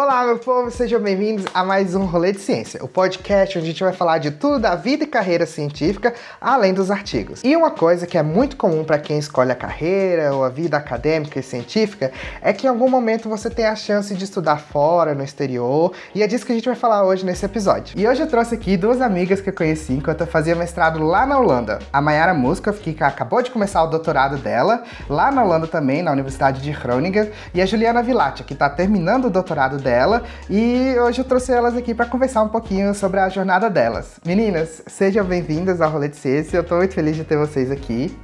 [0.00, 3.70] Olá, meu povo, sejam bem-vindos a mais um Rolê de Ciência, o podcast onde a
[3.72, 7.42] gente vai falar de tudo da vida e carreira científica, além dos artigos.
[7.42, 10.76] E uma coisa que é muito comum para quem escolhe a carreira ou a vida
[10.76, 15.16] acadêmica e científica é que em algum momento você tem a chance de estudar fora,
[15.16, 17.98] no exterior, e é disso que a gente vai falar hoje nesse episódio.
[17.98, 21.26] E hoje eu trouxe aqui duas amigas que eu conheci enquanto eu fazia mestrado lá
[21.26, 21.80] na Holanda.
[21.92, 26.12] A Mayara Muskov, que acabou de começar o doutorado dela, lá na Holanda também, na
[26.12, 30.94] Universidade de Groningen, e a Juliana Vilatti, que está terminando o doutorado dela dela e
[31.00, 34.20] hoje eu trouxe elas aqui para conversar um pouquinho sobre a jornada delas.
[34.22, 38.14] Meninas, sejam bem-vindas ao Rolê de Ciência, eu estou muito feliz de ter vocês aqui.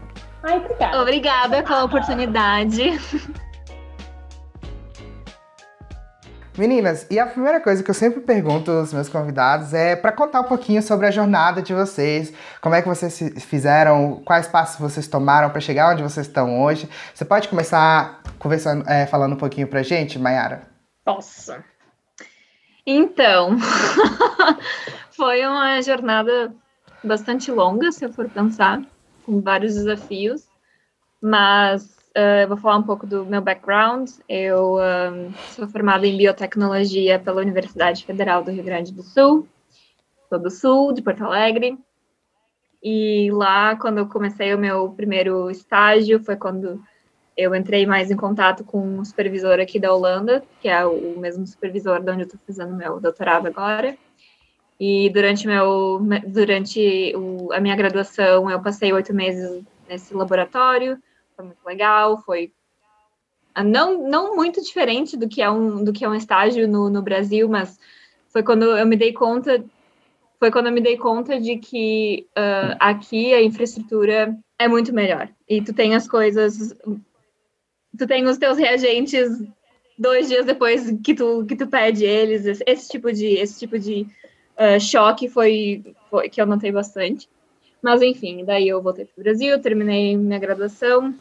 [0.43, 1.01] Ai, obrigada.
[1.01, 3.01] Obrigada pela oportunidade.
[6.59, 10.43] Meninas, e a primeira coisa que eu sempre pergunto aos meus convidados é para contar
[10.43, 15.09] um pouquinho sobre a jornada de vocês, como é que vocês fizeram, quais passos vocês
[15.09, 16.89] tomaram para chegar onde vocês estão hoje.
[17.15, 20.74] Você pode começar conversando, é, falando um pouquinho para gente, Mayara?
[21.05, 21.65] Nossa.
[22.87, 23.57] Então,
[25.13, 26.55] foi uma jornada
[27.03, 28.83] bastante longa, se eu for pensar,
[29.25, 30.47] com vários desafios,
[31.21, 31.85] mas
[32.17, 34.11] uh, eu vou falar um pouco do meu background.
[34.29, 34.77] Eu
[35.55, 39.49] sou formada em biotecnologia pela Universidade Federal do Rio Grande do Sul,
[40.29, 41.79] sou do Sul, de Porto Alegre,
[42.87, 46.85] e lá, quando eu comecei o meu primeiro estágio, foi quando
[47.37, 51.47] eu entrei mais em contato com um supervisor aqui da Holanda, que é o mesmo
[51.47, 53.97] supervisor de onde eu estou fazendo meu doutorado agora.
[54.79, 60.99] E durante, meu, durante o, a minha graduação, eu passei oito meses nesse laboratório,
[61.37, 62.53] foi muito legal, foi
[63.65, 67.03] não, não muito diferente do que é um, do que é um estágio no, no
[67.03, 67.79] Brasil, mas
[68.29, 69.65] foi quando eu me dei conta
[70.41, 75.29] foi quando eu me dei conta de que uh, aqui a infraestrutura é muito melhor
[75.49, 76.75] e tu tem as coisas
[77.97, 79.29] tu tem os teus reagentes
[79.99, 82.47] dois dias depois que tu, que tu pede eles.
[82.47, 84.07] Esse, esse tipo de, esse tipo de
[84.59, 87.29] uh, choque foi, foi que eu notei bastante.
[87.83, 91.15] Mas, enfim, daí eu voltei para o Brasil, terminei minha graduação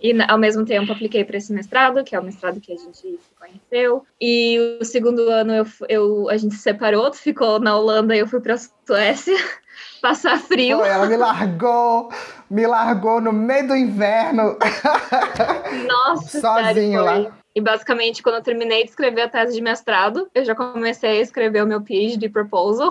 [0.00, 2.98] e, ao mesmo tempo, apliquei para esse mestrado, que é o mestrado que a gente
[2.98, 4.04] se conheceu.
[4.20, 8.18] E o segundo ano eu, eu, a gente se separou, tu ficou na Holanda e
[8.18, 9.36] eu fui para a Suécia
[10.02, 10.84] passar frio.
[10.84, 12.10] Ela me largou,
[12.50, 14.58] me largou no meio do inverno.
[15.88, 17.32] Nossa, sozinho lá.
[17.54, 21.22] E basicamente, quando eu terminei de escrever a tese de mestrado, eu já comecei a
[21.22, 22.90] escrever o meu PhD proposal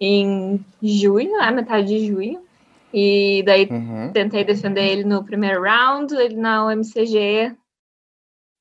[0.00, 2.42] em junho, a metade de junho.
[2.92, 4.12] E daí uhum.
[4.12, 7.56] tentei defender ele no primeiro round, ele na UMCG,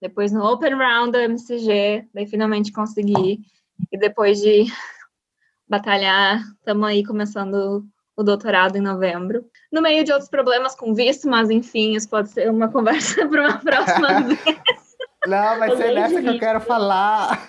[0.01, 3.39] depois no Open Round da UMCG, daí finalmente consegui.
[3.91, 4.65] E depois de
[5.69, 9.45] batalhar, estamos aí começando o doutorado em novembro.
[9.71, 13.41] No meio de outros problemas com visto, mas enfim, isso pode ser uma conversa para
[13.41, 14.80] uma próxima vez.
[15.27, 17.45] Não, vai ser nessa que eu quero falar.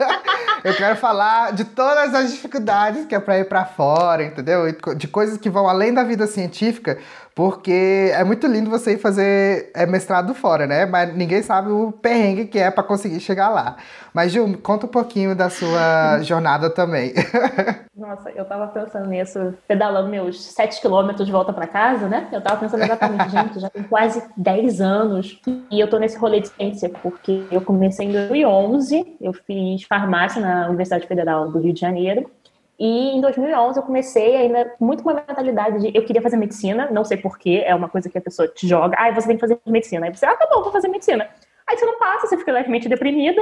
[0.64, 4.64] eu quero falar de todas as dificuldades que é para ir para fora, entendeu?
[4.96, 6.98] De coisas que vão além da vida científica,
[7.34, 10.84] porque é muito lindo você ir fazer é, mestrado fora, né?
[10.84, 13.76] Mas ninguém sabe o perrengue que é para conseguir chegar lá.
[14.12, 17.14] Mas, Gil, conta um pouquinho da sua jornada também.
[17.96, 22.28] Nossa, eu tava pensando nisso, pedalando meus 7 quilômetros de volta para casa, né?
[22.32, 25.40] Eu tava pensando exatamente, gente, já tem quase 10 anos
[25.70, 30.40] e eu tô nesse rolê de ciência, porque eu comecei em 2011, eu fiz farmácia
[30.40, 32.30] na Universidade Federal do Rio de Janeiro.
[32.78, 36.90] E em 2011 eu comecei ainda muito com uma mentalidade de eu queria fazer medicina,
[36.90, 39.40] não sei porquê, é uma coisa que a pessoa te joga, ah, você tem que
[39.40, 40.06] fazer medicina.
[40.06, 41.28] Aí você, ah, tá bom, vou fazer medicina.
[41.66, 43.40] Aí você não passa, você fica levemente deprimida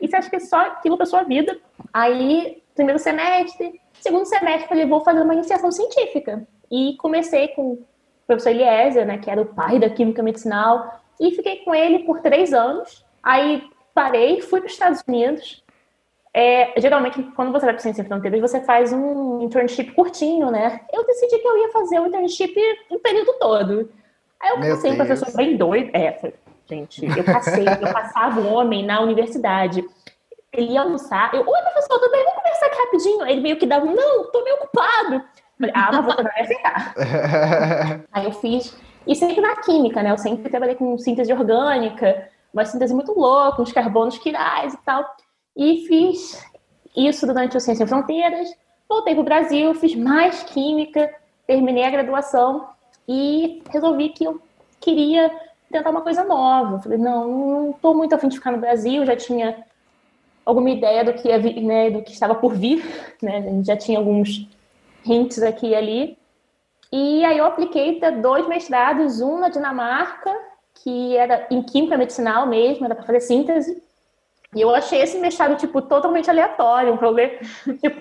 [0.00, 1.58] e você acha que é só aquilo para sua vida.
[1.92, 6.46] Aí, primeiro semestre, segundo semestre, falei, vou fazer uma iniciação científica.
[6.70, 7.84] E comecei com o
[8.26, 12.20] professor Eliezer, né, que era o pai da química medicinal, e fiquei com ele por
[12.20, 13.04] três anos.
[13.22, 15.62] Aí parei, fui para os Estados Unidos,
[16.32, 20.80] é, geralmente, quando você vai para Ciência Fronteiras, você faz um internship curtinho, né?
[20.92, 22.54] Eu decidi que eu ia fazer o internship
[22.90, 23.90] o período todo.
[24.40, 25.90] Aí eu passei um professor bem doido.
[25.92, 26.32] É,
[26.68, 29.84] gente, eu passei, eu passava o homem na universidade.
[30.52, 31.34] Ele ia almoçar.
[31.34, 32.24] Eu, oi, professor, tudo bem?
[32.24, 33.26] Vamos conversar aqui rapidinho.
[33.26, 35.24] Ele meio que dava, não, tô meio ocupado.
[35.58, 36.94] Falei, ah, mas você vai ficar.
[38.12, 38.76] Aí eu fiz.
[39.06, 40.12] E sempre na química, né?
[40.12, 45.04] Eu sempre trabalhei com síntese orgânica, uma síntese muito louca, uns carbonos quirais e tal.
[45.56, 46.44] E fiz
[46.96, 48.48] isso durante o Ciência Sem Fronteiras.
[48.88, 51.12] Voltei para o Brasil, fiz mais química,
[51.46, 52.68] terminei a graduação
[53.06, 54.40] e resolvi que eu
[54.80, 55.30] queria
[55.70, 56.80] tentar uma coisa nova.
[56.80, 59.64] Falei, não, não estou muito afim de ficar no Brasil, já tinha
[60.44, 61.28] alguma ideia do que,
[61.60, 62.82] né, do que estava por vir,
[63.22, 63.62] né?
[63.62, 64.48] já tinha alguns
[65.04, 66.18] hints aqui e ali.
[66.90, 70.34] E aí eu apliquei para dois mestrados, um na Dinamarca,
[70.82, 73.82] que era em química medicinal mesmo, era para fazer síntese,
[74.54, 77.32] E eu achei esse mestrado, tipo, totalmente aleatório, um problema,
[77.80, 78.00] tipo,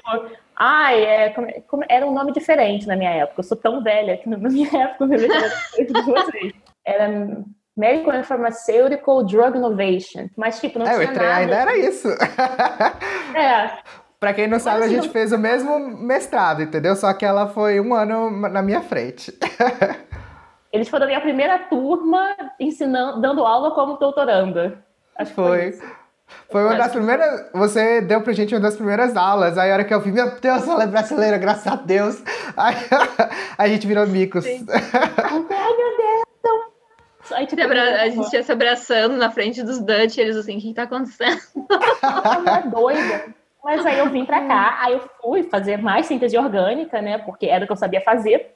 [0.56, 4.18] ai, é, como, como, era um nome diferente na minha época, eu sou tão velha
[4.18, 6.54] que na minha época eu me de vocês.
[6.86, 7.44] Era
[7.76, 11.36] Medical Pharmaceutical Drug Innovation, mas, tipo, não é, tinha nada.
[11.36, 12.08] ainda era isso.
[13.36, 13.78] É.
[14.20, 16.96] Pra quem não sabe, a gente fez o mesmo mestrado, entendeu?
[16.96, 19.32] Só que ela foi um ano na minha frente.
[20.72, 24.84] Eles foram a minha primeira turma ensinando, dando aula como doutoranda.
[25.16, 25.72] Acho foi.
[25.72, 25.82] Foi,
[26.52, 27.50] foi uma das primeiras.
[27.54, 29.58] Você deu pra gente uma das primeiras aulas.
[29.58, 32.22] Aí a hora que eu vi, meu Deus, ela é brasileira, graças a Deus.
[32.56, 32.76] Aí
[33.58, 34.46] a gente virou micos.
[34.46, 36.28] Ai, meu Deus.
[37.32, 40.74] Aí, tipo, a gente ia se abraçando na frente dos Dutch, eles assim, o que
[40.74, 41.42] tá acontecendo?
[42.02, 43.26] Ela é doida.
[43.64, 47.18] Mas aí eu vim pra cá, aí eu fui fazer mais síntese orgânica, né?
[47.18, 48.54] Porque era o que eu sabia fazer.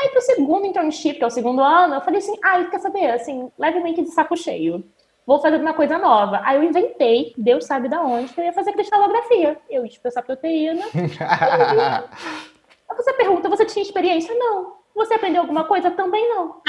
[0.00, 2.80] Aí pro segundo internship, que é o segundo ano, eu falei assim, ai, ah, quer
[2.80, 4.82] saber, assim, levemente de saco cheio.
[5.26, 6.40] Vou fazer uma coisa nova.
[6.42, 9.58] Aí eu inventei, Deus sabe da onde, que eu ia fazer cristalografia.
[9.68, 10.82] Eu ia expressar proteína.
[10.94, 14.34] Aí você pergunta, você tinha experiência?
[14.34, 14.72] Não.
[14.96, 15.90] Você aprendeu alguma coisa?
[15.90, 16.62] Também não.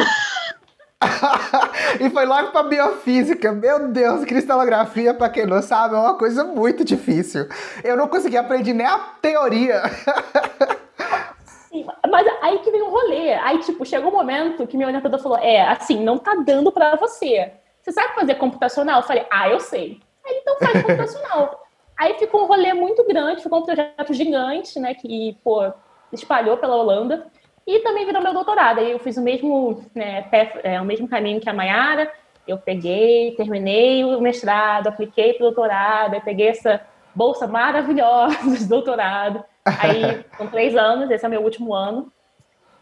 [2.01, 3.53] e foi logo para biofísica.
[3.53, 7.47] Meu Deus, cristalografia, para quem não sabe, é uma coisa muito difícil.
[7.81, 9.83] Eu não consegui aprender nem a teoria.
[12.09, 13.33] Mas aí que vem um rolê.
[13.35, 16.95] Aí, tipo, chegou um momento que meu orientador falou: é, assim, não tá dando para
[16.95, 17.51] você.
[17.81, 18.99] Você sabe fazer computacional?
[18.99, 19.99] Eu falei: ah, eu sei.
[20.25, 21.63] Aí então faz computacional.
[21.97, 25.71] aí ficou um rolê muito grande, ficou um projeto gigante, né, que, pô,
[26.11, 27.27] espalhou pela Holanda.
[27.65, 28.79] E também virou meu doutorado.
[28.79, 30.27] Aí eu fiz o mesmo, né,
[30.63, 32.11] é, o mesmo caminho que a Mayara.
[32.47, 36.81] Eu peguei, terminei o mestrado, apliquei para o doutorado, aí peguei essa
[37.13, 39.43] bolsa maravilhosa de doutorado.
[39.65, 42.11] Aí, com três anos, esse é meu último ano.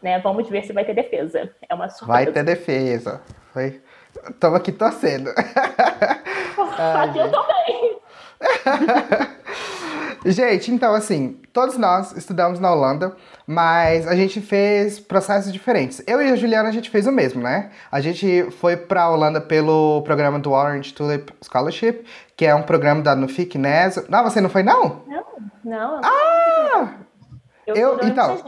[0.02, 0.18] Né?
[0.20, 1.50] Vamos ver se vai ter defesa.
[1.68, 2.12] É uma surpresa.
[2.12, 3.20] Vai ter defesa.
[3.52, 3.82] Foi...
[4.28, 5.30] Estamos aqui torcendo.
[5.36, 8.00] aqui eu também.
[10.26, 13.16] Gente, então assim, todos nós estudamos na Holanda,
[13.46, 16.02] mas a gente fez processos diferentes.
[16.06, 17.70] Eu e a Juliana a gente fez o mesmo, né?
[17.90, 22.04] A gente foi para a Holanda pelo programa do Orange Tulip Scholarship,
[22.36, 24.06] que é um programa da Nufic NES.
[24.08, 25.02] Não, você não foi não?
[25.06, 25.24] Não,
[25.64, 26.00] não.
[26.02, 26.94] ah!
[27.66, 28.38] Eu, eu então.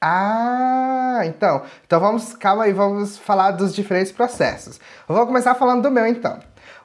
[0.00, 1.62] Ah, então.
[1.86, 4.80] Então vamos, calma aí, vamos falar dos diferentes processos.
[5.08, 6.38] Eu vou começar falando do meu então.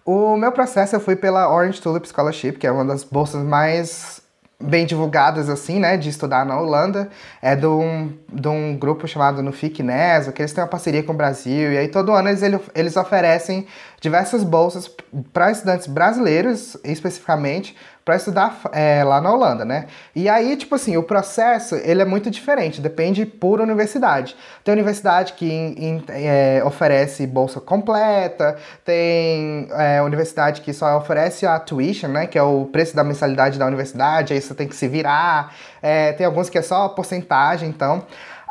[0.05, 4.21] O meu processo eu fui pela Orange Tulip Scholarship, que é uma das bolsas mais
[4.59, 7.09] bem divulgadas, assim, né, de estudar na Holanda.
[7.41, 11.13] É de um, de um grupo chamado Nufic Neso, que eles têm uma parceria com
[11.13, 11.71] o Brasil.
[11.73, 12.41] E aí todo ano eles,
[12.73, 13.67] eles oferecem
[14.03, 14.91] diversas bolsas
[15.31, 17.73] para estudantes brasileiros, especificamente,
[18.03, 19.85] para estudar é, lá na Holanda, né?
[20.13, 24.35] E aí, tipo assim, o processo ele é muito diferente, depende por universidade.
[24.61, 31.45] Tem universidade que in, in, é, oferece bolsa completa, tem é, universidade que só oferece
[31.45, 32.27] a tuition, né?
[32.27, 35.55] Que é o preço da mensalidade da universidade, aí você tem que se virar.
[35.81, 38.05] É, tem alguns que é só porcentagem, então.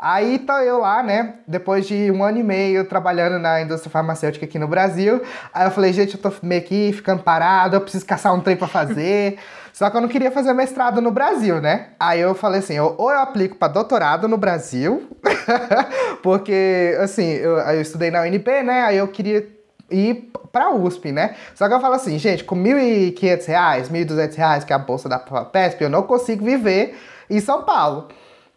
[0.05, 1.35] Aí tô eu lá, né?
[1.47, 5.21] Depois de um ano e meio trabalhando na indústria farmacêutica aqui no Brasil.
[5.53, 8.57] Aí eu falei, gente, eu tô meio que ficando parado, eu preciso caçar um trem
[8.57, 9.37] pra fazer.
[9.71, 11.91] Só que eu não queria fazer mestrado no Brasil, né?
[11.97, 15.07] Aí eu falei assim, ou eu aplico para doutorado no Brasil,
[16.21, 18.81] porque, assim, eu, eu estudei na UNP, né?
[18.81, 19.47] Aí eu queria
[19.89, 21.35] ir pra USP, né?
[21.55, 25.07] Só que eu falo assim, gente, com R$ 1.500, R$ 1.200, que é a bolsa
[25.07, 28.09] da PESP, eu não consigo viver em São Paulo.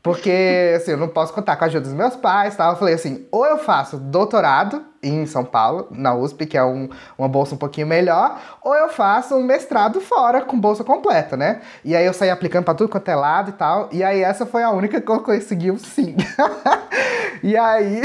[0.07, 2.71] Porque, assim, eu não posso contar com a ajuda dos meus pais tal.
[2.71, 6.89] Eu falei assim, ou eu faço doutorado em São Paulo, na USP, que é um,
[7.19, 11.61] uma bolsa um pouquinho melhor, ou eu faço um mestrado fora com bolsa completa, né?
[11.85, 13.89] E aí eu saí aplicando para tudo quanto é lado e tal.
[13.91, 16.15] E aí essa foi a única que eu consegui sim.
[17.43, 18.03] e aí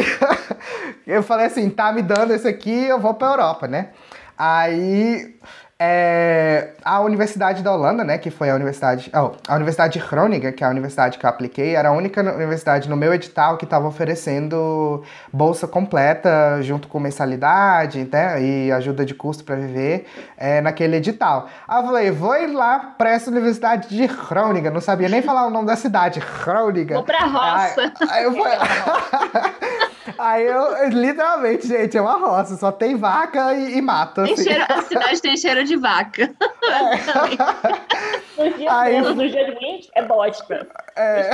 [1.05, 3.89] eu falei assim, tá me dando esse aqui, eu vou pra Europa, né?
[4.35, 5.35] Aí
[5.83, 10.51] é, a Universidade da Holanda, né, que foi a Universidade, oh, a Universidade de Groningen,
[10.51, 13.65] que é a universidade que eu apliquei, era a única universidade no meu edital que
[13.65, 20.05] estava oferecendo bolsa completa junto com mensalidade, né, e ajuda de custo para viver
[20.37, 21.49] é, naquele edital.
[21.67, 25.47] Aí eu falei, vou ir lá para essa Universidade de Groningen, não sabia nem falar
[25.47, 26.93] o nome da cidade, Groningen.
[26.93, 27.91] Vou pra roça.
[28.01, 28.51] Aí, aí eu fui...
[30.17, 34.21] Aí eu, literalmente, gente, é uma roça, só tem vaca e, e mato.
[34.21, 34.43] Assim.
[34.43, 36.31] Cheiro, a cidade tem cheiro de vaca.
[36.63, 38.41] É.
[38.49, 40.67] no dia Aí, menos, no dia de 20 é bosta.
[40.95, 41.29] É.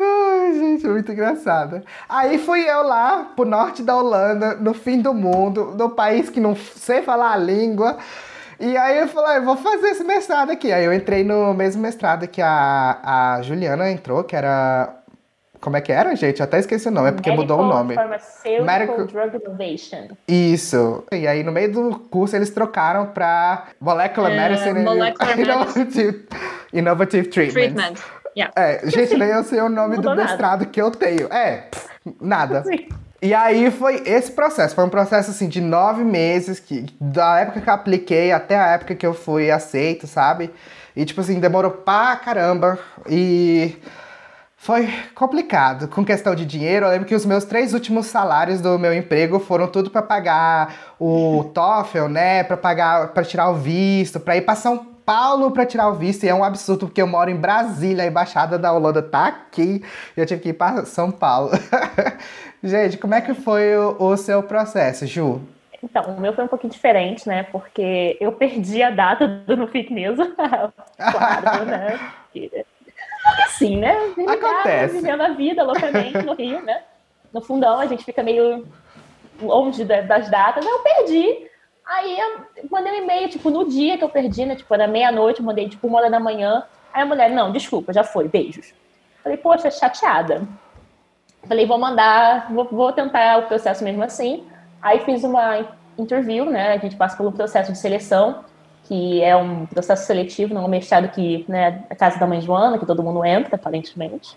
[0.00, 1.84] Ai, gente, muito engraçada.
[2.08, 6.40] Aí fui eu lá pro norte da Holanda, no fim do mundo, no país que
[6.40, 7.98] não sei falar a língua.
[8.58, 10.72] E aí eu falei, vou fazer esse mestrado aqui.
[10.72, 12.98] Aí eu entrei no mesmo mestrado que a,
[13.36, 15.03] a Juliana entrou, que era
[15.64, 16.42] Como é que era, gente?
[16.42, 17.94] Até esqueci o nome, é porque Medical mudou o nome.
[17.94, 20.08] Pharmaceutical Medical- Drug Innovation.
[20.28, 21.04] Isso.
[21.10, 26.26] E aí, no meio do curso, eles trocaram pra Molecular É, Medicine Molecular Innovative,
[26.70, 27.74] Innovative Treatments.
[27.74, 27.94] Treatment.
[28.36, 28.52] Yeah.
[28.54, 30.28] É, gente, nem eu sei o nome do Mudou nada.
[30.28, 31.32] mestrado que eu tenho.
[31.32, 31.68] É,
[32.20, 32.62] nada.
[32.64, 32.86] Sim.
[33.22, 34.74] E aí foi esse processo.
[34.74, 38.66] Foi um processo assim de nove meses, que, da época que eu apliquei até a
[38.72, 40.50] época que eu fui aceito, sabe?
[40.94, 42.78] E tipo assim, demorou pra caramba.
[43.08, 43.76] E
[44.64, 45.88] foi complicado.
[45.88, 49.38] Com questão de dinheiro, eu lembro que os meus três últimos salários do meu emprego
[49.38, 52.42] foram tudo pra pagar o TOEFL, né?
[52.44, 56.24] Pra pagar, para tirar o visto, pra ir pra São Paulo pra tirar o visto.
[56.24, 59.84] E é um absurdo porque eu moro em Brasília, a embaixada da Holanda tá aqui.
[60.16, 61.50] E eu tive que ir pra São Paulo.
[62.64, 65.42] Gente, como é que foi o, o seu processo, Ju?
[65.82, 67.42] Então, o meu foi um pouquinho diferente, né?
[67.42, 70.24] Porque eu perdi a data do No Fit mesmo.
[70.34, 72.00] claro, né?
[73.44, 73.96] Assim, né?
[74.16, 74.94] Ligado, Acontece.
[74.96, 76.82] Vivendo a vida loucamente no Rio, né?
[77.32, 78.66] No fundão, a gente fica meio
[79.40, 80.64] longe da- das datas.
[80.64, 81.50] Eu perdi.
[81.86, 82.40] Aí eu
[82.70, 84.56] mandei um e-mail, tipo, no dia que eu perdi, né?
[84.56, 86.64] Tipo, era meia-noite, eu mandei, tipo, uma hora da manhã.
[86.92, 88.72] Aí a mulher, não, desculpa, já foi, beijos.
[89.22, 90.42] Falei, poxa, chateada.
[91.46, 94.46] Falei, vou mandar, vou, vou tentar o processo mesmo assim.
[94.80, 95.66] Aí fiz uma
[95.98, 96.72] interview, né?
[96.72, 98.44] A gente passa pelo processo de seleção,
[98.84, 102.40] que é um processo seletivo, não é um mestrado que, né, a casa da mãe
[102.40, 104.36] Joana, que todo mundo entra, aparentemente.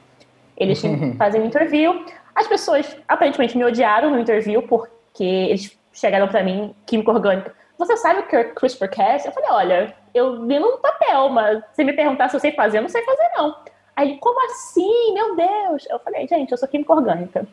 [0.55, 0.81] Eles
[1.17, 2.05] fazem um interview.
[2.33, 7.53] As pessoas aparentemente me odiaram no interview porque eles chegaram pra mim, química orgânica.
[7.77, 9.25] Você sabe o que é CRISPR-Cas?
[9.25, 12.77] Eu falei, olha, eu li num papel, mas se me perguntar se eu sei fazer,
[12.77, 13.55] eu não sei fazer, não.
[13.95, 15.13] Aí ele, como assim?
[15.13, 15.85] Meu Deus!
[15.89, 17.47] Eu falei, gente, eu sou química orgânica.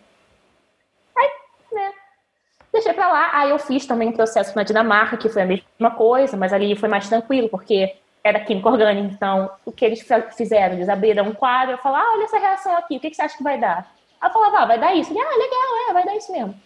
[2.75, 3.31] Deixei pra lá.
[3.33, 6.75] Aí eu fiz também um processo na Dinamarca, que foi a mesma coisa, mas ali
[6.75, 9.15] foi mais tranquilo, porque era química orgânica.
[9.15, 10.05] Então, o que eles
[10.37, 10.75] fizeram?
[10.75, 13.37] Eles abriram um quadro, eu falava, ah, olha essa reação aqui, o que, você acha
[13.37, 13.89] que vai dar?
[14.21, 15.13] Aí eu falava, ah, vai dar isso.
[15.13, 16.61] Ele, ah, legal, é, vai dar isso mesmo.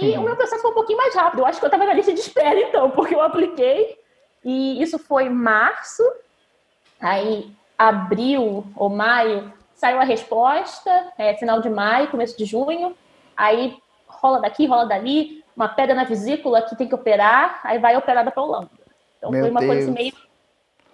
[0.00, 1.38] E o meu processo foi um pouquinho mais rápido.
[1.38, 3.96] Eu acho que eu tava na lista de espera, então, porque eu apliquei.
[4.44, 6.02] E isso foi março.
[7.00, 11.12] Aí, abril ou maio, saiu a resposta.
[11.16, 12.96] É, final de maio, começo de junho.
[13.36, 13.78] Aí,
[14.08, 15.44] rola daqui, rola dali.
[15.56, 17.60] Uma pedra na vesícula que tem que operar.
[17.64, 18.70] Aí vai operada pra Holanda.
[19.18, 19.84] Então, Meu foi uma coisa Deus.
[19.84, 20.12] assim, meio...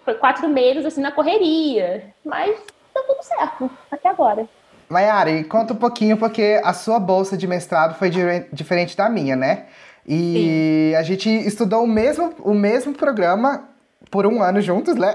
[0.03, 2.13] Foi quatro meses, assim, na correria.
[2.23, 2.55] Mas
[2.93, 4.47] deu tudo certo, até agora.
[4.87, 8.11] Mayara, conta um pouquinho, porque a sua bolsa de mestrado foi
[8.53, 9.65] diferente da minha, né?
[10.07, 13.67] E a gente estudou o mesmo, o mesmo programa
[14.11, 15.13] por um ano juntos, né?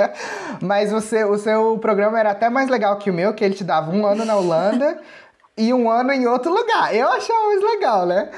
[0.60, 3.64] Mas você, o seu programa era até mais legal que o meu, que ele te
[3.64, 5.00] dava um ano na Holanda
[5.58, 6.94] e um ano em outro lugar.
[6.94, 8.30] Eu achava mais legal, né?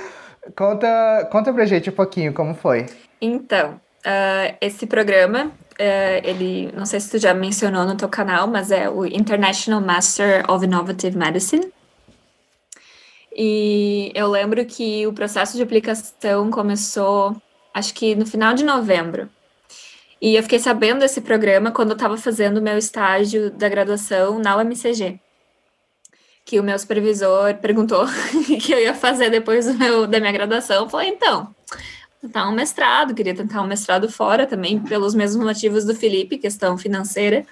[0.56, 2.86] Conta, conta pra gente um pouquinho como foi.
[3.20, 8.46] Então, ah, esse programa, ah, ele, não sei se tu já mencionou no teu canal,
[8.46, 11.70] mas é o International Master of Innovative Medicine.
[13.36, 17.36] E eu lembro que o processo de aplicação começou,
[17.72, 19.28] acho que no final de novembro.
[20.20, 24.38] E eu fiquei sabendo desse programa quando eu estava fazendo o meu estágio da graduação
[24.38, 25.18] na UMCG.
[26.50, 28.02] Que o meu supervisor perguntou
[28.50, 30.82] o que eu ia fazer depois do meu, da minha graduação.
[30.82, 31.54] Eu falei, então,
[32.20, 36.76] tentar um mestrado, queria tentar um mestrado fora também, pelos mesmos motivos do Felipe, questão
[36.76, 37.46] financeira,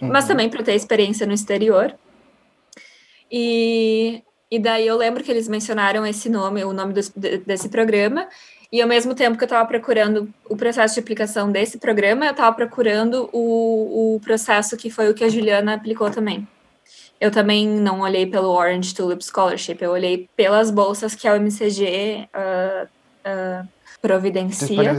[0.00, 1.94] mas também para ter experiência no exterior.
[3.30, 7.68] E, e daí eu lembro que eles mencionaram esse nome, o nome dos- de- desse
[7.68, 8.26] programa,
[8.72, 12.30] e ao mesmo tempo que eu estava procurando o processo de aplicação desse programa, eu
[12.30, 16.48] estava procurando o, o processo que foi o que a Juliana aplicou também.
[17.20, 22.28] Eu também não olhei pelo Orange Tulip Scholarship, eu olhei pelas bolsas que a UMCG
[22.32, 22.86] ah,
[23.24, 23.64] ah,
[24.02, 24.90] providencia.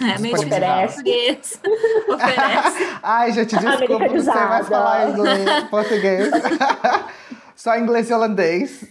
[0.00, 0.94] É meio Oferece.
[0.94, 1.60] português.
[2.08, 2.98] Oferece.
[3.02, 4.64] Ai, gente, desculpa, não sei mais Americanizada.
[4.64, 6.30] falar inglês, português.
[7.54, 8.84] Só inglês e holandês.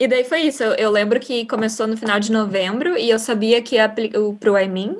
[0.00, 0.62] E daí foi isso.
[0.62, 4.52] Eu, eu lembro que começou no final de novembro e eu sabia que ia para
[4.52, 4.96] o IMIN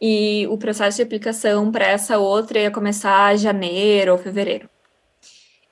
[0.00, 4.68] e o processo de aplicação para essa outra ia começar em janeiro ou fevereiro.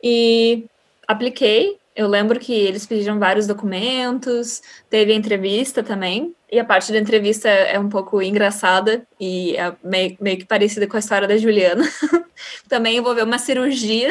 [0.03, 0.65] E
[1.07, 1.77] apliquei.
[1.95, 6.33] Eu lembro que eles pediram vários documentos, teve a entrevista também.
[6.51, 10.87] E a parte da entrevista é um pouco engraçada e é meio, meio que parecida
[10.87, 11.85] com a história da Juliana.
[12.69, 14.11] também envolveu uma cirurgia.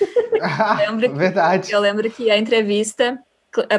[0.78, 1.70] Lembro que- Verdade.
[1.70, 3.18] Eu lembro que a entrevista,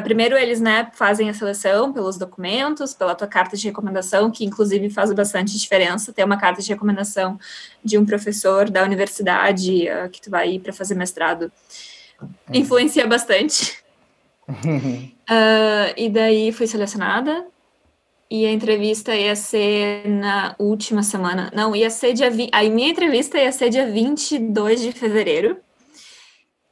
[0.02, 4.88] primeiro eles, né, fazem a seleção pelos documentos, pela tua carta de recomendação, que inclusive
[4.88, 7.38] faz bastante diferença, ter uma carta de recomendação
[7.82, 11.50] de um professor da universidade eh, que tu vai ir para fazer mestrado,
[12.52, 13.82] influencia bastante.
[15.26, 17.46] Ah, e daí fui selecionada.
[18.30, 21.50] E a entrevista ia ser na última semana.
[21.54, 22.50] Não, ia ser dia 20.
[22.52, 25.56] A minha entrevista ia ser dia 22 de fevereiro.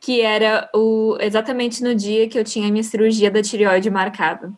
[0.03, 4.53] Que era o, exatamente no dia que eu tinha minha cirurgia da tireoide marcada.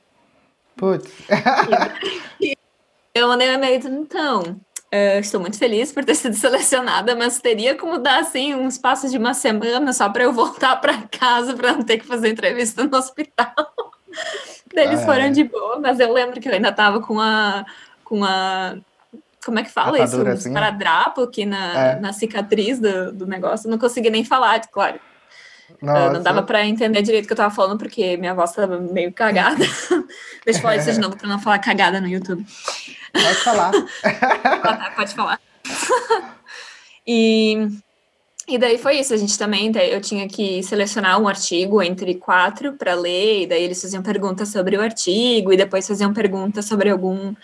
[0.74, 1.12] Putz.
[3.14, 4.58] eu mandei um e-mail então,
[4.94, 9.10] Uh, estou muito feliz por ter sido selecionada, mas teria como dar assim uns passos
[9.10, 12.84] de uma semana só para eu voltar para casa para não ter que fazer entrevista
[12.84, 13.52] no hospital.
[14.72, 15.30] Eles ah, foram é.
[15.30, 17.66] de boa, mas eu lembro que eu ainda estava com a
[18.04, 18.76] com a
[19.44, 20.22] como é que fala isso?
[20.22, 20.52] Um assim?
[20.52, 22.00] paradrapo aqui na, é.
[22.00, 23.66] na cicatriz do, do negócio.
[23.66, 25.00] Eu não consegui nem falar, claro.
[25.82, 28.78] Uh, não dava para entender direito o que eu tava falando, porque minha voz tava
[28.78, 29.64] meio cagada.
[30.44, 32.44] Deixa eu falar isso de novo para não falar cagada no YouTube.
[33.12, 33.72] Pode falar.
[34.04, 35.40] ah, tá, pode falar.
[37.06, 37.68] e,
[38.48, 39.14] e daí foi isso.
[39.14, 43.62] A gente também, eu tinha que selecionar um artigo entre quatro para ler, e daí
[43.62, 47.30] eles faziam perguntas sobre o artigo, e depois faziam perguntas sobre algum.
[47.30, 47.36] Uh,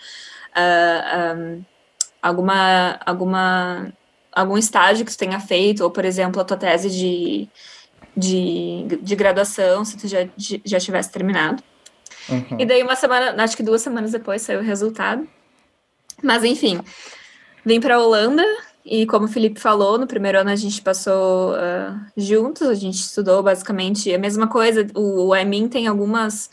[0.53, 1.63] ah, um,
[2.21, 3.93] alguma, alguma,
[4.31, 7.49] algum estágio que tu tenha feito, ou, por exemplo, a tua tese de,
[8.15, 11.63] de, de graduação, se tu já, já tivesse terminado.
[12.29, 12.59] Uhum.
[12.59, 15.27] E daí, uma semana, acho que duas semanas depois saiu o resultado.
[16.23, 16.79] Mas enfim,
[17.65, 18.45] vim para a Holanda
[18.85, 22.95] e como o Felipe falou, no primeiro ano a gente passou uh, juntos, a gente
[22.95, 24.87] estudou basicamente a mesma coisa.
[24.95, 26.49] O, o IMIN tem algumas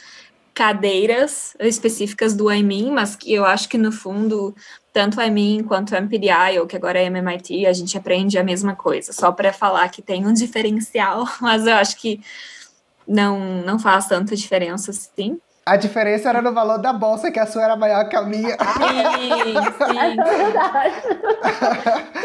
[0.52, 4.54] cadeiras específicas do IMIN, mas que eu acho que no fundo,
[4.92, 8.44] tanto o IMIN quanto o MPDI, ou que agora é MMIT, a gente aprende a
[8.44, 12.20] mesma coisa, só para falar que tem um diferencial, mas eu acho que
[13.06, 15.38] não, não faz tanta diferença assim.
[15.64, 18.56] A diferença era no valor da bolsa, que a sua era maior que a minha.
[18.56, 19.98] Sim, sim.
[19.98, 20.94] É verdade.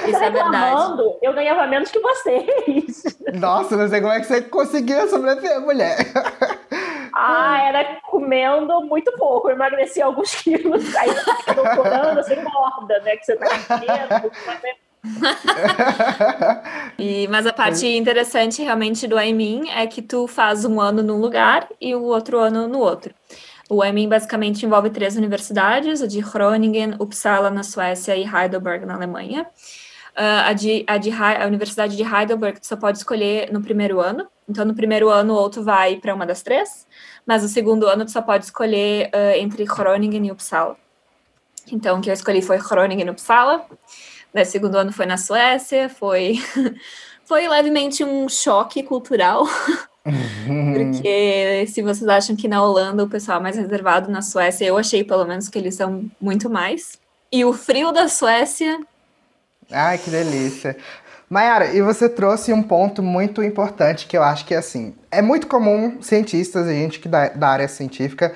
[0.07, 1.03] Isso é verdade.
[1.21, 3.03] Eu ganhava menos que vocês.
[3.33, 5.97] Nossa, não sei como é que você conseguia sobreviver, mulher.
[7.15, 9.49] Ah, era comendo muito pouco.
[9.49, 10.95] Eu emagreci alguns quilos.
[10.95, 11.09] Aí,
[11.53, 13.15] doutorando, você engorda, né?
[13.17, 14.31] Que você tá comendo,
[16.97, 21.19] e, mas a parte interessante realmente do IMIN é que tu faz um ano num
[21.19, 23.13] lugar e o outro ano no outro.
[23.69, 28.95] O IMIN basicamente envolve três universidades, a de Groningen, Uppsala na Suécia e Heidelberg na
[28.95, 29.45] Alemanha.
[30.15, 33.99] Uh, a, de, a, de, a Universidade de Heidelberg tu só pode escolher no primeiro
[33.99, 36.85] ano, então no primeiro ano ou tu vai para uma das três,
[37.25, 40.77] mas no segundo ano tu só pode escolher uh, entre Groningen e Uppsala.
[41.71, 43.65] Então o que eu escolhi foi Groningen e Uppsala.
[44.31, 46.39] Né, segundo ano foi na Suécia, foi,
[47.25, 49.45] foi levemente um choque cultural.
[50.03, 54.77] Porque se vocês acham que na Holanda o pessoal é mais reservado, na Suécia eu
[54.77, 56.99] achei pelo menos que eles são muito mais.
[57.31, 58.79] E o frio da Suécia.
[59.73, 60.77] Ai, que delícia.
[61.29, 65.21] Mayara, e você trouxe um ponto muito importante que eu acho que é assim: é
[65.21, 68.33] muito comum cientistas e gente que da, da área científica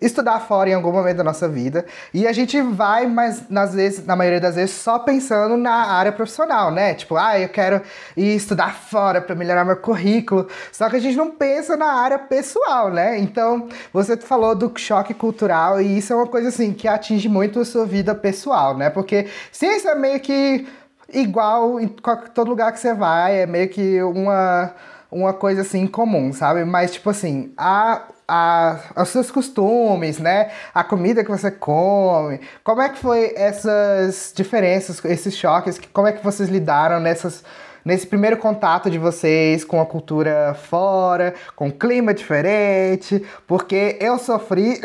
[0.00, 1.84] estudar fora em algum momento da nossa vida.
[2.14, 6.12] E a gente vai, mas nas vezes, na maioria das vezes, só pensando na área
[6.12, 6.94] profissional, né?
[6.94, 7.82] Tipo, ah, eu quero
[8.16, 10.48] ir estudar fora para melhorar meu currículo.
[10.72, 13.18] Só que a gente não pensa na área pessoal, né?
[13.18, 17.60] Então, você falou do choque cultural e isso é uma coisa assim que atinge muito
[17.60, 18.90] a sua vida pessoal, né?
[18.90, 20.66] Porque ciência é meio que
[21.12, 24.74] igual em todo lugar que você vai, é meio que uma
[25.10, 26.64] uma coisa assim comum, sabe?
[26.64, 30.50] Mas tipo assim, a a, os seus costumes, né?
[30.74, 32.40] A comida que você come.
[32.62, 35.80] Como é que foi essas diferenças, esses choques?
[35.92, 37.42] Como é que vocês lidaram nessas,
[37.84, 43.24] nesse primeiro contato de vocês com a cultura fora, com clima diferente?
[43.46, 44.80] Porque eu sofri.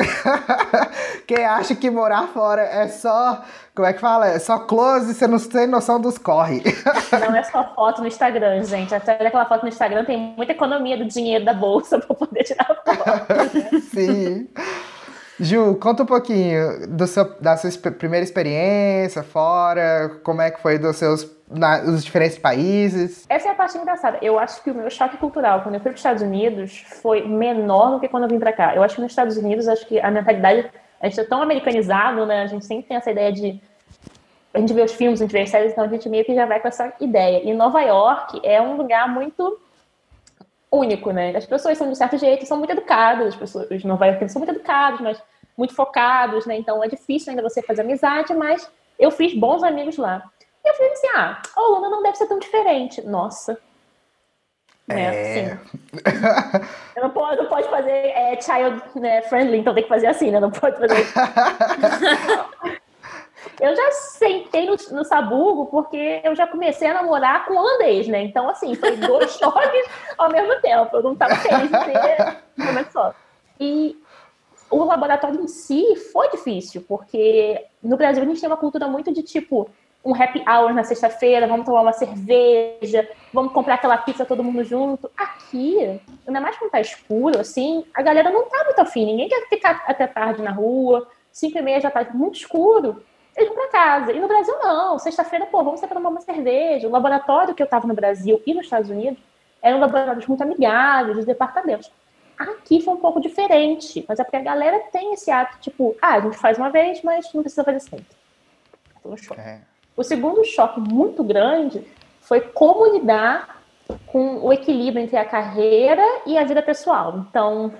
[1.27, 3.43] Quem acha que morar fora é só
[3.75, 4.27] como é que fala?
[4.27, 6.61] É só close, você não tem noção dos corre.
[7.11, 8.93] Não é só foto no Instagram, gente.
[8.93, 12.65] Até aquela foto no Instagram tem muita economia do dinheiro da bolsa para poder tirar
[12.65, 13.79] foto.
[13.91, 14.47] Sim.
[15.39, 20.77] Ju, conta um pouquinho do seu, da sua primeira experiência fora, como é que foi
[20.77, 23.25] dos seus na, os diferentes países.
[23.29, 24.17] Essa é a parte engraçada.
[24.21, 27.27] Eu acho que o meu choque cultural quando eu fui para os Estados Unidos foi
[27.27, 28.75] menor do que quando eu vim para cá.
[28.75, 30.69] Eu acho que nos Estados Unidos acho que a mentalidade
[31.03, 32.43] a gente é tão americanizado, né?
[32.43, 33.61] A gente sempre tem essa ideia de.
[34.53, 36.33] A gente vê os filmes, a gente vê as séries, então a gente meio que
[36.33, 37.43] já vai com essa ideia.
[37.43, 39.59] E Nova York é um lugar muito
[40.71, 41.35] único, né?
[41.35, 44.39] As pessoas são de certo jeito, são muito educadas, as pessoas, os nova York são
[44.39, 45.21] muito educados, mas
[45.57, 46.55] muito focados, né?
[46.55, 50.23] Então é difícil ainda você fazer amizade, mas eu fiz bons amigos lá.
[50.63, 53.01] E eu falei assim: ah, a Holanda não deve ser tão diferente.
[53.01, 53.59] Nossa,
[54.87, 55.15] né?
[55.15, 55.57] É...
[57.01, 60.39] não, pode, não pode fazer é, child né, friendly, então tem que fazer assim, né?
[60.39, 61.07] Não pode fazer.
[63.61, 68.23] eu já sentei no, no sabugo porque eu já comecei a namorar com holandês, né?
[68.23, 70.97] Então, assim, foi dois choques ao mesmo tempo.
[70.97, 73.15] Eu não estava feliz de ter só.
[73.59, 73.97] E
[74.69, 79.13] o laboratório em si foi difícil, porque no Brasil a gente tem uma cultura muito
[79.13, 79.69] de tipo
[80.05, 84.63] um happy hour na sexta-feira, vamos tomar uma cerveja, vamos comprar aquela pizza todo mundo
[84.63, 85.09] junto.
[85.15, 89.47] Aqui, ainda mais quando tá escuro, assim, a galera não tá muito afim, ninguém quer
[89.47, 93.01] ficar até tarde na rua, cinco e meia já tá muito escuro,
[93.35, 94.11] eles vão pra casa.
[94.11, 96.87] E no Brasil não, sexta-feira, pô, vamos sair tomar uma cerveja.
[96.87, 99.21] O laboratório que eu tava no Brasil e nos Estados Unidos
[99.61, 101.89] eram laboratórios muito amigáveis, os departamentos.
[102.37, 106.15] Aqui foi um pouco diferente, mas é porque a galera tem esse ato, tipo, ah,
[106.15, 108.05] a gente faz uma vez, mas não precisa fazer sempre.
[108.99, 109.61] Então, é.
[109.95, 111.85] O segundo choque muito grande
[112.21, 113.61] foi como lidar
[114.07, 117.25] com o equilíbrio entre a carreira e a vida pessoal.
[117.29, 117.73] Então,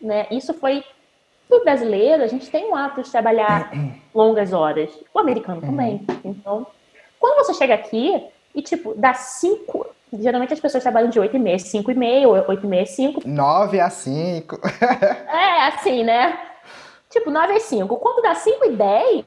[0.00, 0.84] né, isso foi
[1.50, 3.70] o brasileiro, a gente tem o hábito de trabalhar
[4.14, 4.90] longas horas.
[5.12, 6.06] O americano também.
[6.08, 6.20] Uhum.
[6.24, 6.66] Então,
[7.18, 8.22] quando você chega aqui
[8.54, 9.86] e, tipo, dá cinco.
[10.10, 13.28] Geralmente as pessoas trabalham de 8 e meia, 5 e meia, 8 e meia, 5.
[13.28, 14.58] 9 a 5.
[15.28, 16.38] é, assim, né?
[17.10, 17.96] Tipo, 9 a 5.
[17.96, 19.24] Quando dá 5 e 10,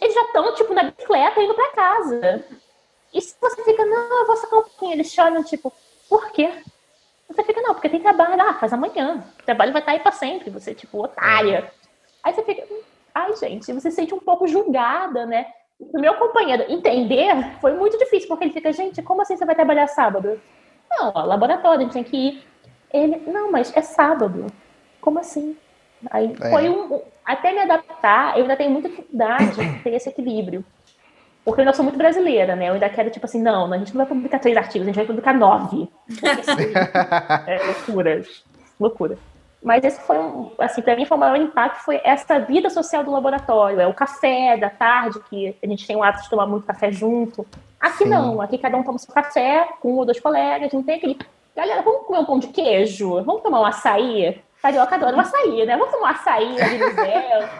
[0.00, 2.44] eles já estão, tipo, na bicicleta indo para casa.
[3.12, 5.72] E se você fica, não, eu vou sacar um pouquinho, eles choram, tipo,
[6.08, 6.50] por quê?
[7.28, 9.24] Você fica, não, porque tem trabalho, ah, faz amanhã.
[9.40, 11.72] O trabalho vai estar tá aí para sempre, você, tipo, otária.
[12.22, 12.66] Aí você fica,
[13.14, 15.46] ai, gente, você se sente um pouco julgada, né?
[15.78, 19.54] O meu companheiro entender foi muito difícil, porque ele fica, gente, como assim você vai
[19.54, 20.40] trabalhar sábado?
[20.90, 22.44] Não, ó, laboratório, a gente tem que ir.
[22.92, 24.46] Ele, não, mas é sábado.
[25.00, 25.56] Como assim?
[26.10, 26.50] Aí é.
[26.50, 27.02] foi um.
[27.24, 30.64] Até me adaptar, eu ainda tenho muita dificuldade de ter esse equilíbrio.
[31.44, 32.68] Porque eu ainda sou muito brasileira, né?
[32.68, 34.96] Eu ainda quero, tipo assim, não, a gente não vai publicar três artigos, a gente
[34.96, 35.88] vai publicar nove.
[37.46, 38.22] é loucura.
[38.78, 39.18] Loucura.
[39.62, 43.04] Mas esse foi um, assim, para mim foi o maior impacto foi essa vida social
[43.04, 46.46] do laboratório, é o café da tarde que a gente tem o hábito de tomar
[46.46, 47.46] muito café junto.
[47.80, 48.10] Aqui Sim.
[48.10, 51.16] não, aqui cada um toma seu café com um ou dois colegas, não tem aquele,
[51.54, 54.40] galera, vamos comer um pão de queijo, vamos tomar um açaí.
[54.62, 55.76] Carioca adora um açaí, né?
[55.76, 57.50] Vamos tomar um açaí ali no Zé.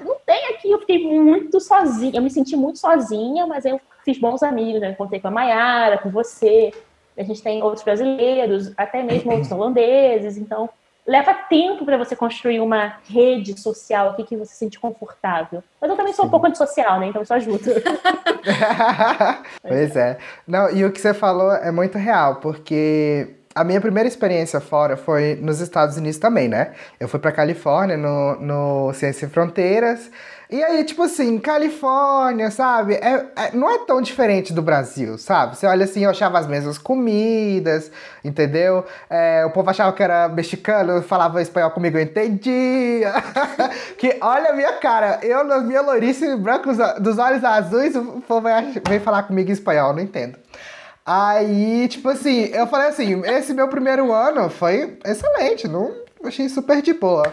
[0.00, 4.18] não tem aqui, eu fiquei muito sozinha, eu me senti muito sozinha, mas eu fiz
[4.18, 4.94] bons amigos, né?
[4.94, 6.72] Contei com a Mayara, com você,
[7.18, 10.70] a gente tem outros brasileiros, até mesmo outros holandeses, então
[11.06, 15.62] leva tempo para você construir uma rede social aqui que você se sente confortável.
[15.80, 16.28] Mas eu também sou Sim.
[16.28, 17.06] um pouco antissocial, né?
[17.08, 17.82] Então isso ajuda.
[19.62, 20.18] pois é.
[20.46, 24.98] Não, e o que você falou é muito real, porque a minha primeira experiência fora
[24.98, 26.72] foi nos Estados Unidos também, né?
[27.00, 30.10] Eu fui para Califórnia, no, no Ciência Sem Fronteiras.
[30.50, 32.94] E aí, tipo assim, Califórnia, sabe?
[32.96, 35.56] É, é, não é tão diferente do Brasil, sabe?
[35.56, 37.90] Você olha assim, eu achava as mesmas comidas,
[38.22, 38.84] entendeu?
[39.08, 43.14] É, o povo achava que era mexicano, falava espanhol comigo, eu entendia.
[43.96, 48.48] que olha a minha cara, eu na minha lourice branca dos olhos azuis, o povo
[48.86, 50.36] vem falar comigo em espanhol, não entendo.
[51.06, 56.82] Aí, tipo assim, eu falei assim, esse meu primeiro ano foi excelente, não achei super
[56.82, 57.32] de boa.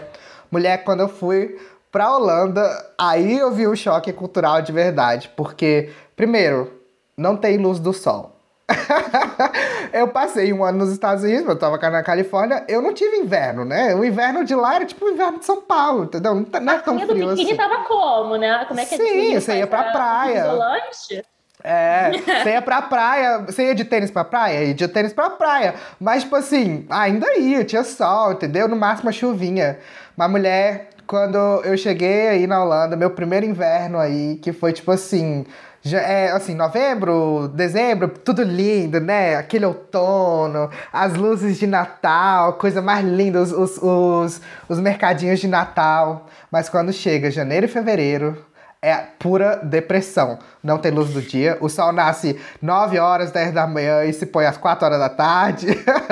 [0.52, 1.60] Mulher, quando eu fui
[1.92, 2.62] pra Holanda,
[2.98, 5.32] aí eu vi o choque cultural de verdade.
[5.36, 6.82] Porque, primeiro,
[7.18, 8.32] não tem luz do sol.
[9.92, 13.66] eu passei um ano nos Estados Unidos, eu tava na Califórnia, eu não tive inverno,
[13.66, 13.94] né?
[13.94, 16.34] O inverno de lá era tipo o inverno de São Paulo, entendeu?
[16.34, 17.56] Não, tá, não é tão frio do biquíni assim.
[17.56, 18.66] tava como, né?
[18.66, 20.52] Como é que Sim, você ia pra praia.
[20.54, 21.24] Lanche?
[21.64, 24.66] É, você ia pra praia, você ia de tênis pra praia?
[24.66, 25.76] Ia de tênis pra praia.
[26.00, 28.68] Mas, tipo assim, ainda ia, tinha sol, entendeu?
[28.68, 29.80] No máximo a chuvinha.
[30.18, 34.92] Uma mulher quando eu cheguei aí na Holanda, meu primeiro inverno aí, que foi tipo
[34.92, 35.46] assim,
[35.82, 39.36] já é assim, novembro, dezembro, tudo lindo, né?
[39.36, 45.48] Aquele outono, as luzes de Natal, coisa mais linda, os, os, os, os mercadinhos de
[45.48, 46.28] Natal.
[46.50, 48.38] Mas quando chega janeiro e fevereiro,
[48.84, 50.38] é pura depressão.
[50.62, 51.58] Não tem luz do dia.
[51.62, 55.08] O sol nasce 9 horas, 10 da manhã e se põe às 4 horas da
[55.08, 55.68] tarde.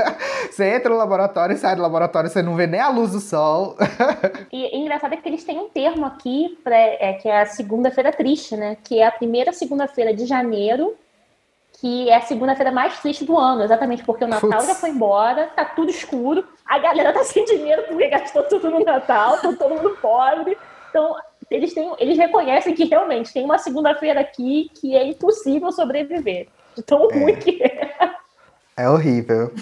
[0.49, 3.19] você entra no laboratório e sai do laboratório, você não vê nem a luz do
[3.19, 3.75] sol.
[4.53, 8.13] e engraçado é que eles têm um termo aqui, pra, é, que é a segunda-feira
[8.13, 8.77] triste, né?
[8.81, 10.95] Que é a primeira segunda-feira de janeiro,
[11.73, 15.47] que é a segunda-feira mais triste do ano, exatamente porque o Natal já foi embora,
[15.55, 19.75] tá tudo escuro, a galera tá sem dinheiro porque gastou tudo no Natal, tá todo
[19.75, 20.57] mundo pobre.
[20.89, 21.15] Então,
[21.51, 26.47] eles, têm, eles reconhecem que realmente tem uma segunda-feira aqui que é impossível sobreviver.
[26.75, 27.19] De tão é.
[27.19, 27.91] ruim que é.
[28.77, 29.53] É horrível.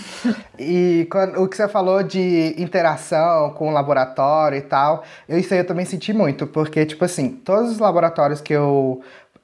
[0.57, 5.51] E quando, o que você falou de interação com o laboratório e tal, eu, isso
[5.53, 9.01] aí eu também senti muito, porque, tipo assim, todos os laboratórios que eu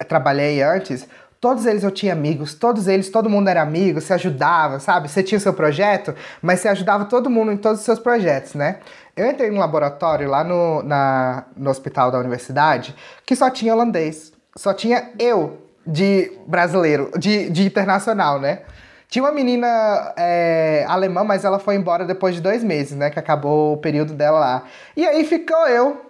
[0.08, 1.08] trabalhei antes,
[1.42, 5.10] todos eles eu tinha amigos, todos eles, todo mundo era amigo, se ajudava, sabe?
[5.10, 8.54] Você tinha o seu projeto, mas você ajudava todo mundo em todos os seus projetos,
[8.54, 8.80] né?
[9.15, 14.34] Eu entrei num laboratório lá no, na, no hospital da universidade que só tinha holandês.
[14.58, 18.62] Só tinha eu de brasileiro, de, de internacional, né?
[19.08, 23.10] Tinha uma menina é, alemã, mas ela foi embora depois de dois meses, né?
[23.10, 24.63] Que acabou o período dela lá.
[24.97, 26.01] E aí ficou eu,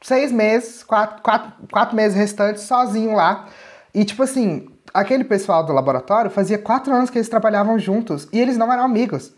[0.00, 3.46] seis meses, quatro, quatro, quatro meses restantes, sozinho lá.
[3.92, 8.40] E, tipo assim, aquele pessoal do laboratório fazia quatro anos que eles trabalhavam juntos e
[8.40, 9.34] eles não eram amigos.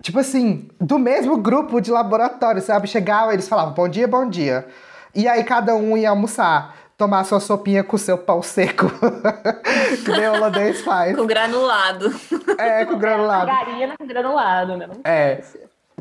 [0.00, 2.86] Tipo assim, do mesmo grupo de laboratório, sabe?
[2.86, 4.66] Chegava, eles falavam bom dia, bom dia.
[5.14, 8.86] E aí cada um ia almoçar, tomar sua sopinha com seu pão seco.
[10.04, 11.16] que nem o holandês faz.
[11.16, 12.14] com granulado.
[12.56, 13.46] É, com granulado.
[13.46, 14.86] Margarina com granulado, né?
[14.86, 15.40] Não É.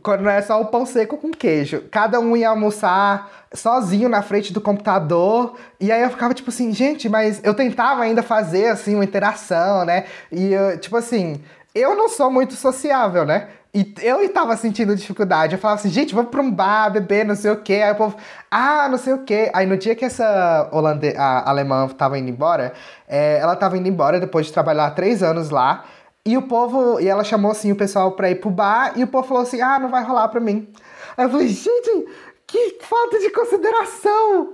[0.03, 1.83] Quando não é só o pão seco com queijo.
[1.89, 5.55] Cada um ia almoçar sozinho na frente do computador.
[5.79, 9.83] E aí eu ficava tipo assim, gente, mas eu tentava ainda fazer assim uma interação,
[9.85, 10.05] né?
[10.31, 13.49] E eu, tipo assim, eu não sou muito sociável, né?
[13.77, 15.53] E eu tava sentindo dificuldade.
[15.53, 17.75] Eu falava assim, gente, vamos pra um bar, beber, não sei o quê.
[17.75, 18.17] Aí o povo,
[18.49, 19.51] ah, não sei o quê.
[19.53, 22.73] Aí no dia que essa holande a alemã tava indo embora,
[23.07, 25.85] é, ela tava indo embora depois de trabalhar três anos lá.
[26.25, 29.07] E o povo, e ela chamou assim o pessoal pra ir pro bar, e o
[29.07, 30.67] povo falou assim: ah, não vai rolar pra mim.
[31.15, 32.07] Aí eu falei, gente,
[32.47, 34.53] que falta de consideração!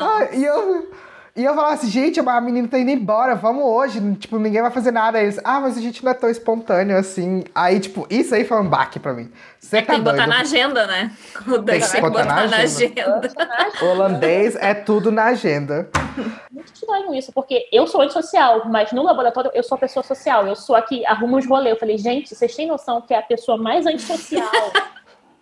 [0.00, 0.90] Ah, e eu.
[1.36, 4.70] E eu falava assim, gente, a menina tá indo embora, vamos hoje, tipo, ninguém vai
[4.70, 5.18] fazer nada.
[5.18, 7.44] Aí eles, ah, mas a gente não é tão espontâneo assim.
[7.54, 9.30] Aí, tipo, isso aí foi um baque pra mim.
[9.60, 11.12] Você tá Tem que botar na agenda, né?
[11.46, 13.26] O Tem que botar na botar na agenda.
[13.26, 13.74] agenda.
[13.82, 15.90] Holandês é tudo na agenda.
[16.50, 20.46] Muito estranho isso, porque eu sou antissocial, mas no laboratório eu sou a pessoa social.
[20.46, 21.74] Eu sou a que arruma os rolês.
[21.74, 24.72] Eu falei, gente, vocês têm noção que é a pessoa mais antissocial,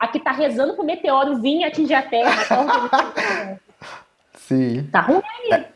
[0.01, 3.57] a que tá rezando pro meteoro vir atingir a Terra, tá
[4.35, 4.89] Sim.
[4.91, 5.23] Tá ruim.
[5.53, 5.74] É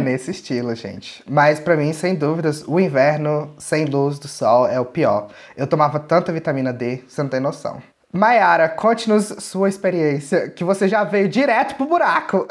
[0.00, 1.22] nesse estilo, gente.
[1.28, 5.28] Mas pra mim, sem dúvidas, o inverno sem luz do sol é o pior.
[5.56, 7.80] Eu tomava tanta vitamina D, você não tem noção.
[8.10, 12.46] Mayara, conte-nos sua experiência, que você já veio direto pro buraco.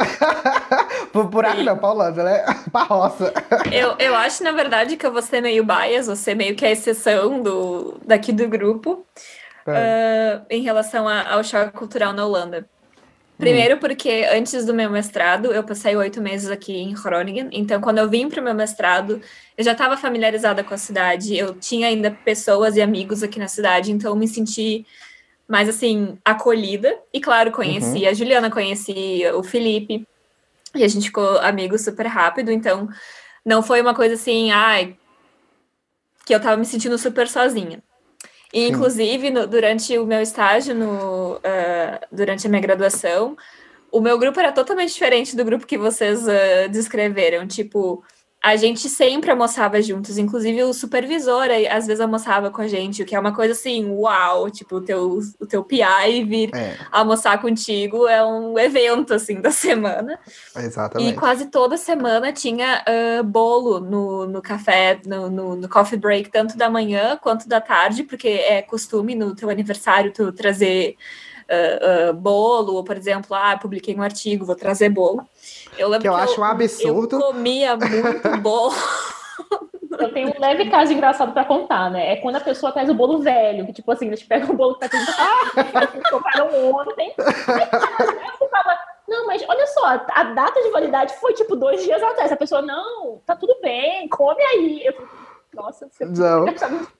[1.11, 1.63] pro buraco Sim.
[1.63, 2.45] não, pra Holanda, né?
[2.71, 3.33] pra roça.
[3.71, 6.69] Eu, eu acho, na verdade, que eu vou ser meio bias, ser meio que a
[6.71, 9.03] exceção do, daqui do grupo
[9.65, 12.65] ah, em relação a- ao choque cultural na Holanda.
[13.37, 17.99] Primeiro porque antes do meu mestrado, eu passei oito meses aqui em Groningen, então quando
[17.99, 19.21] eu vim para o meu mestrado,
[19.55, 23.47] eu já estava familiarizada com a cidade, eu tinha ainda pessoas e amigos aqui na
[23.47, 24.85] cidade, então eu me senti
[25.47, 26.99] mais, assim, acolhida.
[27.13, 30.05] E, claro, conheci a Juliana, conheci o Felipe,
[30.75, 32.89] e a gente ficou amigos super rápido, então
[33.45, 34.97] não foi uma coisa assim, ai,
[36.25, 37.81] que eu tava me sentindo super sozinha.
[38.53, 43.35] E, inclusive, no- durante o meu estágio, no, ah, durante a minha graduação,
[43.91, 47.47] o meu grupo era totalmente diferente do grupo que vocês ah, descreveram.
[47.47, 48.03] Tipo,
[48.41, 53.05] a gente sempre almoçava juntos, inclusive o supervisor às vezes almoçava com a gente, o
[53.05, 57.41] que é uma coisa assim, uau, tipo, o teu, o teu PI vir É, almoçar
[57.41, 60.19] contigo é um evento, assim, da semana.
[60.55, 61.17] E exatamente.
[61.17, 66.57] quase toda semana tinha ah, bolo no, no café, no, no, no coffee break, tanto
[66.57, 70.95] da manhã quanto da tarde, porque é costume no teu aniversário tu trazer
[71.49, 75.27] ah, ah, bolo, ou por exemplo, ah, publiquei um artigo, vou trazer bolo.
[75.77, 77.15] Eu lembro Que eu acho um absurdo.
[77.17, 78.73] Eu comia muito bolo.
[79.99, 82.13] Eu tenho um leve caso engraçado pra contar, né?
[82.13, 84.75] É quando a pessoa traz o bolo velho, que tipo assim, eles pegam o bolo
[84.75, 87.13] que tá 30 eles compraram ontem.
[87.17, 92.01] Aí eu ficava, não, mas olha só, a data de validade foi tipo dois dias
[92.03, 92.31] atrás.
[92.31, 94.85] A pessoa, não, tá tudo bem, come aí.
[94.85, 95.07] Eu fico,
[95.57, 96.45] nossa, você Não.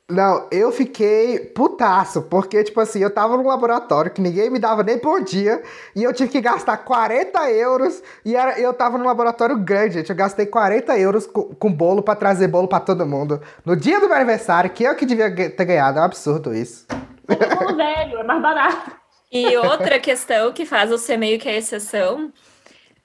[0.10, 4.82] Não, eu fiquei putaço, porque, tipo assim, eu tava num laboratório que ninguém me dava
[4.82, 5.62] nem por dia,
[5.96, 10.10] e eu tive que gastar 40 euros, e era, eu tava num laboratório grande, gente,
[10.10, 13.42] eu gastei 40 euros com, com bolo pra trazer bolo pra todo mundo.
[13.66, 16.88] No dia do meu aniversário, que eu que devia ter ganhado, é um absurdo isso.
[17.28, 18.92] Compra bolo velho, é mais barato.
[19.32, 22.32] E outra questão que faz ser meio que a exceção,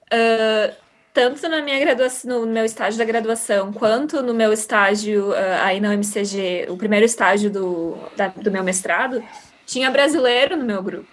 [0.09, 0.73] ah,
[1.13, 5.79] tanto na minha graduação, no meu estágio da graduação, quanto no meu estágio ah, aí
[5.79, 9.23] na UMCG, o primeiro estágio do, da- do meu mestrado,
[9.65, 11.09] tinha brasileiro no meu grupo.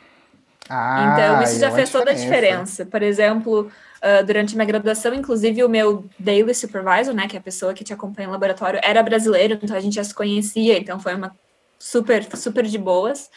[0.68, 2.84] Ah, Então, isso já é fez toda a diferença.
[2.86, 3.70] Por exemplo,
[4.02, 7.84] ah, durante minha graduação, inclusive o meu daily supervisor, né, que é a pessoa que
[7.84, 11.34] te acompanha no laboratório, era brasileiro, então a gente já se conhecia, então foi uma
[11.78, 13.28] super, super de boas.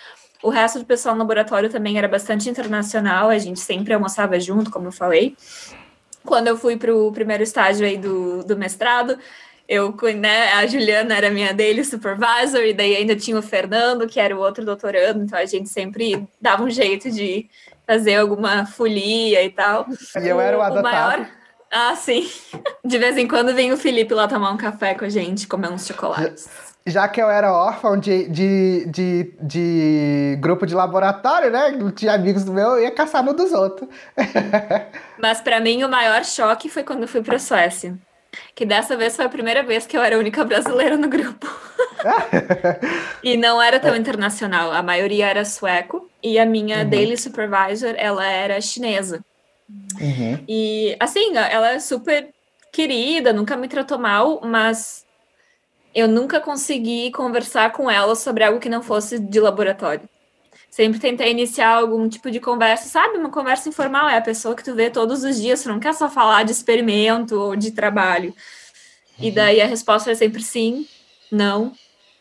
[0.44, 4.70] O resto do pessoal no laboratório também era bastante internacional, a gente sempre almoçava junto,
[4.72, 5.38] como eu falei.
[6.26, 9.18] Quando eu fui para o primeiro estágio aí do, do mestrado,
[9.68, 14.20] eu, né, a Juliana era minha daily supervisor, e daí ainda tinha o Fernando, que
[14.20, 17.50] era o outro doutorando, então a gente sempre dava um jeito de
[17.86, 19.86] fazer alguma folia e tal.
[20.22, 20.84] E eu era o adotado.
[20.84, 21.30] maior.
[21.72, 22.30] Ah, sim.
[22.86, 25.72] De vez em quando vem o Felipe lá tomar um café com a gente, comer
[25.72, 26.73] uns chocolates.
[26.86, 31.72] Já que eu era órfão de, de, de, de grupo de laboratório, né?
[31.72, 33.90] Não tinha amigos do meu, eu ia caçar no dos outros.
[35.18, 37.98] Mas para mim o maior choque foi quando eu fui para a Suécia.
[38.54, 41.48] Que dessa vez foi a primeira vez que eu era a única brasileira no grupo.
[43.24, 44.72] e não era tão internacional.
[44.72, 49.24] A maioria era sueco e a minha daily supervisor, ela era chinesa.
[50.02, 50.44] Uhum.
[50.48, 52.30] E assim, ela é super
[52.72, 55.03] querida, nunca me tratou mal, mas
[55.94, 60.10] eu nunca consegui conversar com ela sobre algo que não fosse de laboratório.
[60.70, 63.18] Sempre tentei iniciar algum tipo de conversa, sabe?
[63.18, 65.94] Uma conversa informal é a pessoa que tu vê todos os dias, tu não quer
[65.94, 68.34] só falar de experimento ou de trabalho.
[69.20, 69.36] E uhum.
[69.36, 70.88] daí a resposta é sempre sim,
[71.32, 71.74] não,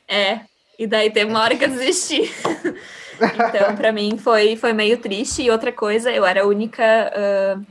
[0.06, 0.40] é.
[0.78, 2.22] E daí teve uma hora que eu desisti.
[3.20, 5.42] então, para mim, foi, foi meio triste.
[5.42, 7.12] E outra coisa, eu era a única.
[7.14, 7.66] Uh,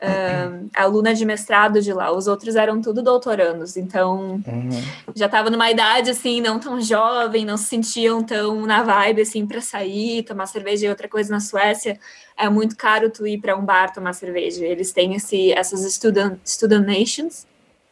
[0.00, 4.70] uh, aluna de mestrado de lá, os outros eram tudo doutorandos, então uhum.
[5.14, 9.46] já estava numa idade assim, não tão jovem, não se sentiam tão na vibe assim
[9.46, 11.98] para sair, tomar cerveja e outra coisa na Suécia.
[12.36, 14.64] É muito caro tu ir para um bar tomar cerveja.
[14.64, 17.46] Eles têm esse, essas student, student nations,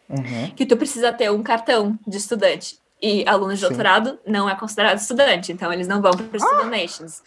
[0.09, 0.51] uhum.
[0.57, 2.79] que tu precisa ter um cartão de estudante.
[3.01, 4.19] E aluno de doutorado Sim.
[4.27, 6.39] não é considerado estudante, então eles não vão para ah!
[6.39, 7.23] Student Nations.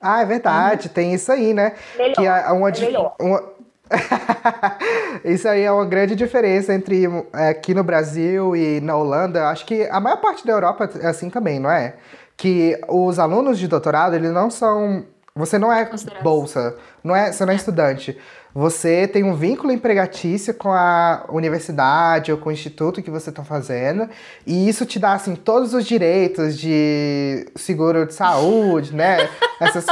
[0.00, 0.94] Ah, é verdade, uhum.
[0.94, 1.74] tem isso aí, né?
[1.98, 3.52] Melhor, que é uma, é uma,
[5.24, 9.48] Isso aí é uma grande diferença entre é, aqui no Brasil e na Holanda.
[9.48, 11.94] Acho que a maior parte da Europa é assim também, não é?
[12.36, 15.04] Que os alunos de doutorado, eles não são.
[15.34, 15.88] Você não é
[16.22, 18.18] bolsa, não é, você não é estudante.
[18.52, 23.44] Você tem um vínculo empregatício com a universidade ou com o instituto que você está
[23.44, 24.08] fazendo,
[24.44, 29.28] e isso te dá assim todos os direitos de seguro de saúde, né?
[29.60, 29.86] Essas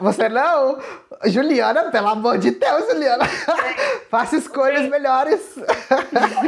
[0.00, 0.78] você não?
[1.24, 3.24] Juliana, pelo amor de Deus, Juliana.
[4.10, 4.90] Faça escolhas Sim.
[4.90, 5.56] melhores.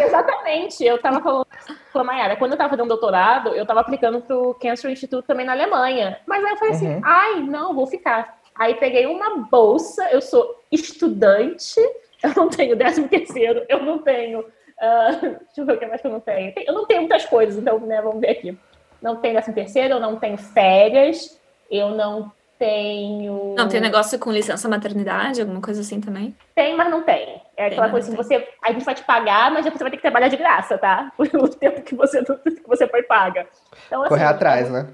[0.06, 0.84] Exatamente.
[0.84, 1.46] Eu tava falando
[1.92, 5.46] com a Mayara, quando eu tava fazendo doutorado, eu tava aplicando pro Cancer Institute também
[5.46, 6.20] na Alemanha.
[6.26, 7.00] Mas aí eu falei assim, uhum.
[7.04, 8.38] ai, não, vou ficar.
[8.54, 11.80] Aí peguei uma bolsa, eu sou estudante,
[12.22, 14.40] eu não tenho décimo terceiro, eu não tenho.
[14.40, 16.52] Uh, deixa eu ver o que mais que eu não tenho.
[16.56, 18.58] Eu não tenho muitas coisas, então, né, vamos ver aqui.
[19.00, 21.38] Não tenho décimo terceiro, eu não tenho férias,
[21.70, 23.54] eu não tenho.
[23.56, 26.36] Não, tem negócio com licença maternidade, alguma coisa assim também?
[26.54, 27.40] Tem, mas não tem.
[27.56, 29.90] É aquela tem, coisa assim, você, a gente vai te pagar, mas depois você vai
[29.90, 31.12] ter que trabalhar de graça, tá?
[31.16, 33.46] Por o tempo que você, que você foi paga.
[33.86, 34.88] Então, assim, Correr atrás, né?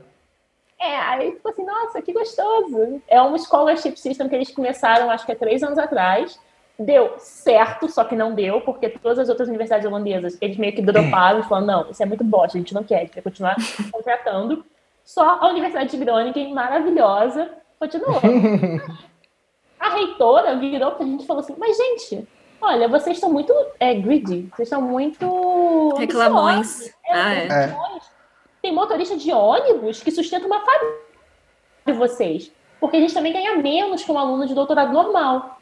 [0.78, 3.02] É, aí ficou assim, nossa, que gostoso.
[3.08, 6.38] É um scholarship system que eles começaram, acho que há três anos atrás.
[6.78, 10.82] Deu certo, só que não deu, porque todas as outras universidades holandesas, eles meio que
[10.82, 13.22] droparam e falaram, não, isso é muito bosta, a gente não quer, a gente vai
[13.22, 13.56] continuar
[13.92, 14.64] contratando.
[15.04, 18.20] Só a Universidade de Groningen, maravilhosa, continuou.
[19.78, 22.26] a reitora virou pra gente e falou assim: Mas, gente,
[22.60, 25.94] olha, vocês estão muito é, greedy, vocês estão muito.
[25.98, 26.86] Reclamões.
[27.06, 27.46] É, ah, é.
[27.46, 27.76] é.
[28.62, 30.98] Tem motorista de ônibus que sustenta uma família
[31.86, 32.50] de vocês.
[32.80, 35.60] Porque a gente também ganha menos que um aluno de doutorado normal.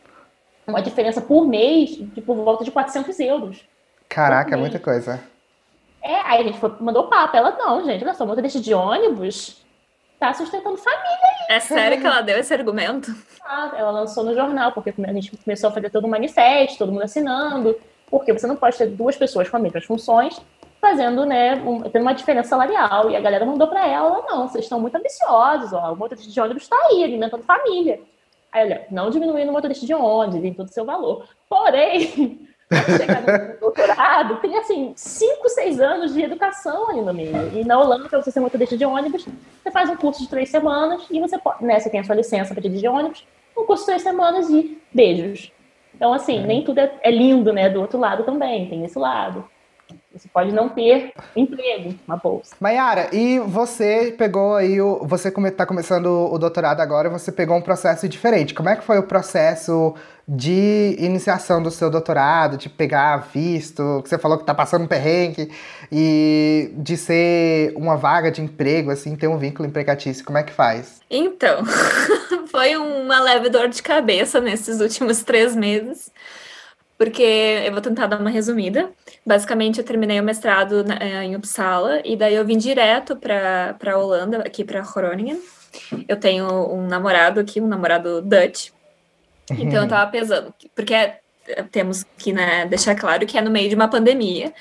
[0.66, 3.64] Uma diferença por mês de por volta de 400 euros.
[4.08, 5.20] Caraca, é muita coisa.
[6.02, 7.36] É, aí a gente foi, mandou papo.
[7.36, 9.62] Ela, não, gente, olha só, motorista de ônibus
[10.18, 11.18] tá sustentando família
[11.50, 11.56] aí.
[11.56, 13.12] É sério que ela deu esse argumento?
[13.44, 16.92] Ah, ela lançou no jornal, porque a gente começou a fazer todo um manifesto, todo
[16.92, 17.76] mundo assinando,
[18.08, 20.40] porque você não pode ter duas pessoas com as mesmas funções
[20.80, 23.10] fazendo, né, um, tendo uma diferença salarial.
[23.10, 26.40] E a galera mandou para ela, não, vocês estão muito ambiciosos, ó, o motorista de
[26.40, 28.00] ônibus está aí, alimentando família.
[28.50, 31.26] Aí, olha, não diminuindo o motorista de ônibus, em todo o seu valor.
[31.48, 32.48] Porém,
[32.96, 37.50] chegar no doutorado, tem assim, 5, 6 anos de educação ali no meio.
[37.54, 39.26] E na Holanda, para você ser motorista de ônibus,
[39.62, 41.78] você faz um curso de três semanas e você pode, né?
[41.78, 45.52] Você tem a sua licença para dirigir ônibus, um curso de três semanas e beijos.
[45.94, 46.46] Então, assim, é.
[46.46, 47.68] nem tudo é, é lindo, né?
[47.68, 49.44] Do outro lado também, tem esse lado.
[50.14, 52.54] Você pode não ter emprego, uma bolsa.
[52.60, 57.62] Mayara, e você pegou aí, o, você está começando o doutorado agora, você pegou um
[57.62, 58.54] processo diferente.
[58.54, 59.94] Como é que foi o processo
[60.26, 64.86] de iniciação do seu doutorado, de pegar visto, que você falou que está passando um
[64.86, 65.50] perrengue,
[65.90, 70.52] e de ser uma vaga de emprego, assim, ter um vínculo empregatício, como é que
[70.52, 71.00] faz?
[71.10, 71.64] Então,
[72.50, 76.10] foi uma leve dor de cabeça nesses últimos três meses
[77.02, 78.92] porque eu vou tentar dar uma resumida.
[79.26, 83.76] Basicamente, eu terminei o mestrado na, eh, em Uppsala e daí eu vim direto para
[83.84, 85.36] a Holanda, aqui para Groningen.
[86.06, 88.70] Eu tenho um namorado aqui, um namorado Dutch.
[89.50, 91.18] Então eu tava pesando, porque é,
[91.72, 94.54] temos que né, deixar claro que é no meio de uma pandemia.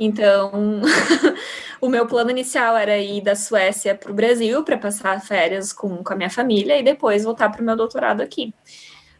[0.00, 0.80] Então,
[1.78, 6.02] o meu plano inicial era ir da Suécia para o Brasil para passar férias com,
[6.02, 8.54] com a minha família e depois voltar para o meu doutorado aqui.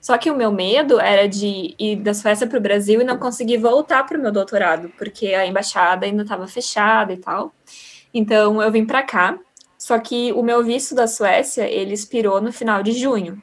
[0.02, 3.16] Só que o meu medo era de ir da Suécia para o Brasil e não
[3.16, 7.54] conseguir voltar para o meu doutorado, porque a embaixada ainda estava fechada e tal.
[8.12, 9.38] Então eu vim para cá.
[9.78, 13.40] Só que o meu visto da Suécia ele expirou no final de junho.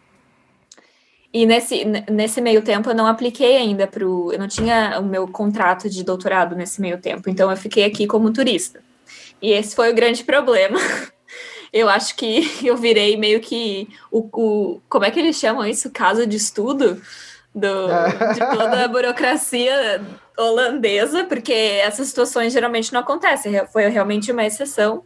[1.34, 4.34] E nesse, nesse meio tempo eu não apliquei ainda para o.
[4.34, 8.06] Eu não tinha o meu contrato de doutorado nesse meio tempo, então eu fiquei aqui
[8.06, 8.82] como turista.
[9.42, 10.78] E esse foi o grande problema.
[11.72, 15.90] eu acho que eu virei meio que o, o como é que eles chamam isso?
[15.90, 17.02] Casa de estudo
[17.54, 17.88] do,
[18.34, 20.02] de toda a burocracia
[20.38, 25.04] holandesa, porque essas situações geralmente não acontecem, foi realmente uma exceção.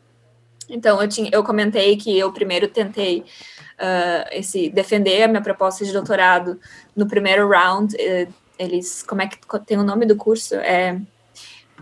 [0.69, 5.83] Então, eu, tinha, eu comentei que eu primeiro tentei uh, esse, defender a minha proposta
[5.83, 6.59] de doutorado
[6.95, 7.95] no primeiro round.
[7.95, 10.55] Uh, eles, como é que tem o nome do curso?
[10.55, 10.99] É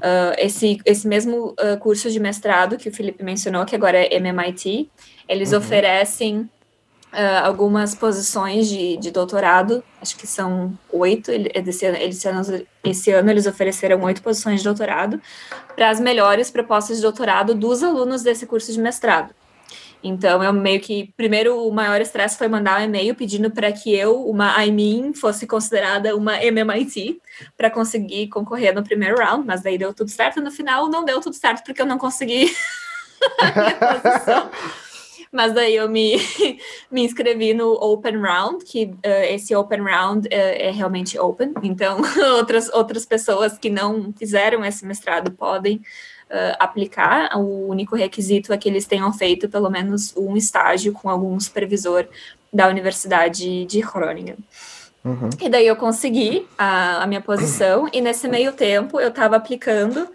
[0.01, 4.89] uh, esse, esse mesmo curso de mestrado que o Felipe mencionou, que agora é MMIT.
[5.27, 5.59] Eles uhum.
[5.59, 6.49] oferecem
[7.11, 13.29] uh, algumas posições de, de doutorado, acho que são oito, esse, esse, ano, esse ano
[13.29, 15.21] eles ofereceram oito posições de doutorado
[15.75, 19.33] para as melhores propostas de doutorado dos alunos desse curso de mestrado.
[20.03, 23.93] Então, eu meio que, primeiro, o maior estresse foi mandar um e-mail pedindo para que
[23.93, 27.21] eu, uma IMIN, fosse considerada uma MMIT
[27.55, 30.41] para conseguir concorrer no primeiro round, mas daí deu tudo certo.
[30.41, 32.51] No final, não deu tudo certo porque eu não consegui.
[35.31, 36.17] Mas daí eu me,
[36.91, 42.01] me inscrevi no Open Round, que uh, esse Open Round uh, é realmente open, então
[42.35, 45.81] outras, outras pessoas que não fizeram esse mestrado podem
[46.31, 47.37] uh, aplicar.
[47.37, 52.07] O único requisito é que eles tenham feito pelo menos um estágio com algum supervisor
[52.51, 54.37] da Universidade de Groningen.
[55.03, 55.29] Uhum.
[55.41, 60.07] E daí eu consegui a, a minha posição, e nesse meio tempo eu estava aplicando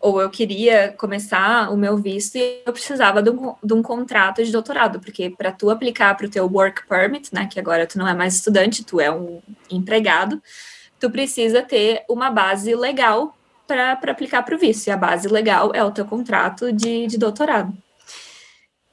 [0.00, 4.44] ou eu queria começar o meu visto e eu precisava de um, de um contrato
[4.44, 7.98] de doutorado, porque para tu aplicar para o teu work permit, né, que agora tu
[7.98, 10.40] não é mais estudante, tu é um empregado,
[11.00, 13.36] tu precisa ter uma base legal
[13.68, 17.18] para aplicar para o visto, e a base legal é o teu contrato de, de
[17.18, 17.72] doutorado.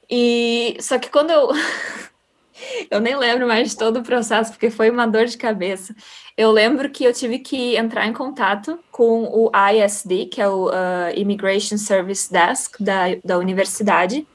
[0.08, 1.50] E só que quando eu
[2.90, 5.94] Eu nem lembro mais de todo o processo, porque foi uma dor de cabeça.
[6.36, 10.68] Eu lembro que eu tive que entrar em contato com o ISD, que é o
[10.68, 14.26] uh, Immigration Service Desk da, da universidade,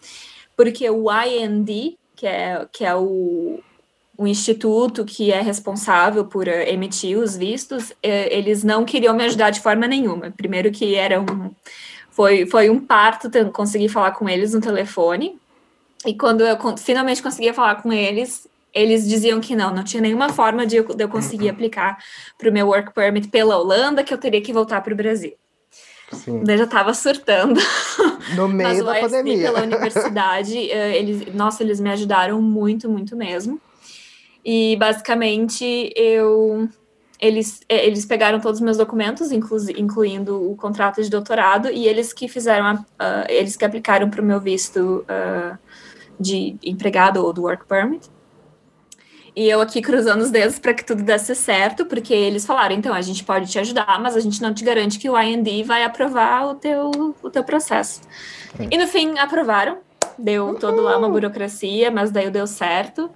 [0.55, 3.59] porque o IND, que é, que é o,
[4.22, 9.24] o instituto que é responsável por uh, emitir os vistos, uh, eles não queriam me
[9.26, 10.30] ajudar de forma nenhuma.
[10.30, 11.49] Primeiro que era um,
[12.11, 15.39] foi, foi um parto conseguir falar com eles no telefone,
[16.05, 20.30] e quando eu finalmente conseguia falar com eles, eles diziam que não, não tinha nenhuma
[20.30, 21.51] forma de eu, de eu conseguir uhum.
[21.51, 21.97] aplicar
[22.38, 25.34] para o meu work permit pela Holanda, que eu teria que voltar para o Brasil.
[26.11, 26.43] Sim.
[26.47, 27.59] Eu já estava surtando.
[28.36, 29.41] No meio da pandemia.
[29.41, 33.59] pela universidade, eh, eles, nossa, eles me ajudaram muito, muito mesmo.
[34.43, 36.67] E basicamente eu
[37.21, 41.87] eles, eh, eles pegaram todos os meus documentos, inclu, incluindo o contrato de doutorado, e
[41.87, 45.55] eles que fizeram, a, uh, eles que aplicaram para o meu visto uh,
[46.19, 48.09] de empregado ou do work permit.
[49.35, 52.93] E eu aqui cruzando os dedos para que tudo desse certo, porque eles falaram, então,
[52.93, 55.83] a gente pode te ajudar, mas a gente não te garante que o IND vai
[55.83, 56.89] aprovar o teu,
[57.21, 58.01] o teu processo.
[58.57, 58.67] Sim.
[58.71, 59.77] E no fim, aprovaram.
[60.17, 60.55] Deu uhum.
[60.55, 63.09] todo lá uma burocracia, mas daí deu certo.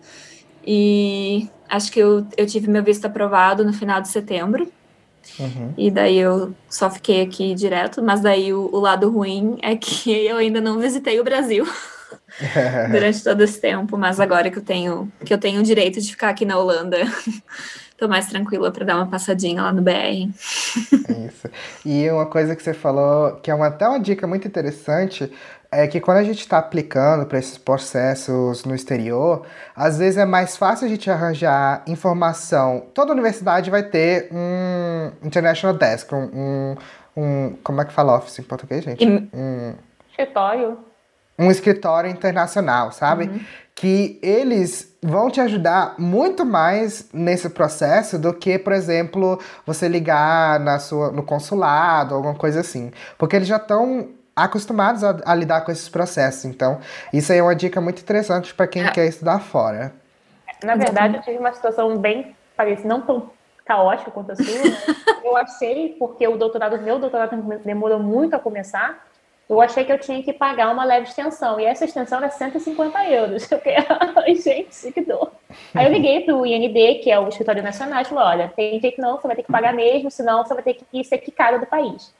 [0.65, 4.71] E acho que eu, eu tive meu visto aprovado no final de setembro.
[5.39, 5.73] Uhum.
[5.77, 10.11] E daí eu só fiquei aqui direto, mas daí o, o lado ruim é que
[10.25, 11.65] eu ainda não visitei o Brasil.
[12.91, 16.11] durante todo esse tempo, mas agora que eu tenho que eu tenho o direito de
[16.11, 16.97] ficar aqui na Holanda,
[17.97, 20.29] tô mais tranquila para dar uma passadinha lá no BR.
[21.27, 21.49] Isso.
[21.85, 25.31] E uma coisa que você falou, que é uma, até uma dica muito interessante,
[25.83, 29.45] é que quando a gente está aplicando para esses processos no exterior,
[29.75, 32.85] às vezes é mais fácil a gente arranjar informação.
[32.93, 36.75] Toda universidade vai ter um International Desk, um, um,
[37.17, 39.05] um como é que fala office em português, gente?
[39.05, 39.73] Um
[40.09, 40.77] escritório
[41.37, 43.25] um escritório internacional, sabe?
[43.25, 43.39] Uhum.
[43.75, 50.59] Que eles vão te ajudar muito mais nesse processo do que, por exemplo, você ligar
[50.61, 52.91] na sua, no consulado, alguma coisa assim.
[53.17, 56.45] Porque eles já estão acostumados a, a, lidar com esses processos.
[56.45, 56.79] Então,
[57.13, 58.91] isso aí é uma dica muito interessante para quem é.
[58.91, 59.93] quer estudar fora.
[60.63, 63.29] Na verdade, eu tive uma situação bem parecida, não tão
[63.63, 64.45] caótica quanto a sua.
[64.45, 64.77] Né?
[65.23, 69.05] eu achei, porque o doutorado, meu doutorado demorou muito a começar,
[69.47, 71.59] eu achei que eu tinha que pagar uma leve extensão.
[71.59, 73.51] E essa extensão era 150 euros.
[73.51, 75.31] Eu fiquei, ai, gente, que dor.
[75.73, 78.79] Aí eu liguei para o IND, que é o Escritório Nacional, e falei, olha, tem
[78.79, 81.59] jeito não, você vai ter que pagar mesmo, senão você vai ter que ser quicada
[81.59, 82.13] do país.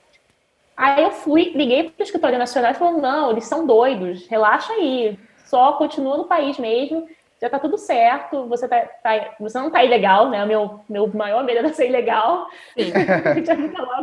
[0.76, 4.72] Aí eu fui, liguei para o Escritório Nacional e falou, não, eles são doidos, relaxa
[4.74, 7.08] aí, só continua no país mesmo,
[7.40, 10.42] já tá tudo certo, você, tá, tá você não tá ilegal, né?
[10.42, 12.46] O meu, meu maior medo era ser ilegal.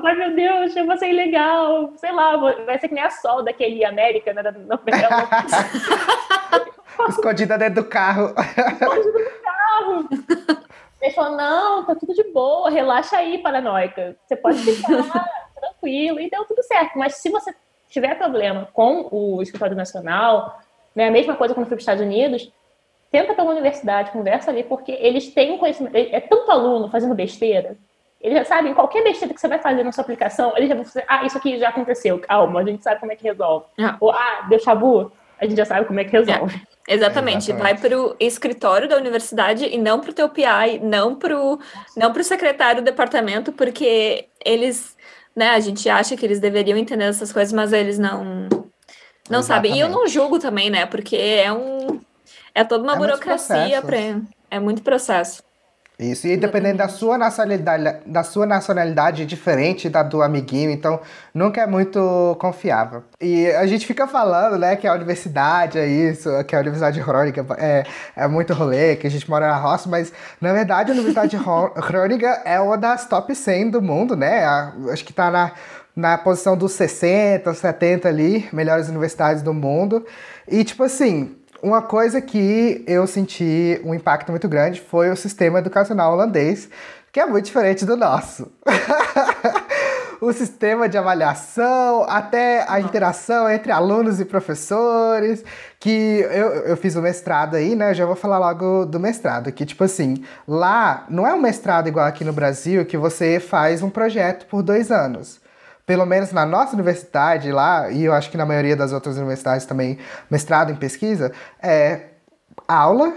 [0.04, 3.44] Ai, meu Deus, eu vou ser ilegal, sei lá, vai ser que nem a Sol
[3.44, 5.30] daquele América, né, da novela.
[7.10, 8.34] Escondida dentro do carro.
[8.38, 10.10] Escondida do carro.
[11.02, 14.16] Ele falou, não, tá tudo de boa, relaxa aí, paranoica.
[14.26, 16.98] Você pode ficar tranquilo, e deu tudo certo.
[16.98, 17.54] Mas se você
[17.90, 20.60] tiver problema com o escritório nacional,
[20.96, 22.52] né, a mesma coisa quando fui para os Estados Unidos,
[23.12, 25.96] tenta pela universidade, conversa ali, porque eles têm conhecimento.
[25.96, 27.78] É tanto aluno fazendo besteira.
[28.20, 30.86] Eles já sabem, qualquer besteira que você vai fazer na sua aplicação, eles já vão
[30.86, 33.66] fazer, ah, isso aqui já aconteceu, calma, a gente sabe como é que resolve.
[33.78, 33.98] Ah.
[34.00, 36.56] Ou, ah, deu chabu, a gente já sabe como é que resolve.
[36.56, 36.74] É.
[36.88, 37.50] Exatamente.
[37.50, 37.54] Exatamente.
[37.54, 41.60] Vai para o escritório da universidade e não para o teu PI, não para o
[41.96, 44.98] não pro secretário do departamento, porque eles,
[45.36, 48.48] né, a gente acha que eles deveriam entender essas coisas, mas eles não
[49.30, 49.76] não sabem.
[49.76, 52.02] E eu não julgo também, né, porque é um
[52.54, 53.98] é toda uma é burocracia para
[54.52, 55.42] é muito processo.
[56.12, 61.00] Isso, e dependendo da sua nacionalidade, da sua nacionalidade diferente da do amiguinho, então
[61.34, 63.04] nunca é muito confiável.
[63.22, 67.46] E a gente fica falando, né, que a universidade é isso, que a Universidade Crônica
[67.58, 67.86] é,
[68.18, 71.38] é muito rolê, que a gente mora na roça, mas na verdade a Universidade
[71.82, 74.44] Crônica é uma das top 100 do mundo, né?
[74.92, 75.52] acho que tá na,
[75.96, 80.06] na posição dos 60, 70 ali, melhores universidades do mundo.
[80.48, 85.60] E tipo assim, uma coisa que eu senti um impacto muito grande foi o sistema
[85.60, 86.70] educacional holandês,
[87.10, 88.52] que é muito diferente do nosso.
[90.20, 95.44] o sistema de avaliação, até a interação entre alunos e professores,
[95.80, 97.92] que eu, eu fiz o mestrado aí, né?
[97.92, 101.88] Eu já vou falar logo do mestrado, que tipo assim, lá não é um mestrado
[101.88, 105.43] igual aqui no Brasil, que você faz um projeto por dois anos
[105.86, 109.66] pelo menos na nossa universidade lá, e eu acho que na maioria das outras universidades
[109.66, 109.98] também,
[110.30, 111.32] mestrado em pesquisa,
[111.62, 112.02] é
[112.68, 113.14] aula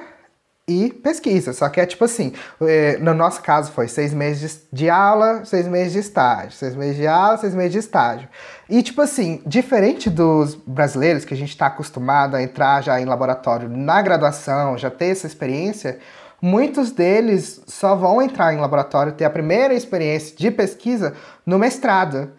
[0.69, 1.53] e pesquisa.
[1.53, 5.67] Só que é tipo assim, é, no nosso caso foi seis meses de aula, seis
[5.69, 8.29] meses de estágio, seis meses de aula, seis meses de estágio.
[8.69, 13.05] E tipo assim, diferente dos brasileiros que a gente está acostumado a entrar já em
[13.05, 15.99] laboratório na graduação, já ter essa experiência,
[16.43, 21.15] muitos deles só vão entrar em laboratório, ter a primeira experiência de pesquisa
[21.45, 22.33] no mestrado.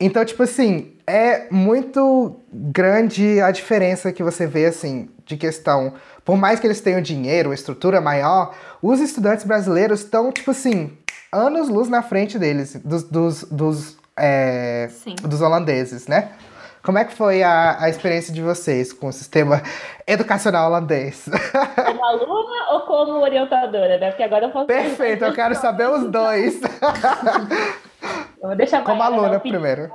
[0.00, 5.92] Então, tipo assim, é muito grande a diferença que você vê, assim, de questão.
[6.24, 10.96] Por mais que eles tenham dinheiro, uma estrutura maior, os estudantes brasileiros estão, tipo assim,
[11.30, 14.88] anos-luz na frente deles, dos, dos, dos, é,
[15.22, 16.30] dos holandeses, né?
[16.82, 19.62] Como é que foi a, a experiência de vocês com o sistema
[20.06, 21.28] educacional holandês?
[21.76, 24.10] Como aluna ou como orientadora, né?
[24.10, 24.66] Porque agora eu posso...
[24.66, 26.58] Perfeito, eu quero saber os dois.
[28.40, 29.82] Vou deixar como aluna primeiro.
[29.82, 29.90] Né?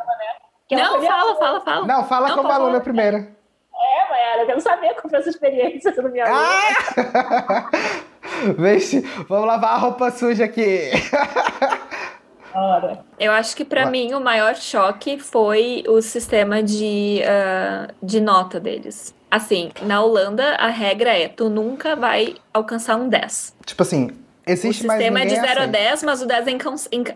[0.71, 1.87] Não, fala, fala, fala.
[1.87, 2.81] Não, fala não, como aluna falar.
[2.81, 3.17] primeiro.
[3.17, 6.41] É, Mayara, eu quero saber como foi essa experiência sendo minha aluna.
[6.41, 7.69] Ah!
[8.57, 10.91] Vixe, vamos lavar a roupa suja aqui.
[12.53, 13.03] Ora.
[13.19, 18.59] Eu acho que para mim o maior choque foi o sistema de, uh, de nota
[18.59, 19.13] deles.
[19.29, 23.57] Assim, na Holanda a regra é tu nunca vai alcançar um 10.
[23.65, 24.09] Tipo assim,
[24.47, 26.51] Existe o sistema é de 0 a 10, mas o 10 é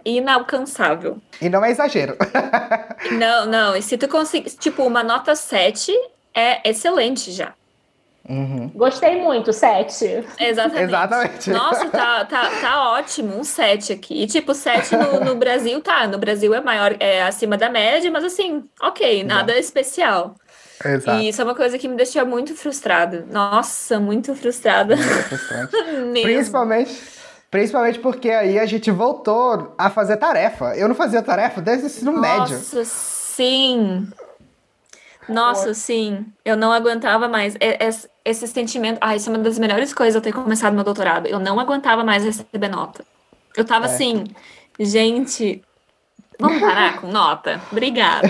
[0.03, 1.17] inalcançável.
[1.39, 2.17] E não é exagero.
[3.11, 3.75] não, não.
[3.75, 5.91] E se tu conseguir, tipo, uma nota 7
[6.34, 7.53] é excelente já.
[8.27, 8.71] Uhum.
[8.75, 10.23] Gostei muito, 7.
[10.39, 10.84] Exatamente.
[10.84, 11.49] Exatamente.
[11.51, 14.23] Nossa, tá, tá, tá ótimo, um 7 aqui.
[14.23, 16.07] E tipo, 7 no, no Brasil, tá.
[16.07, 19.59] No Brasil é maior, é acima da média, mas assim, ok, nada Exato.
[19.59, 20.36] especial.
[20.84, 21.21] Exato.
[21.21, 23.25] E isso é uma coisa que me deixa muito frustrada.
[23.32, 24.95] Nossa, muito frustrada.
[24.95, 25.75] Muito frustrante.
[26.23, 27.18] Principalmente
[27.51, 30.75] Principalmente porque aí a gente voltou a fazer tarefa.
[30.75, 32.55] Eu não fazia tarefa desde o ensino Nossa, médio.
[32.57, 34.07] Nossa, sim.
[35.27, 36.25] Nossa, sim.
[36.45, 37.55] Eu não aguentava mais.
[38.23, 38.99] Esse sentimento.
[39.01, 41.27] Ah, isso é uma das melhores coisas eu ter começado meu doutorado.
[41.27, 43.03] Eu não aguentava mais receber nota.
[43.57, 43.89] Eu tava é.
[43.89, 44.25] assim,
[44.79, 45.63] gente,
[46.39, 47.59] vamos parar com nota?
[47.71, 48.27] Obrigada.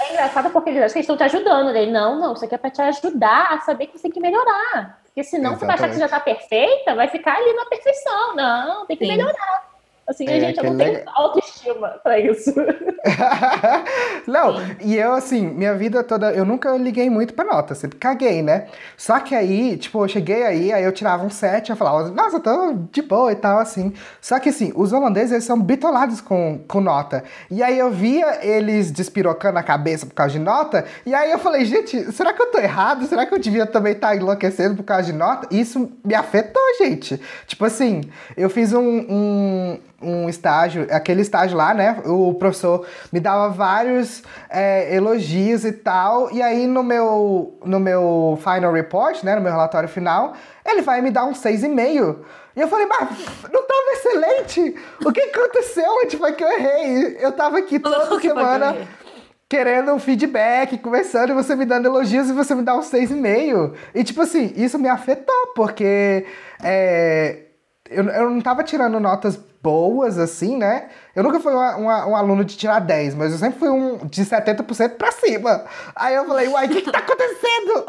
[0.00, 1.72] É engraçado porque eles estão te ajudando.
[1.72, 1.86] Né?
[1.86, 4.99] Não, não, isso aqui é pra te ajudar a saber que você tem que melhorar.
[5.10, 5.58] Porque senão Exatamente.
[5.60, 8.36] você vai achar que já está perfeita, vai ficar ali na perfeição.
[8.36, 9.16] Não, tem que Sim.
[9.16, 9.69] melhorar.
[10.10, 12.52] Assim, é, a gente não tem autoestima pra isso.
[14.26, 18.42] não, e eu, assim, minha vida toda, eu nunca liguei muito pra nota, sempre caguei,
[18.42, 18.66] né?
[18.96, 22.38] Só que aí, tipo, eu cheguei aí, aí eu tirava um 7, eu falava, nossa,
[22.38, 23.94] eu tô de boa e tal, assim.
[24.20, 27.22] Só que, assim, os holandeses, eles são bitolados com, com nota.
[27.48, 31.38] E aí eu via eles despirocando a cabeça por causa de nota, e aí eu
[31.38, 33.06] falei, gente, será que eu tô errado?
[33.06, 35.46] Será que eu devia também estar tá enlouquecendo por causa de nota?
[35.54, 37.20] Isso me afetou, gente.
[37.46, 38.00] Tipo assim,
[38.36, 42.00] eu fiz um, um um estágio, aquele estágio lá, né?
[42.06, 46.30] O professor me dava vários é, elogios e tal.
[46.32, 49.34] E aí no meu, no meu final report, né?
[49.34, 50.34] No meu relatório final,
[50.64, 52.16] ele vai me dar um 6,5.
[52.56, 53.10] E eu falei, mas
[53.52, 54.74] não tava excelente?
[55.04, 55.90] O que aconteceu?
[56.04, 57.18] Onde foi que eu errei?
[57.20, 58.76] Eu tava aqui toda semana
[59.48, 63.74] querendo um feedback, conversando, e você me dando elogios e você me dá um 6,5.
[63.92, 66.24] E tipo assim, isso me afetou, porque
[66.62, 67.46] é,
[67.90, 70.88] eu, eu não tava tirando notas boas, assim, né?
[71.14, 73.98] Eu nunca fui uma, uma, um aluno de tirar 10, mas eu sempre fui um
[74.06, 75.64] de 70% pra cima.
[75.94, 77.84] Aí eu falei, uai, o que, que tá acontecendo?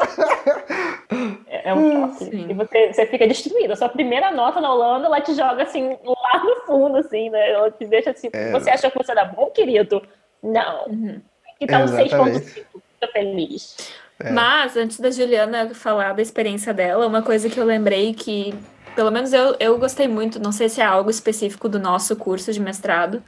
[1.46, 2.34] É, é um choque.
[2.34, 3.72] E você, você fica destruído.
[3.72, 7.52] A sua primeira nota na Holanda, ela te joga assim, lá no fundo, assim, né?
[7.52, 8.30] Ela te deixa assim.
[8.32, 8.50] É.
[8.50, 10.02] Você acha que você era bom, querido?
[10.42, 10.86] Não.
[10.86, 11.20] Uhum.
[11.60, 12.64] Então, 6,5.
[12.98, 13.92] Tô feliz.
[14.18, 14.30] É.
[14.30, 18.54] Mas, antes da Juliana falar da experiência dela, uma coisa que eu lembrei que,
[18.94, 22.52] pelo menos eu, eu gostei muito, não sei se é algo específico do nosso curso
[22.52, 23.22] de mestrado,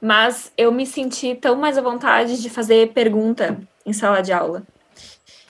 [0.00, 4.62] mas eu me senti tão mais à vontade de fazer pergunta em sala de aula.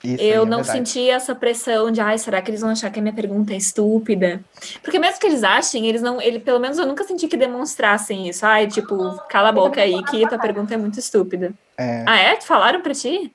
[0.03, 0.89] Isso eu é não verdade.
[0.89, 3.57] senti essa pressão de, ai, será que eles vão achar que a minha pergunta é
[3.57, 4.43] estúpida?
[4.81, 8.27] Porque mesmo que eles achem, eles não, ele, pelo menos eu nunca senti que demonstrassem
[8.27, 8.45] isso.
[8.45, 11.53] Ai, tipo, cala a boca aí que tua pergunta é muito estúpida.
[11.77, 12.03] É.
[12.05, 12.41] Ah, é?
[12.41, 13.33] Falaram pra ti?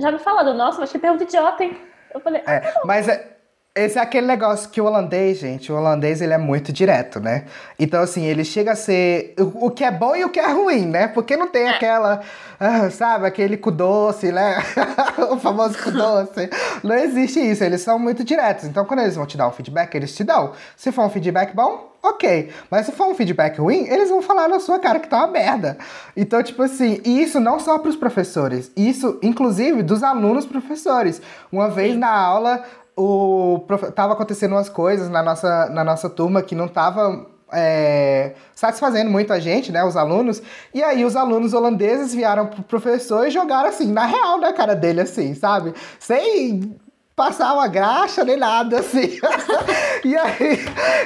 [0.00, 1.76] já me falaram, nossa, mas que pergunta idiota, hein?
[2.14, 3.36] Eu falei, é, ah, mas é,
[3.72, 7.44] esse é aquele negócio que o holandês, gente, o holandês ele é muito direto, né?
[7.78, 10.50] Então, assim, ele chega a ser o, o que é bom e o que é
[10.50, 11.06] ruim, né?
[11.06, 11.70] Porque não tem é.
[11.70, 12.20] aquela,
[12.58, 14.56] ah, sabe, aquele cu doce, né?
[15.30, 16.50] o famoso cu doce.
[16.82, 18.64] não existe isso, eles são muito diretos.
[18.64, 20.52] Então, quando eles vão te dar um feedback, eles te dão.
[20.76, 22.50] Se for um feedback bom, ok.
[22.68, 25.28] Mas se for um feedback ruim, eles vão falar na sua cara que tá uma
[25.28, 25.78] merda.
[26.16, 31.22] Então, tipo assim, e isso não só para os professores, isso, inclusive, dos alunos professores.
[31.52, 32.64] Uma vez na aula,
[33.00, 39.10] o, tava acontecendo umas coisas na nossa, na nossa turma que não tava é, satisfazendo
[39.10, 40.42] muito a gente, né, os alunos.
[40.72, 44.74] E aí os alunos holandeses vieram pro professor e jogaram assim, na real, na cara
[44.74, 45.74] dele, assim, sabe?
[45.98, 46.78] Sem
[47.16, 49.18] passar uma graxa nem nada, assim.
[50.04, 50.58] e aí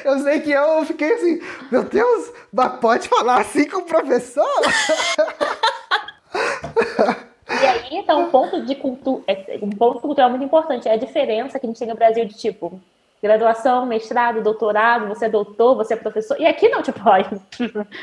[0.04, 1.40] eu sei que eu fiquei assim,
[1.70, 4.44] meu Deus, mas pode falar assim com o professor?
[7.48, 10.96] E aí tá um ponto de cultura, é, um ponto cultural muito importante, é a
[10.96, 12.80] diferença que a gente tem no Brasil de tipo
[13.24, 16.38] graduação, mestrado, doutorado, você é doutor, você é professor.
[16.38, 17.24] E aqui não, tipo, ai,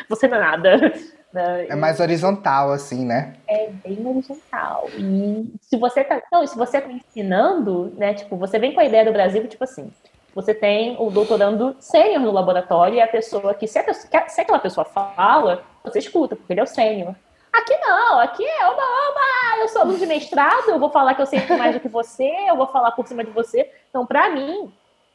[0.09, 0.93] você não é nada.
[1.31, 1.67] Né?
[1.69, 3.35] É mais horizontal, assim, né?
[3.47, 4.89] É bem horizontal.
[4.97, 6.21] E se você tá.
[6.31, 8.15] Não, se você tá ensinando, né?
[8.15, 9.91] Tipo, você vem com a ideia do Brasil, tipo assim.
[10.33, 14.59] Você tem o doutorando sênior no laboratório e a pessoa que, se, a se aquela
[14.59, 17.15] pessoa fala, você escuta, porque ele é o sênior.
[17.51, 21.21] Aqui não, aqui é oba, oba, eu sou aluno de mestrado, eu vou falar que
[21.21, 23.69] eu sei mais do que você, eu vou falar por cima de você.
[23.89, 24.71] Então, para mim,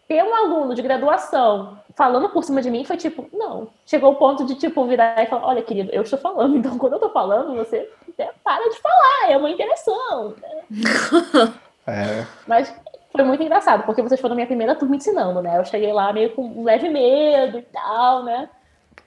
[0.07, 3.69] ter um aluno de graduação falando por cima de mim foi tipo, não.
[3.87, 6.93] Chegou o ponto de, tipo, virar e falar, olha, querido, eu estou falando, então quando
[6.93, 10.35] eu estou falando, você é, para de falar, é uma interação.
[11.89, 12.27] É.
[12.49, 12.75] Mas
[13.13, 15.57] foi muito engraçado, porque vocês foram minha primeira turma ensinando, né?
[15.57, 18.51] Eu cheguei lá meio com um leve medo e tal, né?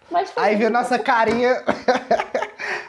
[0.09, 1.61] Mas Aí viu nossa carinha.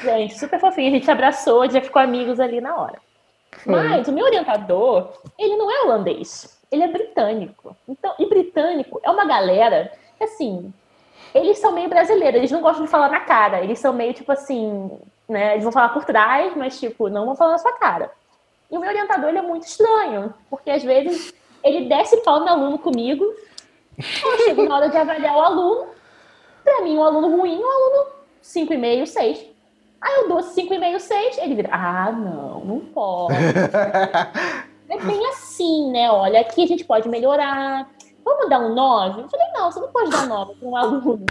[0.00, 0.88] Gente, super fofinho.
[0.88, 2.98] A gente abraçou, já ficou amigos ali na hora.
[3.66, 7.76] Mas o meu orientador, ele não é holandês, ele é britânico.
[7.86, 10.72] Então, e britânico é uma galera que, assim,
[11.34, 14.32] eles são meio brasileiros, eles não gostam de falar na cara, eles são meio tipo
[14.32, 14.90] assim,
[15.28, 15.52] né?
[15.52, 18.10] Eles vão falar por trás, mas, tipo, não vão falar na sua cara.
[18.70, 22.48] E o meu orientador, ele é muito estranho, porque às vezes ele desce pau no
[22.48, 23.24] aluno comigo,
[23.98, 25.86] eu chego na hora de avaliar o aluno,
[26.64, 28.10] pra mim, um aluno ruim, um aluno
[28.42, 29.51] 5,5, 6.
[30.02, 33.34] Aí eu dou 5,5, 6, ele vira, ah, não, não pode.
[34.90, 36.10] é bem assim, né?
[36.10, 37.88] Olha, aqui a gente pode melhorar.
[38.24, 39.22] Vamos dar um 9?
[39.22, 41.24] Eu falei, não, você não pode dar 9 para um aluno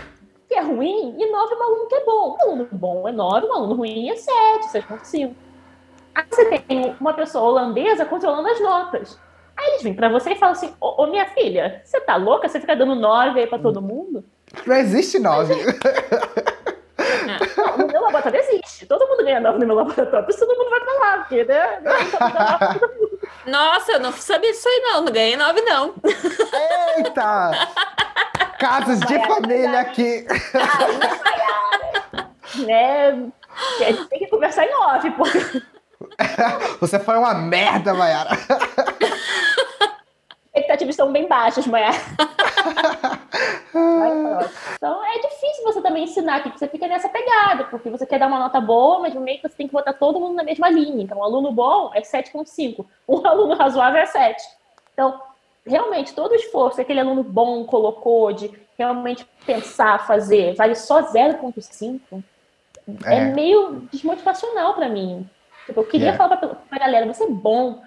[0.47, 2.37] que é ruim e 9 para um aluno que é bom.
[2.37, 5.33] Um aluno bom é 9, um aluno ruim é 7, 6,5.
[6.13, 9.19] Aí você tem uma pessoa holandesa controlando as notas.
[9.55, 12.49] Aí eles vêm para você e falam assim: Ô, ô minha filha, você tá louca?
[12.49, 14.23] Você fica dando 9 aí para todo mundo?
[14.65, 15.53] Não existe 9.
[17.25, 18.80] Não, no meu laboratório existe.
[18.91, 21.45] Todo mundo ganha nove no meu laboratório, por isso todo mundo vai pra lá, porque,
[21.45, 21.81] né?
[23.47, 25.05] Nossa, eu não sabia disso aí, não.
[25.05, 25.93] Não ganhei nove, não.
[26.97, 27.51] Eita!
[28.59, 30.27] Casos de família aqui.
[32.53, 33.31] Aí, né?
[33.79, 35.39] A gente tem que conversar em nove, porque.
[36.81, 38.31] Você foi uma merda, Mayara.
[40.53, 41.95] Expectativas estão bem baixas, Mayara.
[44.75, 48.19] Então é difícil você também ensinar aqui, porque você fica nessa pegada, porque você quer
[48.19, 50.43] dar uma nota boa, mas no meio que você tem que botar todo mundo na
[50.43, 51.03] mesma linha.
[51.03, 54.43] Então, um aluno bom é 7,5, um aluno razoável é 7.
[54.93, 55.21] Então,
[55.65, 61.01] realmente, todo o esforço que aquele aluno bom colocou de realmente pensar, fazer, vale só
[61.01, 62.23] 0,5,
[63.05, 63.15] é.
[63.15, 63.25] é.
[63.25, 65.29] meio desmotivacional para mim.
[65.65, 66.17] Tipo, eu queria yeah.
[66.17, 67.81] falar pra, pra galera, você é bom,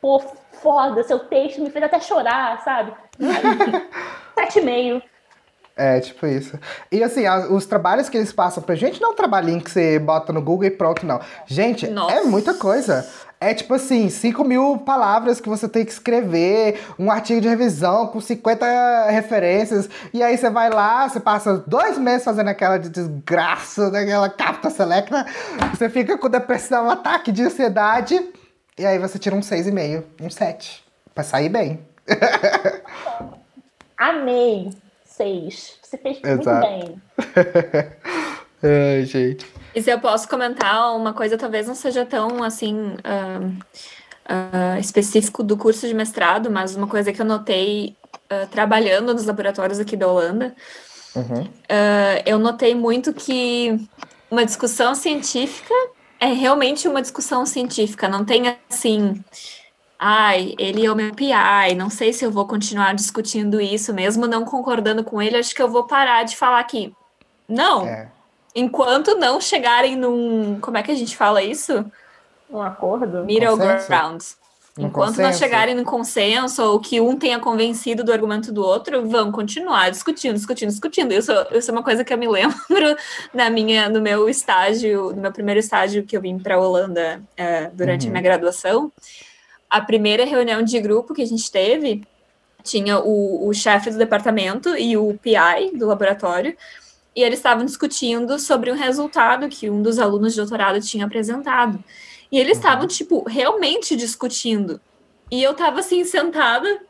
[0.00, 0.20] pô,
[0.62, 2.92] foda, seu texto me fez até chorar, sabe?
[4.38, 5.02] Sete e meio.
[5.76, 6.58] É, tipo isso.
[6.92, 9.98] E assim, os trabalhos que eles passam pra gente não é um trabalhinho que você
[9.98, 11.20] bota no Google e pronto, não.
[11.44, 12.14] Gente, é Nossa.
[12.14, 13.08] é muita coisa.
[13.40, 18.08] É tipo assim, 5 mil palavras que você tem que escrever, um artigo de revisão
[18.08, 22.88] com 50 referências, e aí você vai lá, você passa dois meses fazendo aquela de
[22.88, 25.24] desgraça, daquela capta selecta,
[25.72, 28.20] você fica com depressão, um ataque de ansiedade,
[28.76, 30.84] e aí você tira um 6,5, um 7,
[31.14, 31.86] pra sair bem.
[33.98, 34.70] Amei!
[35.04, 35.78] 6.
[35.82, 36.48] Você fez Exato.
[36.48, 37.02] muito bem.
[38.62, 39.44] Ai, gente.
[39.74, 43.48] E se eu posso comentar uma coisa, talvez não seja tão assim uh,
[44.28, 47.96] uh, específico do curso de mestrado, mas uma coisa que eu notei
[48.30, 50.54] uh, trabalhando nos laboratórios aqui da Holanda,
[51.14, 51.48] uhum.
[52.24, 53.88] eu notei muito que
[54.30, 55.74] uma discussão científica
[56.20, 59.22] é realmente uma discussão científica, não tem assim.
[59.98, 64.26] Ai, ele é o meu PI, não sei se eu vou continuar discutindo isso, mesmo
[64.26, 66.94] não concordando com ele, acho que eu vou parar de falar aqui.
[67.48, 68.08] Não, é
[68.58, 70.58] enquanto não chegarem num.
[70.60, 71.84] Como é que a gente fala isso?
[72.50, 73.24] Um acordo?
[73.24, 74.22] Middle ground.
[74.80, 75.22] Enquanto consenso.
[75.22, 79.90] não chegarem no consenso ou que um tenha convencido do argumento do outro, vão continuar
[79.90, 81.12] discutindo, discutindo, discutindo.
[81.12, 82.96] Isso, isso é uma coisa que eu me lembro
[83.34, 87.20] na minha, no meu estágio, no meu primeiro estágio que eu vim para a Holanda
[87.36, 88.10] é, durante uhum.
[88.10, 88.92] a minha graduação.
[89.68, 92.02] A primeira reunião de grupo que a gente teve
[92.62, 96.56] tinha o, o chefe do departamento e o PI do laboratório
[97.18, 101.82] e eles estavam discutindo sobre um resultado que um dos alunos de doutorado tinha apresentado.
[102.30, 102.86] E eles estavam, uhum.
[102.86, 104.80] tipo, realmente discutindo.
[105.28, 106.80] E eu tava assim, sentada.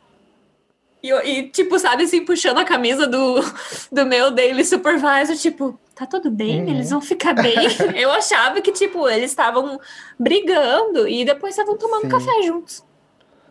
[1.03, 3.37] E, e, tipo, sabe, assim, puxando a camisa do,
[3.91, 6.63] do meu daily supervisor, tipo, tá tudo bem?
[6.63, 6.71] Uhum.
[6.71, 7.57] Eles vão ficar bem?
[7.97, 9.81] eu achava que, tipo, eles estavam
[10.19, 12.09] brigando e depois estavam tomando Sim.
[12.09, 12.85] café juntos.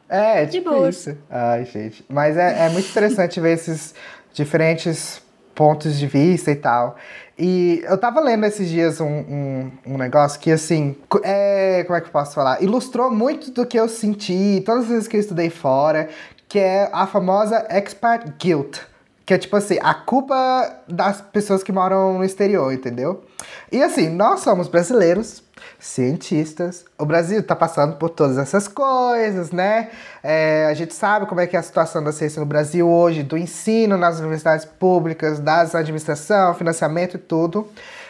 [0.09, 1.17] É, tipo isso.
[1.29, 2.05] Ai, gente.
[2.07, 3.93] Mas é, é muito interessante ver esses
[4.33, 5.21] diferentes
[5.53, 6.95] pontos de vista e tal.
[7.37, 12.01] E eu tava lendo esses dias um, um, um, negócio que, assim, é, como é
[12.01, 12.63] que eu posso falar?
[12.63, 16.09] Ilustrou muito do que eu senti todas as vezes que eu estudei fora,
[16.47, 18.79] que é a famosa expat guilt.
[19.27, 23.25] Que é tipo assim, a culpa das pessoas que moram no exterior, entendeu?
[23.69, 25.43] E assim, nós somos brasileiros,
[25.77, 26.85] cientistas.
[26.97, 29.89] O Brasil está passando por todas essas coisas, né?
[30.23, 33.21] É, a gente sabe como é que é a situação da ciência no Brasil hoje,
[33.21, 37.67] do ensino nas universidades públicas, das administração, financiamento e tudo.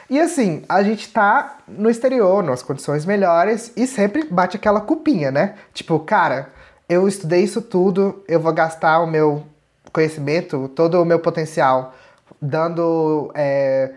[0.08, 5.32] E assim, a gente tá no exterior, nas condições melhores, e sempre bate aquela cupinha,
[5.32, 5.56] né?
[5.74, 6.50] Tipo, cara,
[6.88, 9.48] eu estudei isso tudo, eu vou gastar o meu
[9.92, 11.94] conhecimento, todo o meu potencial,
[12.42, 13.94] dando é,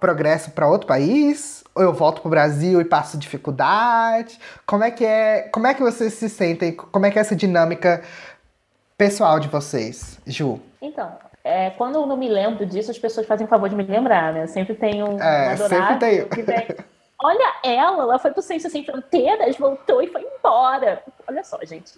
[0.00, 4.38] progresso para outro país, ou eu volto pro Brasil e passo dificuldade?
[4.66, 5.48] Como é que é?
[5.52, 6.72] Como é que vocês se sentem?
[6.72, 8.02] Como é que é essa dinâmica
[8.96, 10.60] pessoal de vocês, Ju?
[10.80, 11.12] Então,
[11.44, 14.32] é, quando eu não me lembro disso, as pessoas fazem o favor de me lembrar,
[14.32, 14.46] né?
[14.46, 16.66] Sempre tem um, é, sempre vem.
[17.22, 21.02] Olha ela, ela foi pro Ciência Sem Fronteiras, voltou e foi embora.
[21.26, 21.94] Olha só, gente.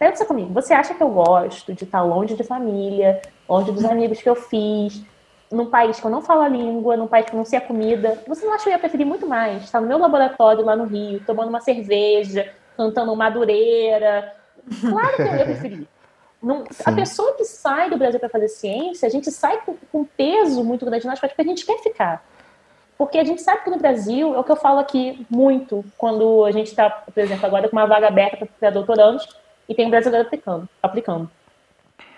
[0.00, 4.22] Pensa comigo, você acha que eu gosto de estar longe de família, longe dos amigos
[4.22, 5.04] que eu fiz,
[5.52, 7.60] num país que eu não falo a língua, num país que eu não sei a
[7.60, 10.74] comida, você não acha que eu ia preferir muito mais estar no meu laboratório lá
[10.74, 14.34] no Rio, tomando uma cerveja, cantando madureira?
[14.80, 15.88] Claro que eu ia preferir.
[16.42, 20.02] Não, a pessoa que sai do Brasil para fazer ciência, a gente sai com, com
[20.02, 22.24] peso muito grande nas costas, porque a gente quer ficar.
[22.96, 26.46] Porque a gente sabe que no Brasil, é o que eu falo aqui muito, quando
[26.46, 29.28] a gente está, por exemplo, agora com uma vaga aberta para doutorandos
[29.68, 31.30] e tem um brasileiro aplicando, aplicando.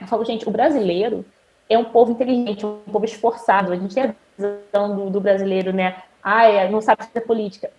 [0.01, 1.25] Eu falo, gente, o brasileiro,
[1.69, 3.73] é um povo inteligente, um povo esforçado.
[3.73, 6.03] A gente tem a visão do, do brasileiro, né?
[6.23, 7.71] Ah, não sabe fazer política.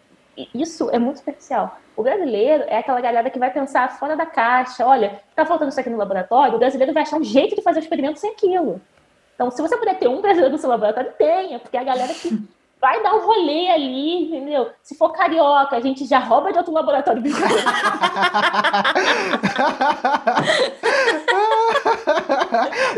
[0.53, 1.77] Isso é muito superficial.
[1.95, 4.85] O brasileiro é aquela galera que vai pensar fora da caixa.
[4.85, 7.79] Olha, tá faltando isso aqui no laboratório, o brasileiro vai achar um jeito de fazer
[7.79, 8.81] o experimento sem aquilo.
[9.35, 12.13] Então, se você puder ter um brasileiro no seu laboratório, tenha, porque é a galera
[12.13, 12.29] que
[12.83, 14.69] vai dar um rolê ali, entendeu?
[14.81, 17.23] Se for carioca, a gente já rouba de outro laboratório.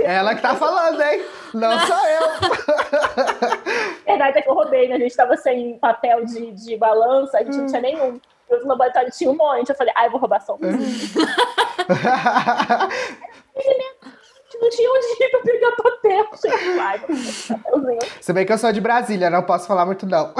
[0.03, 1.23] Ela que tá falando, hein?
[1.53, 2.27] Não, sou eu.
[4.07, 4.95] Verdade é que eu roubei, né?
[4.95, 7.61] A gente tava sem papel de, de balança, a gente hum.
[7.61, 8.19] não tinha nenhum.
[8.49, 9.69] O outro laboratório tinha um monte.
[9.69, 10.61] Eu falei, ah, eu vou roubar só um.
[14.65, 16.25] não tinha onde ir pra pegar papel.
[18.19, 20.33] Se bem que eu sou de Brasília, não posso falar muito, não.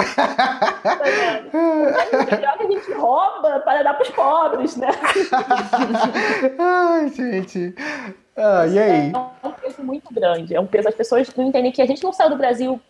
[1.53, 4.89] É melhor que a gente rouba para dar pros pobres, né?
[6.59, 7.75] Ai, gente.
[8.35, 9.13] Ah, e aí?
[9.13, 10.55] É um peso muito grande.
[10.55, 10.89] É um peso.
[10.89, 12.81] As pessoas não entendem que a gente não saiu do Brasil,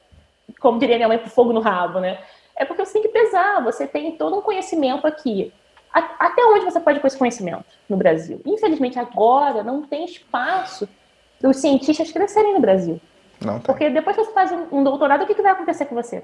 [0.60, 2.20] como diria minha mãe, com fogo no rabo, né?
[2.56, 3.62] É porque você tem que pesar.
[3.64, 5.54] Você tem todo um conhecimento aqui.
[5.94, 8.42] Até onde você pode com esse conhecimento no Brasil?
[8.46, 10.90] Infelizmente, agora não tem espaço
[11.44, 13.00] os cientistas crescerem no Brasil.
[13.42, 13.62] Não tem.
[13.62, 16.24] Porque depois que você faz um doutorado, o que, que vai acontecer com você?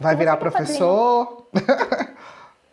[0.00, 1.46] Vai virar professor?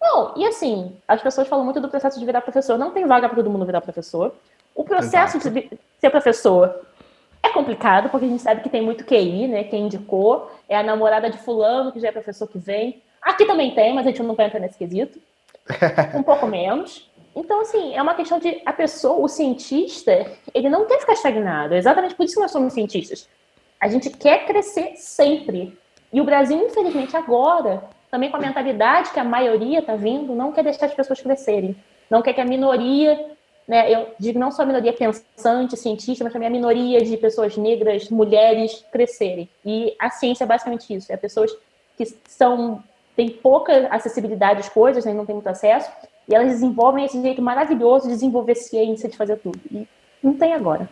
[0.02, 2.78] Não, e assim, as pessoas falam muito do processo de virar professor.
[2.78, 4.34] Não tem vaga para todo mundo virar professor.
[4.76, 5.50] O processo Exato.
[5.50, 6.82] de ser professor
[7.42, 9.64] é complicado, porque a gente sabe que tem muito QI, né?
[9.64, 13.02] Quem indicou é a namorada de fulano, que já é professor que vem.
[13.22, 15.20] Aqui também tem, mas a gente não vai entrar nesse quesito.
[16.14, 17.10] Um pouco menos.
[17.36, 21.74] Então, assim, é uma questão de a pessoa, o cientista, ele não quer ficar estagnado.
[21.74, 23.28] É exatamente por isso que nós somos cientistas.
[23.80, 25.78] A gente quer crescer sempre.
[26.14, 30.54] E o Brasil, infelizmente, agora, também com a mentalidade que a maioria está vindo, não
[30.54, 31.76] quer deixar as pessoas crescerem.
[32.10, 33.32] Não quer que a minoria,
[33.68, 37.58] né, eu digo não só a minoria pensante, cientista, mas também a minoria de pessoas
[37.58, 39.50] negras, mulheres, crescerem.
[39.66, 41.12] E a ciência é basicamente isso.
[41.12, 41.52] É pessoas
[41.98, 42.82] que são
[43.16, 45.90] têm pouca acessibilidade às coisas, né, não têm muito acesso,
[46.28, 49.60] e elas desenvolvem esse jeito maravilhoso de desenvolver ciência, de fazer tudo.
[49.72, 49.88] E
[50.24, 50.90] não tem agora.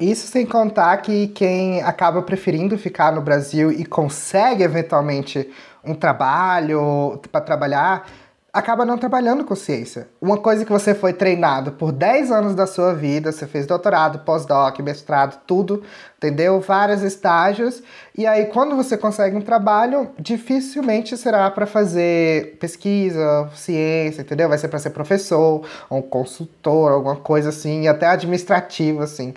[0.00, 5.48] Isso sem contar que quem acaba preferindo ficar no Brasil e consegue eventualmente
[5.84, 8.08] um trabalho para trabalhar
[8.52, 10.08] acaba não trabalhando com ciência.
[10.20, 14.20] Uma coisa que você foi treinado por 10 anos da sua vida, você fez doutorado,
[14.20, 15.82] pós-doc, mestrado, tudo,
[16.16, 16.58] entendeu?
[16.60, 17.82] Vários estágios.
[18.16, 24.48] E aí, quando você consegue um trabalho, dificilmente será para fazer pesquisa, ciência, entendeu?
[24.48, 29.34] Vai ser para ser professor, um consultor, alguma coisa assim, até administrativo, assim.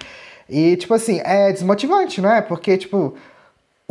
[0.49, 2.41] E, tipo assim, é desmotivante, não é?
[2.41, 3.14] Porque, tipo,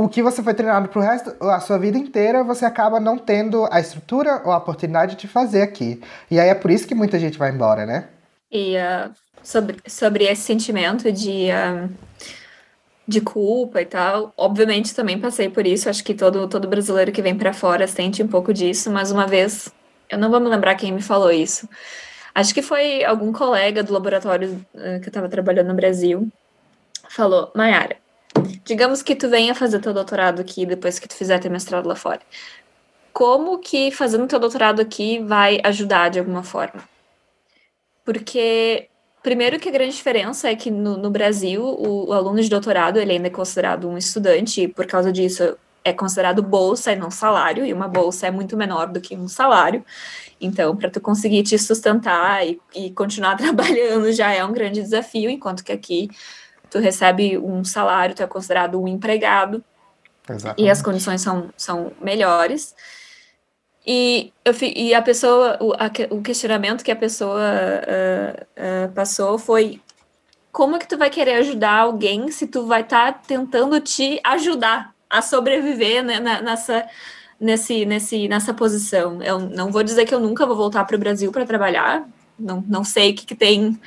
[0.03, 3.69] o que você foi treinado pro resto, a sua vida inteira, você acaba não tendo
[3.71, 6.01] a estrutura ou a oportunidade de fazer aqui.
[6.31, 8.09] E aí é por isso que muita gente vai embora, né?
[8.51, 9.11] E uh,
[9.43, 11.91] sobre, sobre esse sentimento de, uh,
[13.07, 15.91] de culpa e tal, obviamente também passei por isso.
[15.91, 19.27] Acho que todo, todo brasileiro que vem para fora sente um pouco disso, mas uma
[19.27, 19.69] vez,
[20.09, 21.69] eu não vou me lembrar quem me falou isso.
[22.35, 26.27] Acho que foi algum colega do laboratório uh, que eu estava trabalhando no Brasil.
[27.11, 27.97] Falou, Mayara,
[28.65, 31.97] Digamos que tu venha fazer teu doutorado aqui depois que tu fizer teu mestrado lá
[31.97, 32.21] fora.
[33.13, 36.83] Como que fazendo teu doutorado aqui vai ajudar de alguma forma?
[38.05, 38.89] Porque
[39.23, 42.99] primeiro que a grande diferença é que no, no Brasil o, o, aluno de doutorado
[42.99, 47.11] ele ainda é considerado um estudante e por causa disso é considerado bolsa e não
[47.11, 49.85] salário e uma bolsa é muito menor do que um salário.
[50.41, 55.29] Então, para tu conseguir te sustentar e, e continuar trabalhando já é um grande desafio,
[55.29, 56.09] enquanto que aqui
[56.71, 59.63] tu recebe um salário, tu é considerado um empregado.
[60.29, 60.63] Exatamente.
[60.63, 62.75] E as condições são, são melhores.
[63.87, 69.39] E, eu, e a pessoa, o, a, o questionamento que a pessoa uh, uh, passou
[69.39, 69.81] foi
[70.53, 74.21] como é que tu vai querer ajudar alguém se tu vai estar tá tentando te
[74.25, 76.87] ajudar a sobreviver né, nessa,
[77.41, 79.23] nesse, nesse, nessa posição?
[79.23, 82.07] Eu não vou dizer que eu nunca vou voltar para o Brasil para trabalhar,
[82.39, 83.81] não, não sei o que, que tem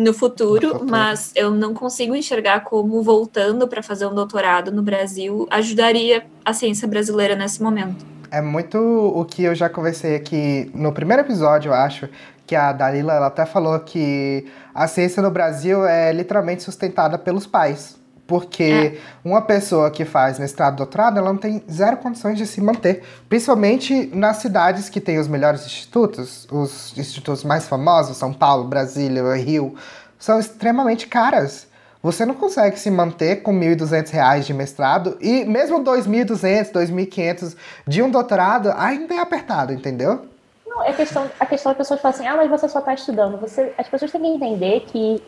[0.00, 4.82] no futuro, futuro, mas eu não consigo enxergar como voltando para fazer um doutorado no
[4.82, 8.06] Brasil ajudaria a ciência brasileira nesse momento.
[8.30, 12.08] É muito o que eu já conversei aqui no primeiro episódio, eu acho,
[12.46, 17.46] que a Dalila ela até falou que a ciência no Brasil é literalmente sustentada pelos
[17.46, 17.99] pais.
[18.30, 19.00] Porque é.
[19.24, 23.02] uma pessoa que faz mestrado, doutorado, ela não tem zero condições de se manter.
[23.28, 29.34] Principalmente nas cidades que têm os melhores institutos, os institutos mais famosos, São Paulo, Brasília,
[29.34, 29.74] Rio,
[30.16, 31.66] são extremamente caras.
[32.00, 36.86] Você não consegue se manter com R$ 1.200 de mestrado e mesmo R$ 2.200, R$
[36.86, 40.24] 2.500 de um doutorado ainda é apertado, entendeu?
[40.64, 42.78] Não, é questão, a questão é que as pessoas falam assim, ah, mas você só
[42.78, 43.38] está estudando.
[43.40, 45.20] Você, as pessoas têm que entender que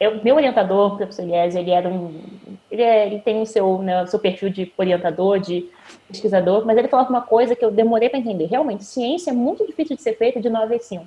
[0.00, 2.20] eu, meu orientador, o professor Elias, ele era um,
[2.70, 5.70] ele, é, ele tem o seu, né, seu perfil de orientador, de
[6.08, 8.46] pesquisador, mas ele falava uma coisa que eu demorei para entender.
[8.46, 11.04] Realmente, ciência é muito difícil de ser feita de 9 às 5.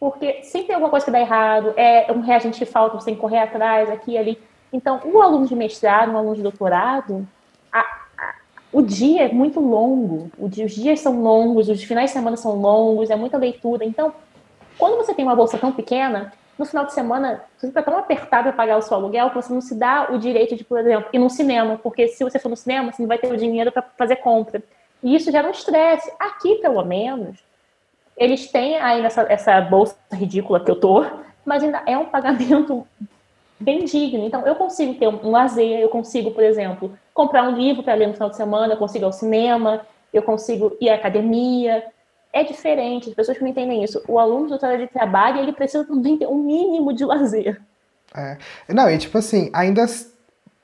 [0.00, 3.14] Porque sempre tem alguma coisa que dá errado, é um reagente que falta, você tem
[3.14, 4.38] que correr atrás, aqui e ali.
[4.72, 7.26] Então, o aluno de mestrado, um aluno de doutorado,
[7.72, 8.34] a, a,
[8.72, 12.60] o dia é muito longo, dia, os dias são longos, os finais de semana são
[12.60, 13.84] longos, é muita leitura.
[13.84, 14.12] Então,
[14.76, 18.44] quando você tem uma bolsa tão pequena, no final de semana, você está tão apertado
[18.44, 21.08] para pagar o seu aluguel que você não se dá o direito de, por exemplo,
[21.12, 23.70] ir no cinema, porque se você for no cinema, você não vai ter o dinheiro
[23.70, 24.62] para fazer compra.
[25.02, 26.12] E isso gera um estresse.
[26.18, 27.38] Aqui, pelo menos,
[28.16, 31.04] eles têm ainda essa, essa bolsa ridícula que eu tô,
[31.44, 32.84] mas ainda é um pagamento
[33.60, 34.26] bem digno.
[34.26, 38.08] Então, eu consigo ter um, lazer, eu consigo, por exemplo, comprar um livro para ler
[38.08, 41.84] no final de semana, eu consigo ir ao cinema, eu consigo ir à academia,
[42.32, 44.02] é diferente, as pessoas não entendem isso.
[44.06, 47.60] O aluno de trabalho, ele precisa também ter um mínimo de lazer.
[48.14, 48.36] É.
[48.68, 49.86] Não, e tipo assim, ainda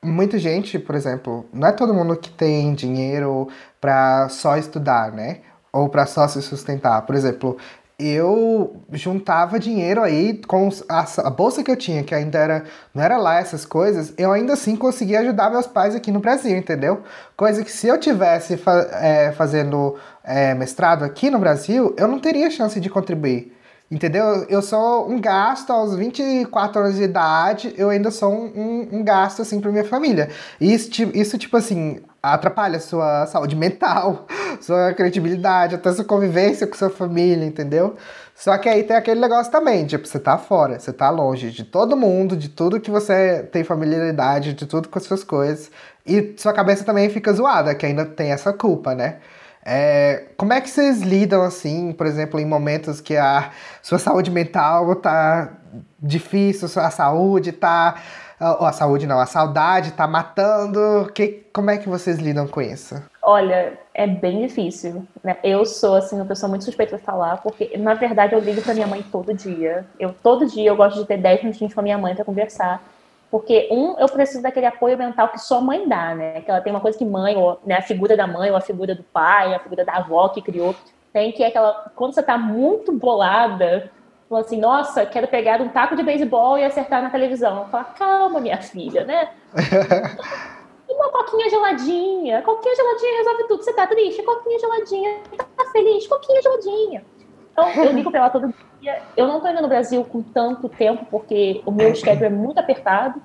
[0.03, 3.49] muita gente, por exemplo, não é todo mundo que tem dinheiro
[3.81, 5.41] para só estudar, né?
[5.73, 7.03] Ou para só se sustentar.
[7.03, 7.57] Por exemplo,
[7.99, 13.03] eu juntava dinheiro aí com a, a, bolsa que eu tinha, que ainda era, não
[13.03, 17.03] era lá essas coisas, eu ainda assim conseguia ajudar meus pais aqui no Brasil, entendeu?
[17.37, 22.19] Coisa que se eu tivesse fa é, fazendo é, mestrado aqui no Brasil, eu não
[22.19, 23.53] teria chance de contribuir.
[23.91, 24.45] Entendeu?
[24.49, 29.05] Eu sou um gasto aos 24 anos de idade, eu ainda sou um, um, um
[29.05, 30.31] gasto, assim, para minha família.
[30.61, 32.01] E isso, isso, tipo assim,
[32.33, 34.27] atrapalha sua saúde mental,
[34.61, 37.97] sua credibilidade, até sua convivência com sua família, entendeu?
[38.35, 41.65] Só que aí tem aquele negócio também, tipo, você tá fora, você tá longe de
[41.65, 45.71] todo mundo, de tudo que você tem familiaridade, de tudo com as suas coisas.
[46.07, 49.19] E sua cabeça também fica zoada, que ainda tem essa culpa, né?
[49.65, 53.51] É, como é que vocês lidam assim, por exemplo, em momentos que a
[53.83, 55.55] sua saúde mental tá
[56.03, 57.95] difícil, a saúde tá.
[58.41, 61.11] Ou a saúde não, a saudade tá matando.
[61.15, 63.01] Que, como é que vocês lidam com isso?
[63.23, 65.07] Olha, é bem difícil.
[65.23, 65.37] Né?
[65.43, 68.75] Eu sou assim uma pessoa muito suspeita de falar, porque na verdade eu ligo para
[68.75, 69.87] minha mãe todo dia.
[69.99, 72.83] Eu todo dia eu gosto de ter 10 minutinhos com a minha mãe para conversar.
[73.31, 76.41] Porque, um, eu preciso daquele apoio mental que só mãe dá, né?
[76.43, 78.61] Que ela tem uma coisa que mãe, ou né, a figura da mãe, ou a
[78.61, 80.73] figura do pai, a figura da avó que criou,
[81.13, 81.91] tem que é aquela.
[81.97, 83.91] Quando você tá muito bolada,
[84.35, 87.69] fala assim, nossa, quero pegar um taco de beisebol e acertar na televisão.
[87.71, 89.31] Fala, calma, minha filha, né?
[90.89, 93.63] uma coquinha geladinha, coquinha geladinha resolve tudo.
[93.63, 97.05] Você tá triste, coquinha geladinha, tá feliz, coquinha geladinha.
[97.53, 99.01] Então, eu ligo pra ela todo dia.
[99.17, 102.59] Eu não tô indo no Brasil com tanto tempo, porque o meu schedule é muito
[102.59, 103.23] apertado,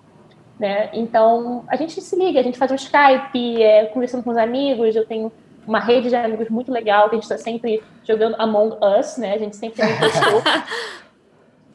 [0.59, 0.89] né?
[0.93, 4.95] Então, a gente se liga, a gente faz um Skype, é, conversando com os amigos,
[4.95, 5.31] eu tenho
[5.69, 9.35] uma rede de amigos muito legal, que a gente está sempre jogando Among Us, né?
[9.35, 10.43] A gente sempre tem um pessoa.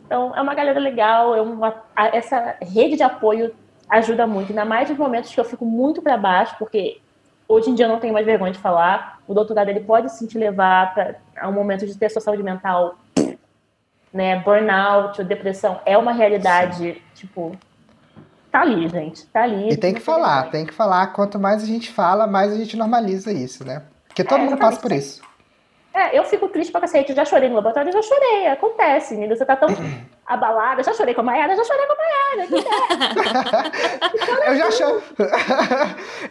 [0.07, 3.55] Então, é uma galera legal, é uma, essa rede de apoio
[3.89, 7.01] ajuda muito, ainda mais nos momentos que eu fico muito para baixo, porque
[7.49, 9.19] hoje em dia eu não tenho mais vergonha de falar.
[9.27, 12.43] O doutorado ele pode sim te levar para a um momento de ter sua saúde
[12.43, 12.99] mental,
[14.13, 14.39] né?
[14.41, 17.03] Burnout, depressão é uma realidade, sim.
[17.15, 17.57] tipo,
[18.55, 19.73] tá ali, gente, tá ali.
[19.73, 21.09] E tem que falar, tem que falar.
[21.09, 23.83] Quanto mais a gente fala, mais a gente normaliza isso, né?
[24.07, 25.21] Porque todo é, mundo passa por isso.
[25.93, 27.11] É, eu fico triste pra cacete.
[27.11, 28.47] Eu já chorei no laboratório, já chorei.
[28.47, 29.27] Acontece, né?
[29.27, 29.69] Você tá tão
[30.25, 30.85] abalada.
[30.85, 32.49] Já chorei com a Maiara, já chorei com a Maiara.
[34.47, 35.03] eu, já cho...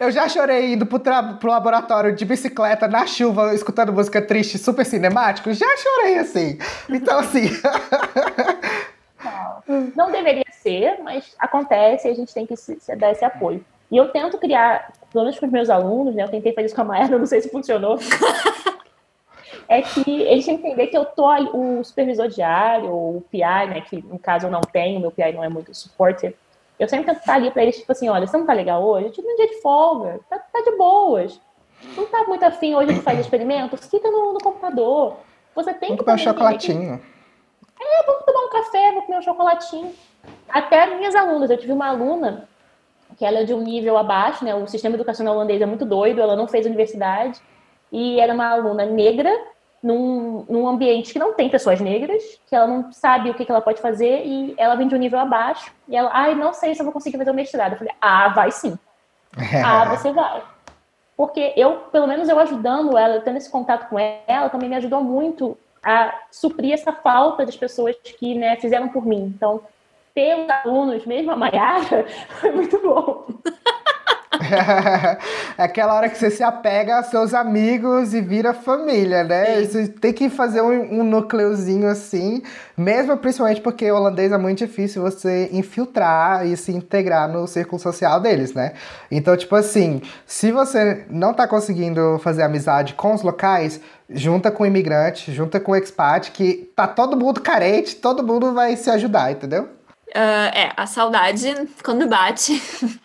[0.00, 1.22] eu já chorei indo pro, tra...
[1.22, 5.52] pro laboratório de bicicleta na chuva, escutando música triste, super cinemático.
[5.52, 6.58] Já chorei assim.
[6.88, 7.50] Então, assim.
[9.68, 13.24] não, não deveria ser, mas acontece e a gente tem que se, se dar esse
[13.24, 13.64] apoio.
[13.90, 16.24] E eu tento criar, pelo menos com os meus alunos, né?
[16.24, 17.98] Eu tentei fazer isso com a Maiara, não sei se funcionou
[19.68, 23.66] é que eles têm que entender que eu tô o supervisor diário, ou o PI,
[23.68, 26.36] né, que no caso eu não tenho, meu PI não é muito supportive,
[26.78, 29.10] eu sempre tento estar ali para eles, tipo assim, olha, você não tá legal hoje?
[29.10, 31.40] Tipo, um dia de folga, tá, tá de boas.
[31.96, 33.76] Não tá muito afim hoje de fazer experimento?
[33.76, 35.18] Fica no, no computador.
[35.54, 36.04] Você tem vamos que...
[36.04, 36.98] Comer um chocolatinho.
[36.98, 37.84] Que...
[37.84, 39.94] É, vamos tomar um café, vou comer um chocolatinho.
[40.48, 42.48] Até minhas alunas, eu tive uma aluna
[43.16, 46.20] que ela é de um nível abaixo, né, o sistema educacional holandês é muito doido,
[46.20, 47.40] ela não fez universidade,
[47.92, 49.30] e era uma aluna negra,
[49.84, 53.50] num, num ambiente que não tem pessoas negras, que ela não sabe o que, que
[53.50, 55.70] ela pode fazer e ela vem de um nível abaixo.
[55.86, 57.72] E ela, ai, não sei se eu vou conseguir fazer o mestrado.
[57.72, 58.78] Eu falei, ah, vai sim.
[59.62, 60.42] ah, você vai.
[61.14, 65.04] Porque eu, pelo menos eu ajudando ela, tendo esse contato com ela, também me ajudou
[65.04, 69.34] muito a suprir essa falta das pessoas que né, fizeram por mim.
[69.36, 69.60] Então,
[70.14, 72.06] ter os alunos, mesmo a Maiara,
[72.40, 73.26] foi muito bom.
[75.58, 79.62] é aquela hora que você se apega aos seus amigos e vira família, né?
[80.00, 82.42] Tem que fazer um, um núcleozinho assim,
[82.76, 87.80] mesmo principalmente porque o holandês é muito difícil você infiltrar e se integrar no círculo
[87.80, 88.74] social deles, né?
[89.10, 94.64] Então, tipo assim, se você não tá conseguindo fazer amizade com os locais, junta com
[94.64, 98.90] o imigrante, junta com o expat, que tá todo mundo carente, todo mundo vai se
[98.90, 99.68] ajudar, entendeu?
[100.14, 101.52] Uh, é, a saudade,
[101.82, 102.52] quando bate,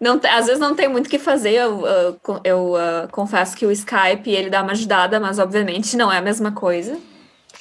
[0.00, 1.54] Não, às vezes não tem muito o que fazer.
[1.54, 6.12] Eu, eu, eu uh, confesso que o Skype ele dá uma ajudada, mas obviamente não
[6.12, 6.96] é a mesma coisa.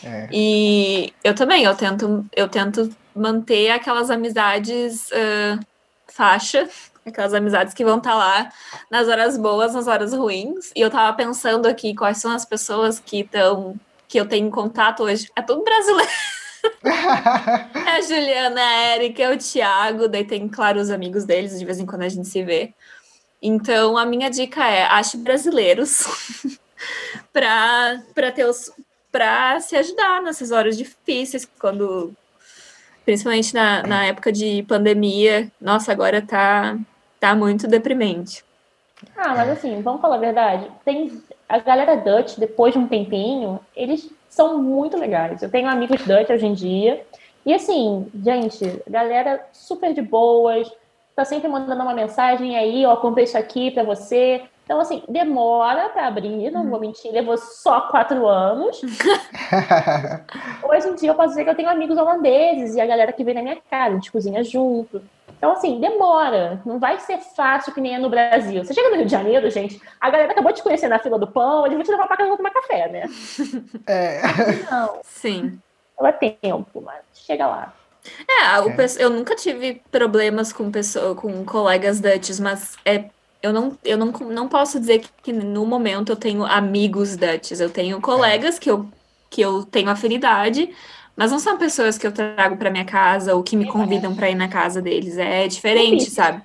[0.03, 0.28] É.
[0.32, 5.59] E eu também, eu tento, eu tento manter aquelas amizades uh,
[6.07, 6.70] faixa,
[7.05, 8.49] aquelas amizades que vão estar tá lá
[8.91, 10.72] nas horas boas, nas horas ruins.
[10.76, 13.76] E eu tava pensando aqui quais são as pessoas que estão
[14.07, 15.30] que eu tenho contato hoje.
[15.36, 16.11] É tudo brasileiro.
[16.84, 21.65] é a Juliana, a Erika, é o Thiago, daí tem, claro, os amigos deles, de
[21.65, 22.74] vez em quando a gente se vê.
[23.41, 26.05] Então, a minha dica é, ache brasileiros
[27.32, 28.72] para ter os
[29.11, 32.13] para se ajudar nessas horas difíceis, quando
[33.05, 36.78] principalmente na, na época de pandemia, nossa, agora tá,
[37.20, 38.43] tá muito deprimente.
[39.15, 43.59] Ah, mas assim, vamos falar a verdade, tem a galera Dutch, depois de um tempinho,
[43.76, 45.42] eles são muito legais.
[45.42, 47.04] Eu tenho amigos Dutch hoje em dia.
[47.44, 50.72] E assim, gente, galera super de boas,
[51.16, 54.44] tá sempre mandando uma mensagem aí, ó, comprei isso aqui para você.
[54.68, 58.82] Então, assim, demora para abrir, não vou mentir, levou só quatro anos.
[60.61, 63.24] Hoje em dia eu posso dizer que eu tenho amigos holandeses e a galera que
[63.24, 65.01] vem na minha casa, a gente cozinha junto.
[65.38, 66.61] Então, assim, demora.
[66.65, 68.61] Não vai ser fácil que nem é no Brasil.
[68.61, 71.18] Você chega no Rio de Janeiro, gente, a galera acabou de te conhecer na fila
[71.18, 73.05] do pão, eles vão te levar pra casa tomar café, né?
[73.88, 74.22] É.
[74.70, 74.99] Não.
[75.01, 75.61] Sim.
[75.97, 77.74] Leva tempo, mas chega lá.
[78.28, 83.05] É, o, eu nunca tive problemas com, pessoa, com colegas Dutch, mas é
[83.42, 87.52] eu não, eu não, não posso dizer que, que, no momento eu tenho amigos Dutch.
[87.52, 88.88] Eu tenho colegas que eu,
[89.30, 90.70] que eu tenho afinidade,
[91.16, 94.30] mas não são pessoas que eu trago para minha casa ou que me convidam para
[94.30, 95.18] ir na casa deles.
[95.18, 96.42] É diferente, sabe?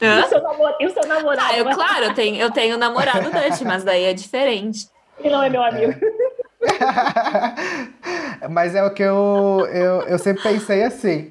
[0.00, 0.20] Hã?
[0.20, 1.52] E o seu, namor e o seu namorado?
[1.52, 4.88] Ah, eu, claro, eu tenho, eu tenho namorado Dutch, mas daí é diferente.
[5.18, 5.92] Ele não é meu amigo.
[8.42, 8.48] É.
[8.48, 11.30] mas é o que eu, eu, eu sempre pensei assim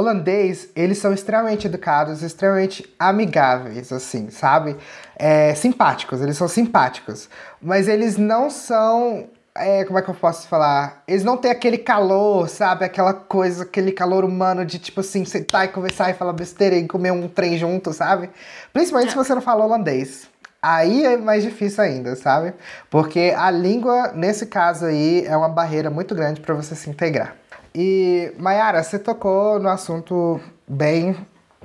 [0.00, 4.76] holandês, eles são extremamente educados, extremamente amigáveis, assim, sabe?
[5.16, 7.28] É, simpáticos, eles são simpáticos.
[7.60, 9.28] Mas eles não são.
[9.54, 11.02] É, como é que eu posso falar?
[11.06, 12.84] Eles não têm aquele calor, sabe?
[12.84, 16.86] Aquela coisa, aquele calor humano de, tipo assim, sentar e conversar e falar besteira e
[16.86, 18.30] comer um trem junto, sabe?
[18.72, 19.10] Principalmente é.
[19.12, 20.28] se você não fala holandês.
[20.62, 22.52] Aí é mais difícil ainda, sabe?
[22.90, 27.39] Porque a língua, nesse caso aí, é uma barreira muito grande para você se integrar.
[27.74, 31.16] E, Mayara, você tocou no assunto bem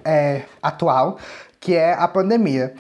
[0.04, 1.18] é, atual,
[1.60, 2.74] que é a pandemia.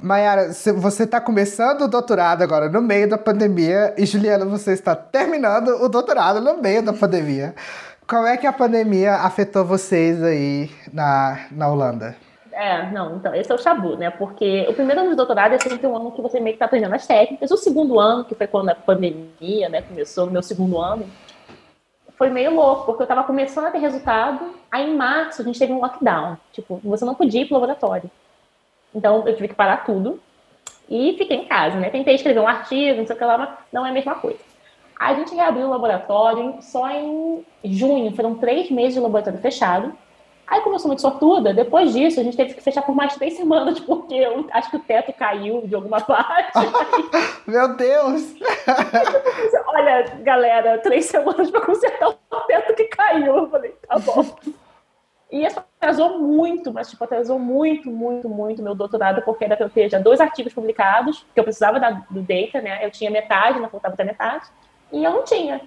[0.00, 4.94] Mayara, você está começando o doutorado agora no meio da pandemia e Juliana, você está
[4.94, 7.54] terminando o doutorado no meio da pandemia.
[8.06, 12.16] Como é que a pandemia afetou vocês aí na, na Holanda?
[12.52, 14.10] É, não, então, esse é o chabu, né?
[14.10, 16.66] Porque o primeiro ano de doutorado é sempre um ano que você meio que tá
[16.66, 17.50] aprendendo as técnicas.
[17.50, 21.06] O segundo ano, que foi quando a pandemia, né, começou no meu segundo ano,
[22.22, 25.58] foi meio louco, porque eu estava começando a ter resultado, aí em março a gente
[25.58, 26.36] teve um lockdown.
[26.52, 28.08] Tipo, você não podia ir pro laboratório.
[28.94, 30.20] Então eu tive que parar tudo
[30.88, 31.90] e fiquei em casa, né?
[31.90, 34.38] Tentei escrever um artigo, não sei o que lá, mas não é a mesma coisa.
[35.00, 39.92] A gente reabriu o laboratório só em junho, foram três meses de laboratório fechado.
[40.52, 43.14] Aí, como eu sou muito sortuda, depois disso a gente teve que fechar por mais
[43.14, 46.52] três semanas, porque eu acho que o teto caiu de alguma parte.
[47.48, 48.34] Meu Deus!
[49.68, 53.34] Olha, galera, três semanas para consertar o teto que caiu.
[53.34, 54.26] Eu falei, tá bom.
[55.30, 59.64] E isso atrasou muito, mas tipo, atrasou muito, muito, muito meu doutorado, porque era para
[59.64, 62.84] eu ter já dois artigos publicados, que eu precisava da, do data, né?
[62.84, 64.44] Eu tinha metade, não faltava até metade,
[64.92, 65.62] e eu não tinha.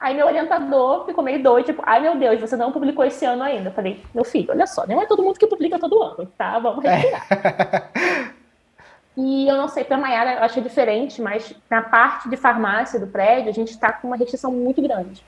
[0.00, 3.42] Aí meu orientador ficou meio doido, tipo, ai meu Deus, você não publicou esse ano
[3.42, 3.70] ainda.
[3.70, 6.58] Eu falei, meu filho, olha só, não é todo mundo que publica todo ano, tá?
[6.58, 7.26] Vamos respirar.
[7.30, 8.30] É.
[9.16, 13.08] e eu não sei, para Maiara eu acho diferente, mas na parte de farmácia do
[13.08, 15.24] prédio, a gente está com uma restrição muito grande.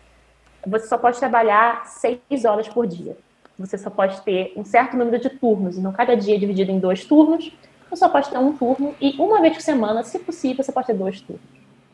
[0.64, 3.16] Você só pode trabalhar seis horas por dia.
[3.58, 6.78] Você só pode ter um certo número de turnos, então cada dia é dividido em
[6.78, 7.52] dois turnos.
[7.88, 10.86] Você só pode ter um turno e uma vez por semana, se possível, você pode
[10.86, 11.42] ter dois turnos.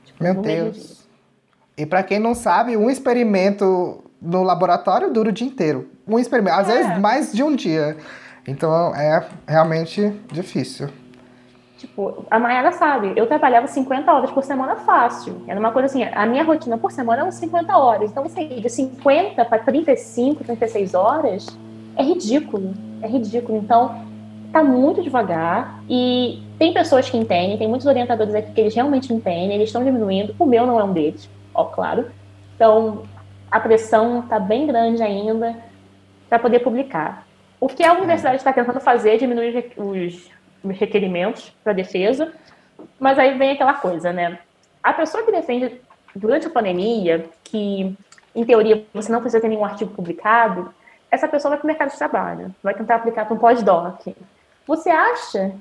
[0.05, 1.06] Tipo, meu Deus.
[1.79, 5.91] E para quem não sabe, um experimento no laboratório dura o dia inteiro.
[6.09, 6.73] Um experimento, às é.
[6.73, 7.97] vezes mais de um dia.
[8.49, 10.89] Então é realmente difícil.
[11.77, 15.43] Tipo, a Mayara sabe, eu trabalhava 50 horas por semana fácil.
[15.47, 18.11] Era uma coisa assim, a minha rotina por semana eram 50 horas.
[18.11, 21.47] Então, você de 50 para 35, 36 horas
[21.95, 22.73] é ridículo.
[23.03, 23.59] É ridículo.
[23.59, 24.07] Então,
[24.51, 29.13] tá muito devagar e tem pessoas que entendem, tem muitos orientadores aqui que eles realmente
[29.13, 30.35] entendem, eles estão diminuindo.
[30.39, 32.11] O meu não é um deles ó, claro.
[32.55, 33.05] Então,
[33.51, 35.57] a pressão está bem grande ainda
[36.29, 37.27] para poder publicar.
[37.61, 40.31] O que a universidade está tentando fazer é diminuir os,
[40.69, 42.33] requerimentos para defesa,
[42.99, 44.39] mas aí vem aquela coisa, né?
[44.83, 45.81] A pessoa que defende
[46.15, 47.97] durante a pandemia, que
[48.35, 50.75] em teoria você não precisa ter nenhum artigo publicado,
[51.09, 54.09] essa pessoa vai para o mercado de trabalho, vai tentar aplicar para um pós-doc.
[54.67, 55.53] Você acha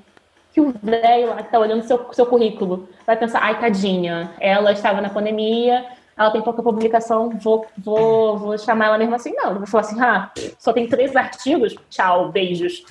[0.56, 4.72] que o velho lá que está olhando seu, seu currículo vai pensar, ai, tadinha, ela
[4.72, 5.84] estava na pandemia,
[6.16, 9.34] ela tem pouca publicação, vou, vou, vou chamar ela mesmo assim.
[9.34, 12.86] Não, eu vou falar assim, ah, só tem três artigos, tchau, beijos.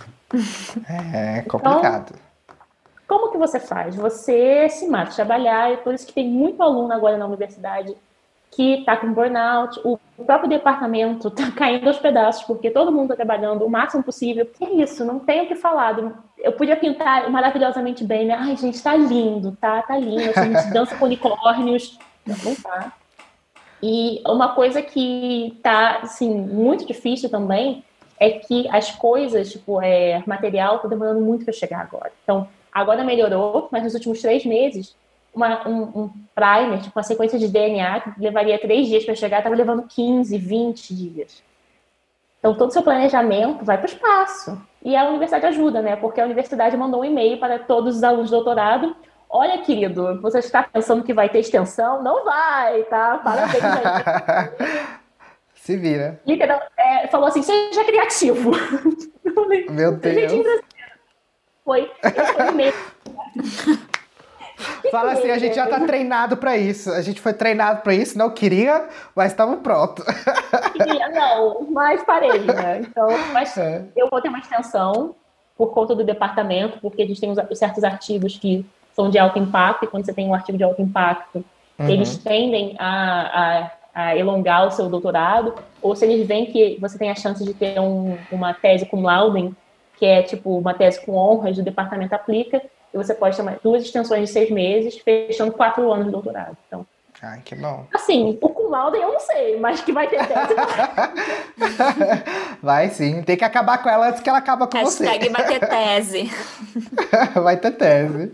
[0.87, 2.13] É, é complicado.
[2.13, 2.19] Então,
[3.07, 3.95] como que você faz?
[3.95, 7.97] Você se mata trabalhar, e por isso que tem muito aluno agora na universidade
[8.51, 13.15] que está com burnout, o próprio departamento está caindo aos pedaços, porque todo mundo está
[13.15, 14.45] trabalhando o máximo possível.
[14.45, 15.97] Que isso, não tenho o que falar.
[16.37, 18.35] Eu podia pintar maravilhosamente bem, né?
[18.39, 20.31] Ai, gente, tá lindo, tá, tá lindo.
[20.35, 21.97] A gente dança com unicórnios.
[22.25, 22.93] Não, não tá.
[23.83, 27.83] E uma coisa que tá, assim, muito difícil também
[28.19, 32.11] é que as coisas, tipo, é, material, tá demorando muito para chegar agora.
[32.23, 34.95] Então, agora melhorou, mas nos últimos três meses
[35.35, 39.39] uma, um, um primer, tipo uma sequência de DNA que levaria três dias para chegar,
[39.39, 41.43] estava levando 15, 20 dias.
[42.39, 44.61] Então, todo o seu planejamento vai para o espaço.
[44.83, 45.95] E a universidade ajuda, né?
[45.95, 48.95] Porque a universidade mandou um e-mail para todos os alunos de doutorado.
[49.27, 52.03] Olha, querido, você está pensando que vai ter extensão?
[52.03, 53.17] Não vai, tá?
[53.17, 54.95] Parabéns aí.
[55.55, 56.21] Se vira.
[56.27, 58.51] Literal, é, falou assim, seja criativo.
[59.71, 60.61] Meu Deus.
[61.63, 61.91] Foi,
[62.35, 62.73] foi e-mail.
[64.91, 66.91] Fala assim, a gente já tá treinado para isso.
[66.91, 70.05] A gente foi treinado para isso, não queria, mas estamos prontos.
[70.73, 72.81] Queria, não, mas parei, né?
[72.81, 73.83] Então, mas é.
[73.95, 75.15] eu vou ter uma extensão
[75.57, 79.85] por conta do departamento, porque a gente tem certos artigos que são de alto impacto,
[79.85, 81.43] e quando você tem um artigo de alto impacto,
[81.79, 81.89] uhum.
[81.89, 86.97] eles tendem a, a, a, elongar o seu doutorado, ou se eles veem que você
[86.97, 89.55] tem a chance de ter um, uma tese com laudem,
[89.97, 92.61] que é tipo uma tese com honras, o departamento aplica,
[92.95, 96.57] e você pode ter duas extensões de seis meses, fechando quatro anos de doutorado.
[96.65, 96.87] Então,
[97.21, 97.85] Ai, que bom.
[97.93, 100.55] Assim, o cum laude eu não sei, mas que vai ter tese.
[102.61, 105.29] vai sim, tem que acabar com ela antes que ela acaba com Hashtag você.
[105.29, 106.31] vai ter tese.
[107.41, 108.33] vai ter tese.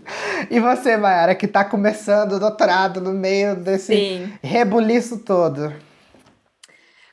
[0.50, 4.32] E você, Mayara, que está começando o doutorado no meio desse sim.
[4.42, 5.72] rebuliço todo?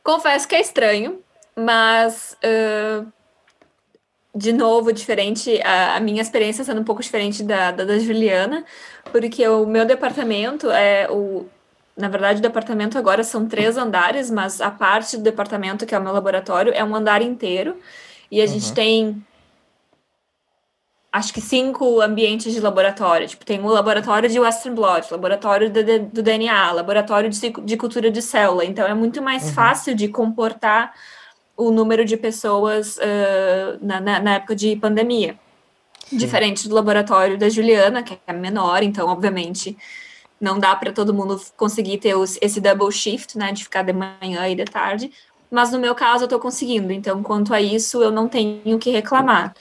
[0.04, 1.20] Confesso que é estranho,
[1.56, 3.08] mas uh,
[4.35, 8.64] de novo, diferente, a, a, minha experiência sendo um pouco diferente da, da, da Juliana,
[9.11, 11.45] porque o meu departamento é o.
[11.97, 15.99] Na verdade, o departamento agora são três andares, mas a parte do departamento, que é
[15.99, 17.76] o meu laboratório, é um andar inteiro.
[18.31, 18.51] E a uhum.
[18.51, 19.22] gente tem
[21.11, 23.27] acho que cinco ambientes de laboratório.
[23.27, 27.77] Tipo, tem o laboratório de Western blot, laboratório de, de, do DNA, laboratório de, de,
[27.77, 28.64] cultura de célula.
[28.64, 29.53] Então, é muito mais uhum.
[29.53, 30.93] fácil de comportar
[31.60, 35.38] o número de pessoas uh, na, na, na, época de pandemia.
[36.07, 36.15] Sim.
[36.15, 39.77] Diferente do laboratório da Juliana, que é menor, então, obviamente,
[40.40, 43.91] não dá para todo mundo conseguir ter os, esse double shift, né, de ficar de
[43.91, 45.11] manhã e de tarde.
[45.52, 46.94] Mas no meu caso, eu estou conseguindo.
[46.94, 49.53] Então, quanto a isso, eu não tenho que reclamar.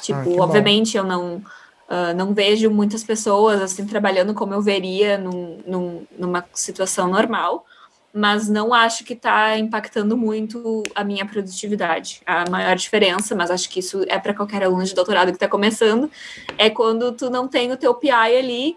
[0.00, 0.98] Tipo, ah, obviamente, bom.
[0.98, 1.42] eu não.
[1.88, 7.66] Uh, não vejo muitas pessoas assim trabalhando como eu veria num, num, numa situação normal,
[8.12, 12.20] mas não acho que está impactando muito a minha produtividade.
[12.26, 15.48] A maior diferença, mas acho que isso é para qualquer aluno de doutorado que está
[15.48, 16.10] começando,
[16.58, 18.76] é quando tu não tem o teu PI ali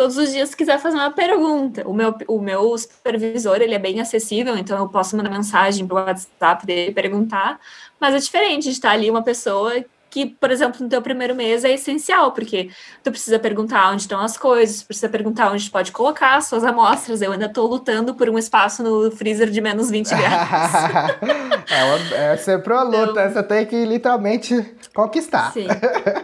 [0.00, 1.86] todos os dias quiser fazer uma pergunta.
[1.86, 5.94] O meu, o meu supervisor, ele é bem acessível, então eu posso mandar mensagem para
[5.94, 7.60] o WhatsApp dele perguntar,
[8.00, 11.64] mas é diferente de estar ali uma pessoa que, por exemplo, no teu primeiro mês
[11.64, 12.70] é essencial, porque
[13.02, 17.22] tu precisa perguntar onde estão as coisas, precisa perguntar onde pode colocar as suas amostras.
[17.22, 20.24] Eu ainda estou lutando por um espaço no freezer de menos 20 graus.
[21.70, 25.52] é, uma, é sempre uma luta, então, você tem que literalmente conquistar.
[25.52, 25.68] Sim.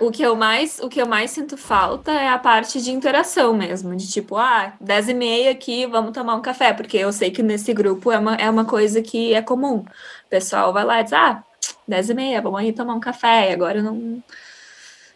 [0.01, 3.55] O que, eu mais, o que eu mais sinto falta é a parte de interação
[3.55, 7.31] mesmo, de tipo, ah, 10 e meia aqui, vamos tomar um café, porque eu sei
[7.31, 9.77] que nesse grupo é uma, é uma coisa que é comum.
[9.77, 11.45] O pessoal vai lá e diz, ah,
[11.87, 13.51] dez e meia, vamos aí tomar um café.
[13.51, 14.23] E agora não,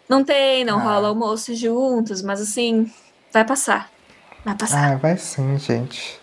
[0.08, 0.82] não tem, não ah.
[0.82, 2.90] rola almoço juntos, mas assim,
[3.32, 3.90] vai passar.
[4.44, 4.92] Vai passar.
[4.92, 6.18] Ah, vai sim, gente.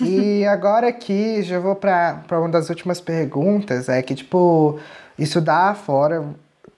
[0.00, 4.78] e agora aqui, já vou para uma das últimas perguntas, é que, tipo,
[5.18, 6.24] estudar fora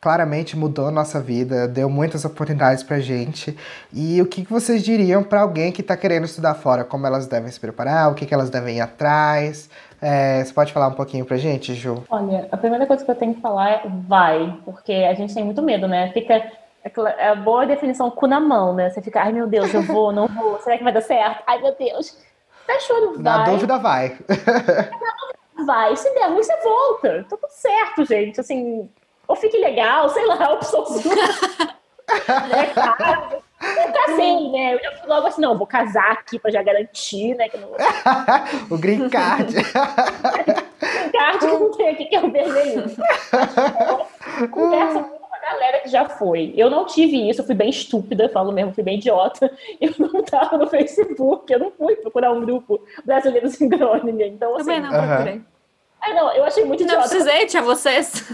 [0.01, 3.57] claramente mudou a nossa vida, deu muitas oportunidades pra gente.
[3.93, 6.85] E o que vocês diriam para alguém que está querendo estudar fora?
[6.85, 8.11] Como elas devem se preparar?
[8.11, 9.69] O que, que elas devem ir atrás?
[10.01, 12.05] É, você pode falar um pouquinho pra gente, Ju?
[12.09, 15.45] Olha, a primeira coisa que eu tenho que falar é vai, porque a gente tem
[15.45, 16.11] muito medo, né?
[16.13, 16.53] Fica
[16.85, 18.89] é a boa definição cu na mão, né?
[18.89, 21.43] Você fica, ai meu Deus, eu vou, não vou, será que vai dar certo?
[21.47, 22.17] Ai meu Deus.
[22.91, 23.23] Olho, vai.
[23.23, 24.17] Na dúvida, vai.
[25.67, 25.97] vai.
[25.97, 27.27] Se der ruim, você volta.
[27.29, 28.41] Tá tudo certo, gente.
[28.41, 28.89] Assim,
[29.27, 31.13] ou fique legal, sei lá, opção sua.
[32.57, 33.43] é claro.
[33.61, 34.75] Eu casei, né?
[34.75, 37.49] Eu já fui logo assim, não, vou casar aqui pra já garantir, né?
[37.49, 37.71] Que não...
[38.71, 39.53] o green card.
[39.53, 42.85] green card que não tem aqui, que é o vermelho.
[44.51, 46.55] Conversa muito com a galera que já foi.
[46.57, 49.51] Eu não tive isso, eu fui bem estúpida, falo mesmo, fui bem idiota.
[49.81, 53.49] Eu não tava no Facebook, eu não fui procurar um grupo brasileiro
[54.05, 54.35] ninguém.
[54.35, 55.35] Então, assim, Também não procurei.
[55.35, 55.58] Uh -huh.
[56.01, 57.01] Ah, não, eu achei muito idiota.
[57.01, 58.25] Não precisei, tinha vocês.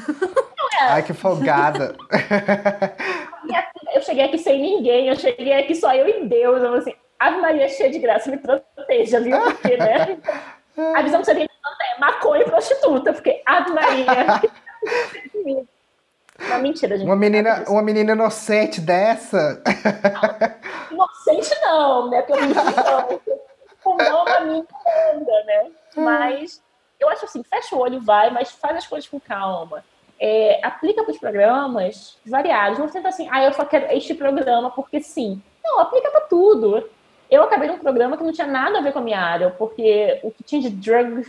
[0.57, 0.93] Não é.
[0.93, 1.97] Ai, que folgada.
[3.95, 6.63] eu cheguei aqui sem ninguém, eu cheguei aqui só eu e Deus.
[6.63, 9.41] Eu assim, Ave Maria cheia de graça, me proteja, viu?
[9.41, 10.19] Porque, né?
[10.97, 14.07] A visão que você tem é maconha e prostituta, porque Ave Maria.
[16.47, 17.07] Uma mentira, gente.
[17.07, 19.63] Uma menina, uma menina inocente dessa.
[20.91, 22.23] Não, inocente não, né?
[22.23, 23.21] Porque eu não.
[23.83, 24.65] Com não a minha
[25.13, 25.71] onda, né?
[25.95, 26.61] Mas
[27.05, 29.85] eu acho assim, fecha o olho, vai, mas faz as coisas com calma.
[30.19, 32.79] É, aplica para os programas variados.
[32.79, 35.41] Não tenta assim, ah, eu só quero este programa porque sim.
[35.63, 36.89] Não, aplica para tudo.
[37.31, 40.21] eu acabei num programa que não tinha nada a ver com a minha área, porque
[40.23, 41.27] o que tinha de drug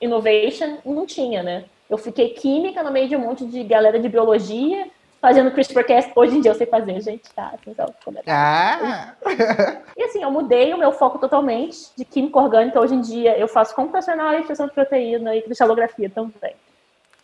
[0.00, 1.64] innovation não tinha, né?
[1.88, 4.88] Eu fiquei química no meio de um monte de galera de biologia,
[5.26, 6.08] fazendo CRISPR-Cas.
[6.14, 7.52] Hoje em dia eu sei fazer, gente, tá?
[7.66, 7.92] Então,
[8.28, 9.12] ah.
[9.96, 12.78] E assim, eu mudei o meu foco totalmente de química orgânica.
[12.78, 16.54] Hoje em dia eu faço computacional e expressão de proteína e cristalografia também.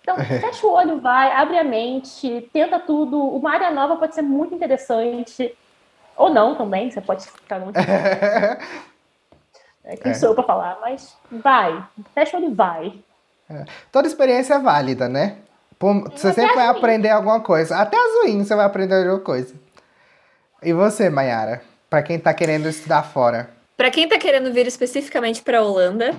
[0.01, 3.23] Então, fecha o olho, vai, abre a mente, tenta tudo.
[3.23, 5.57] Uma área nova pode ser muito interessante.
[6.17, 7.79] Ou não também, você pode ficar muito.
[9.85, 10.15] é, quem é.
[10.15, 10.79] sou eu pra falar?
[10.81, 12.93] Mas vai, fecha o olho e vai.
[13.49, 13.65] É.
[13.93, 15.37] Toda experiência é válida, né?
[15.83, 17.77] Você sempre vai aprender alguma coisa.
[17.77, 19.55] Até as ruins você vai aprender alguma coisa.
[20.63, 21.63] E você, Mayara?
[21.91, 23.51] Para quem tá querendo estudar fora?
[23.77, 26.15] Para quem tá querendo vir especificamente para Holanda,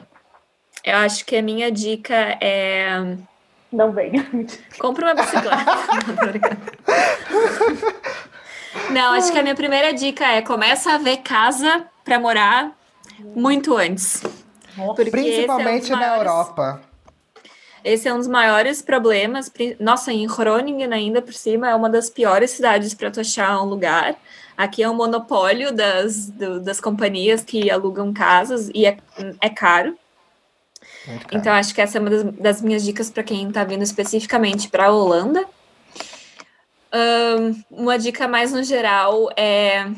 [0.83, 3.15] eu acho que a minha dica é
[3.71, 4.25] não venha.
[4.77, 5.71] Compre uma bicicleta.
[8.89, 12.71] Não, acho que a minha primeira dica é começa a ver casa para morar
[13.35, 14.23] muito antes.
[15.11, 16.31] Principalmente é um na maiores...
[16.31, 16.81] Europa.
[17.83, 19.51] Esse é um dos maiores problemas.
[19.79, 23.65] Nossa, em Groningen ainda por cima é uma das piores cidades para tu achar um
[23.65, 24.15] lugar.
[24.55, 28.97] Aqui é um monopólio das, do, das companhias que alugam casas e é,
[29.41, 29.97] é caro.
[31.31, 34.69] Então, acho que essa é uma das, das minhas dicas para quem está vindo especificamente
[34.69, 35.45] para a Holanda.
[36.93, 39.89] Um, uma dica mais no geral é.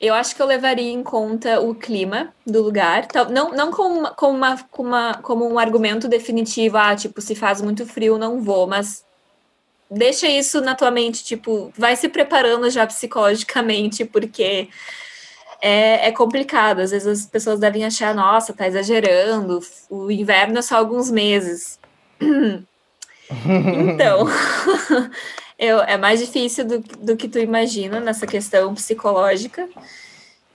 [0.00, 4.10] Eu acho que eu levaria em conta o clima do lugar, não, não como, uma,
[4.12, 8.40] como, uma, como, uma, como um argumento definitivo, ah, tipo, se faz muito frio, não
[8.40, 9.04] vou, mas
[9.90, 14.70] deixa isso na tua mente, tipo, vai se preparando já psicologicamente, porque
[15.60, 16.80] é, é complicado.
[16.80, 19.60] Às vezes as pessoas devem achar, nossa, tá exagerando,
[19.90, 21.78] o inverno é só alguns meses.
[22.20, 24.26] então,
[25.60, 29.68] eu, é mais difícil do, do que tu imagina nessa questão psicológica.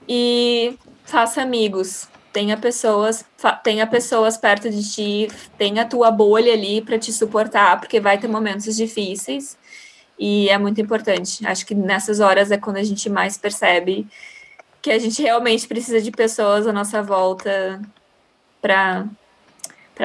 [0.08, 3.24] E faça amigos, tenha pessoas,
[3.62, 8.18] tenha pessoas perto de ti, tenha a tua bolha ali para te suportar, porque vai
[8.18, 9.56] ter momentos difíceis
[10.18, 11.46] e é muito importante.
[11.46, 14.08] Acho que nessas horas é quando a gente mais percebe
[14.82, 17.80] que a gente realmente precisa de pessoas à nossa volta
[18.60, 19.06] para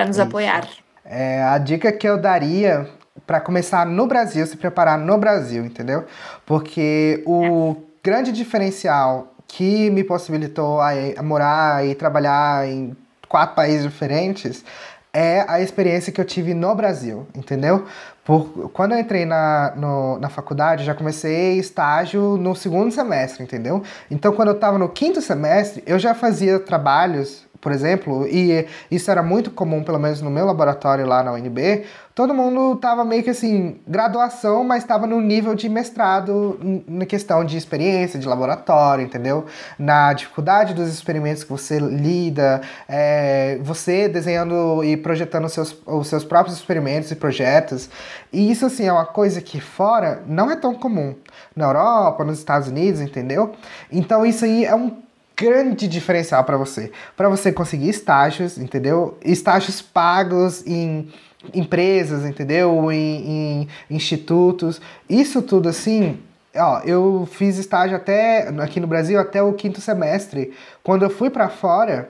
[0.05, 0.21] nos Isso.
[0.21, 0.67] apoiar.
[1.03, 3.00] É, a dica que eu daria
[3.31, 6.03] para começar no Brasil, se preparar no Brasil, entendeu?
[6.45, 7.75] Porque o é.
[8.03, 12.93] grande diferencial que me possibilitou a, a morar e trabalhar em
[13.29, 14.65] quatro países diferentes
[15.13, 17.85] é a experiência que eu tive no Brasil, entendeu?
[18.25, 23.81] Por, quando eu entrei na, no, na faculdade, já comecei estágio no segundo semestre, entendeu?
[24.09, 29.11] Então, quando eu estava no quinto semestre, eu já fazia trabalhos por exemplo, e isso
[29.11, 31.85] era muito comum, pelo menos no meu laboratório lá na UNB,
[32.15, 37.45] todo mundo tava meio que assim, graduação, mas estava no nível de mestrado na questão
[37.45, 39.45] de experiência, de laboratório, entendeu?
[39.77, 46.07] Na dificuldade dos experimentos que você lida, é, você desenhando e projetando os seus, os
[46.07, 47.89] seus próprios experimentos e projetos.
[48.33, 51.15] E isso, assim, é uma coisa que fora não é tão comum.
[51.55, 53.53] Na Europa, nos Estados Unidos, entendeu?
[53.91, 55.00] Então isso aí é um
[55.41, 56.91] grande diferencial para você.
[57.17, 59.17] Para você conseguir estágios, entendeu?
[59.25, 61.11] Estágios pagos em
[61.51, 62.91] empresas, entendeu?
[62.91, 64.79] Em, em institutos.
[65.09, 66.19] Isso tudo assim.
[66.55, 70.53] Ó, eu fiz estágio até aqui no Brasil até o quinto semestre.
[70.83, 72.09] Quando eu fui para fora,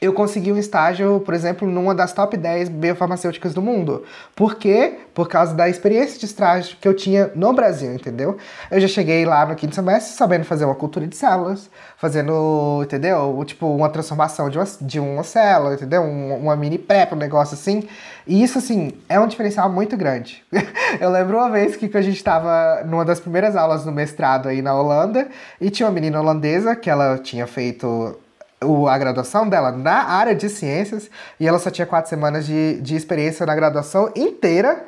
[0.00, 4.04] eu consegui um estágio, por exemplo, numa das top 10 biofarmacêuticas do mundo.
[4.34, 5.00] Por quê?
[5.12, 8.36] Por causa da experiência de estágio que eu tinha no Brasil, entendeu?
[8.70, 13.42] Eu já cheguei lá no quinto semestre sabendo fazer uma cultura de células, fazendo, entendeu?
[13.44, 16.02] Tipo, uma transformação de uma, de uma célula, entendeu?
[16.02, 17.82] Um, uma mini prep, um negócio assim.
[18.24, 20.44] E isso, assim, é um diferencial muito grande.
[21.00, 24.62] eu lembro uma vez que a gente estava numa das primeiras aulas no mestrado aí
[24.62, 25.26] na Holanda
[25.60, 28.16] e tinha uma menina holandesa que ela tinha feito
[28.62, 32.80] o, a graduação dela na área de ciências e ela só tinha quatro semanas de,
[32.80, 34.84] de experiência na graduação inteira.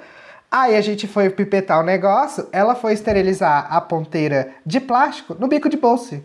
[0.51, 5.47] Aí a gente foi pipetar o negócio, ela foi esterilizar a ponteira de plástico no
[5.47, 6.21] bico de bolsa.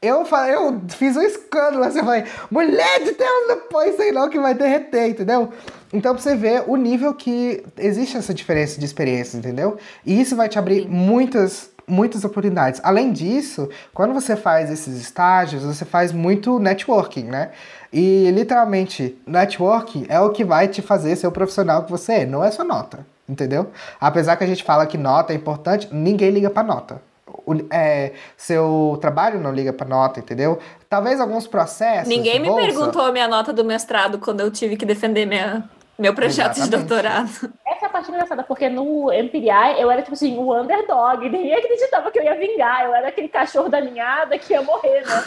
[0.00, 4.00] Eu, falei, eu fiz um escândalo, assim, eu falei, mulher de Deus, não põe isso
[4.00, 5.52] aí não que vai derreter, entendeu?
[5.92, 9.76] Então pra você ver o nível que existe essa diferença de experiência, entendeu?
[10.04, 10.88] E isso vai te abrir Sim.
[10.88, 12.80] muitas muitas oportunidades.
[12.84, 17.50] Além disso, quando você faz esses estágios, você faz muito networking, né?
[17.92, 22.26] E literalmente, networking é o que vai te fazer ser o profissional que você é,
[22.26, 23.70] não é sua nota, entendeu?
[24.00, 27.02] Apesar que a gente fala que nota é importante, ninguém liga para nota.
[27.46, 30.58] O, é, seu trabalho não liga para nota, entendeu?
[30.88, 32.08] Talvez alguns processos.
[32.08, 32.66] Ninguém me bolsa...
[32.66, 35.68] perguntou a minha nota do mestrado quando eu tive que defender minha,
[35.98, 36.70] meu projeto Exatamente.
[36.70, 37.52] de doutorado.
[37.66, 41.28] Essa é a parte engraçada, porque no MPI eu era, tipo assim, o underdog.
[41.28, 42.84] Ninguém acreditava que eu ia vingar.
[42.84, 45.24] Eu era aquele cachorro da ninhada que ia morrer, né?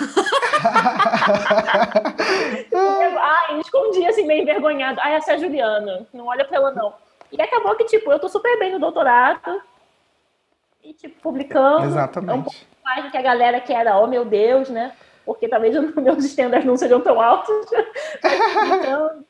[3.20, 5.00] Ai, escondia, assim, meio envergonhado.
[5.04, 6.08] Ai, essa é a Juliana.
[6.14, 6.94] Não olha pra ela, não.
[7.32, 9.62] E acabou que, tipo, eu tô super bem no doutorado.
[10.82, 11.86] E, tipo, publicando.
[11.86, 12.40] Exatamente.
[12.40, 14.94] Um pouco mais do que a galera que era, oh meu Deus, né?
[15.26, 17.66] Porque talvez os meus standards não sejam tão altos.
[18.24, 19.22] Mas,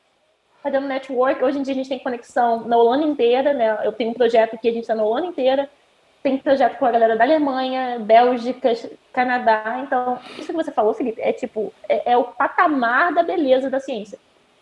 [0.62, 1.42] fazendo network.
[1.42, 3.78] Hoje em dia a gente tem conexão na Holanda inteira, né?
[3.84, 5.68] Eu tenho um projeto que a gente está na Holanda inteira.
[6.22, 8.72] Tem projeto com a galera da Alemanha, Bélgica,
[9.12, 9.80] Canadá.
[9.84, 13.80] Então, isso que você falou, Felipe, é tipo, é, é o patamar da beleza da
[13.80, 14.18] ciência.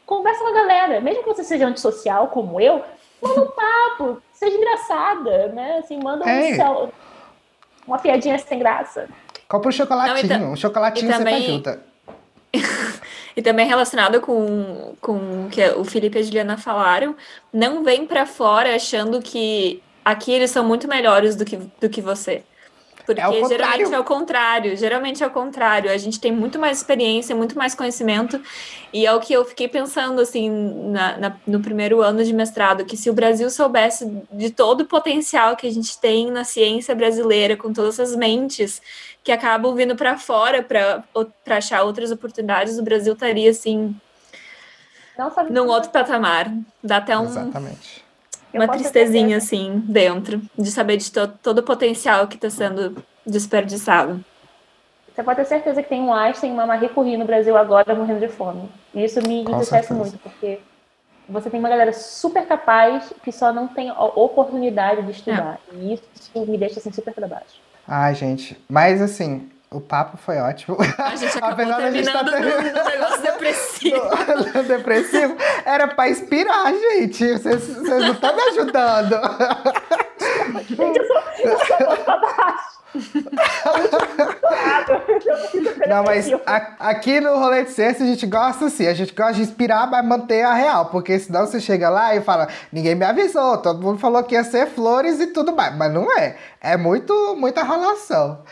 [0.06, 2.82] Conversa com a galera, mesmo que você seja antissocial como eu,
[3.22, 5.78] manda um papo, seja engraçada, né?
[5.78, 6.92] Assim, manda um céu,
[7.86, 9.06] uma piadinha sem graça.
[9.46, 11.42] Compra um chocolatinho, Não, então, um chocolatinho também...
[11.42, 11.84] você ajuda.
[13.40, 17.16] e também relacionado com, com o que o Felipe e a Juliana falaram,
[17.50, 22.02] não vem para fora achando que aqui eles são muito melhores do que, do que
[22.02, 22.42] você.
[23.14, 25.90] Porque é geralmente é o contrário, geralmente é o contrário.
[25.90, 28.40] A gente tem muito mais experiência, muito mais conhecimento,
[28.92, 30.50] e é o que eu fiquei pensando assim
[30.90, 34.86] na, na, no primeiro ano de mestrado, que se o Brasil soubesse de todo o
[34.86, 38.80] potencial que a gente tem na ciência brasileira, com todas essas mentes
[39.22, 41.04] que acabam vindo para fora para
[41.56, 43.94] achar outras oportunidades, o Brasil estaria assim
[45.50, 46.52] num outro patamar.
[46.82, 47.99] Dá até um, Exatamente.
[48.52, 54.24] Uma tristezinha assim dentro de saber de to todo o potencial que está sendo desperdiçado.
[55.14, 57.94] Você pode ter certeza que tem um Einstein e uma Marie Curie no Brasil agora
[57.94, 58.68] morrendo de fome.
[58.94, 60.60] E isso me entristece muito, porque
[61.28, 65.60] você tem uma galera super capaz que só não tem a oportunidade de estudar.
[65.72, 65.76] É.
[65.76, 66.02] E isso
[66.34, 67.60] me deixa assim super para baixo.
[67.86, 68.58] Ai, gente.
[68.68, 70.76] Mas assim, o papo foi ótimo.
[70.98, 72.40] A gente acabou Apesar terminando tá ter...
[72.74, 74.00] no, negócio depressivo.
[74.00, 75.36] No, no depressivo.
[75.64, 77.32] Era pra inspirar, gente.
[77.32, 79.16] Vocês, vocês não estão me ajudando.
[80.68, 82.80] Gente, eu sou, eu sou pra baixo.
[85.88, 86.56] Não, mas a,
[86.90, 90.04] aqui no Rolê de Ciência a gente gosta assim, a gente gosta de inspirar, mas
[90.04, 93.98] manter a real, porque senão você chega lá e fala, ninguém me avisou, todo mundo
[93.98, 98.42] falou que ia ser flores e tudo mais, mas não é, é muito, muita relação.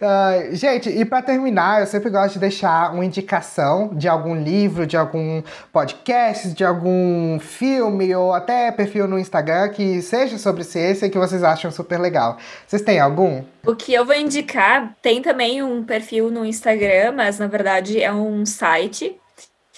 [0.00, 4.86] Uh, gente, e para terminar, eu sempre gosto de deixar uma indicação de algum livro,
[4.86, 5.42] de algum
[5.72, 11.18] podcast, de algum filme ou até perfil no Instagram que seja sobre ciência e que
[11.18, 12.36] vocês acham super legal.
[12.66, 13.42] Vocês têm algum?
[13.66, 18.12] O que eu vou indicar tem também um perfil no Instagram, mas na verdade é
[18.12, 19.18] um site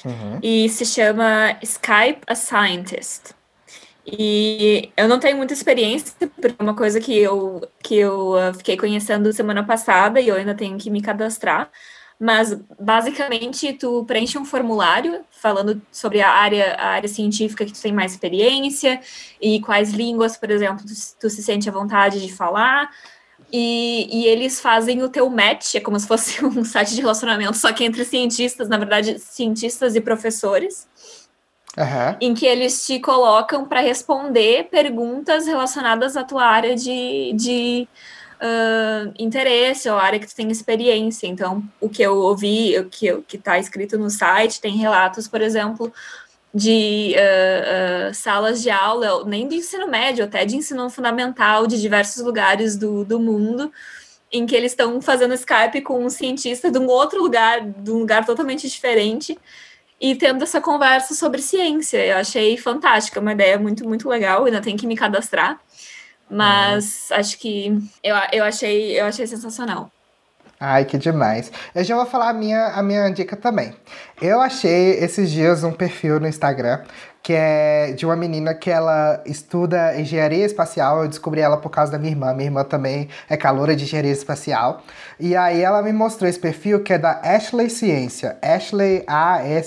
[0.05, 0.39] uhum.
[0.43, 3.38] e se chama Skype a Scientist.
[4.11, 8.55] E eu não tenho muita experiência, porque é uma coisa que eu, que eu uh,
[8.55, 11.71] fiquei conhecendo semana passada e eu ainda tenho que me cadastrar.
[12.19, 17.81] Mas basicamente tu preenche um formulário falando sobre a área, a área científica que tu
[17.81, 19.01] tem mais experiência
[19.41, 22.91] e quais línguas, por exemplo, tu, tu se sente à vontade de falar.
[23.53, 27.57] E, e, eles fazem o teu match, é como se fosse um site de relacionamento,
[27.57, 30.87] só que entre cientistas, na verdade, cientistas e professores
[31.77, 32.17] uhum.
[32.21, 37.89] em que eles te colocam para responder perguntas relacionadas à tua área de, de
[38.41, 41.27] uh, interesse ou área que tu tem experiência.
[41.27, 45.93] Então, o que eu ouvi, o que está escrito no site, tem relatos, por exemplo,
[46.55, 51.81] de uh, uh, salas de aula, nem de ensino médio, até de ensino fundamental, de
[51.81, 53.71] diversos lugares do, do mundo,
[54.33, 57.99] em que eles estão fazendo Skype com um cientista de um outro lugar, de um
[57.99, 59.39] lugar totalmente diferente,
[60.01, 62.05] e tendo essa conversa sobre ciência.
[62.05, 64.45] Eu achei fantástica, uma ideia muito, muito legal.
[64.45, 65.59] Ainda tenho que me cadastrar,
[66.31, 67.69] mas acho que
[68.03, 69.91] eu, eu, achei, eu achei sensacional.
[70.61, 71.53] Ai, que demais.
[71.73, 73.77] Eu já vou falar a minha, a minha dica também.
[74.21, 76.83] Eu achei esses dias um perfil no Instagram
[77.23, 81.03] que é de uma menina que ela estuda engenharia espacial.
[81.03, 82.33] Eu descobri ela por causa da minha irmã.
[82.33, 84.83] Minha irmã também é caloura de engenharia espacial.
[85.21, 88.39] E aí ela me mostrou esse perfil que é da Ashley Ciência.
[88.41, 89.67] Ashley A-S-H-L-E-Y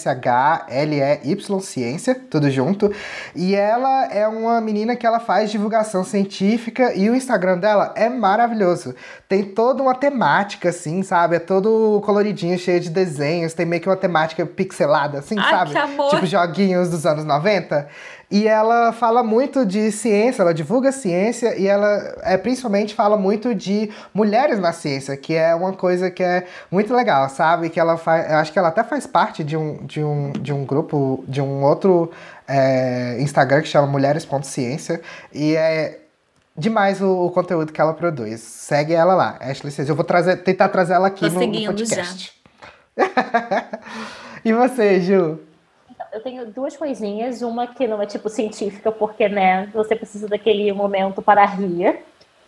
[1.59, 2.91] Ciência, tudo junto.
[3.35, 8.09] E ela é uma menina que ela faz divulgação científica e o Instagram dela é
[8.09, 8.95] maravilhoso.
[9.27, 11.35] Tem toda uma temática, assim, sabe?
[11.35, 13.53] É todo coloridinho, cheio de desenhos.
[13.53, 15.73] Tem meio que uma temática pixelada, assim, Ai, sabe?
[16.09, 17.40] Tipo joguinhos dos anos 90.
[17.41, 17.87] 90.
[18.29, 23.53] E ela fala muito de ciência, ela divulga ciência e ela é, principalmente fala muito
[23.53, 27.69] de mulheres na ciência, que é uma coisa que é muito legal, sabe?
[27.69, 28.31] Que ela faz.
[28.31, 31.61] Acho que ela até faz parte de um, de um, de um grupo, de um
[31.61, 32.09] outro
[32.47, 35.01] é, Instagram que chama Mulheres.ciência.
[35.33, 35.99] E é
[36.57, 38.39] demais o, o, conteúdo que ela produz.
[38.39, 39.91] Segue ela lá, Ashley Ciência.
[39.91, 42.33] Eu vou trazer, tentar trazer ela aqui no, no podcast.
[44.45, 45.50] e você, Ju?
[46.11, 47.41] Eu tenho duas coisinhas.
[47.41, 51.99] Uma que não é tipo científica, porque, né, você precisa daquele momento para rir.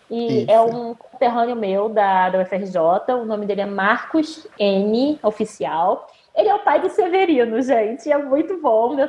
[0.10, 0.52] E Isso.
[0.52, 2.77] é um conterrâneo meu da, da UFRJ.
[3.14, 6.07] O nome dele é Marcos N, oficial.
[6.35, 8.11] Ele é o pai do Severino, gente.
[8.11, 8.95] É muito bom.
[8.95, 9.07] Meu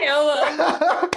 [0.00, 1.10] Eu amo.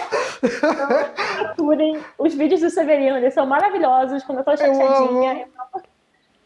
[1.56, 4.24] procurem os vídeos do Severino, eles são maravilhosos.
[4.24, 5.82] Quando eu tô chateadinha, eu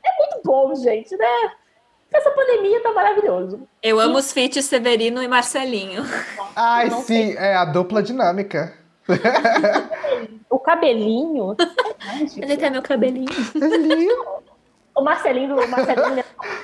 [0.03, 1.51] é muito bom, gente, né?
[2.15, 3.67] Essa pandemia tá maravilhoso.
[3.83, 6.03] Eu amo os feats Severino e Marcelinho.
[6.55, 8.73] Ai, não sim, é a dupla dinâmica.
[10.49, 11.57] O cabelinho.
[12.37, 13.27] Ele tem meu cabelinho.
[13.61, 14.44] É lindo.
[14.95, 16.23] O Marcelinho, o Marcelinho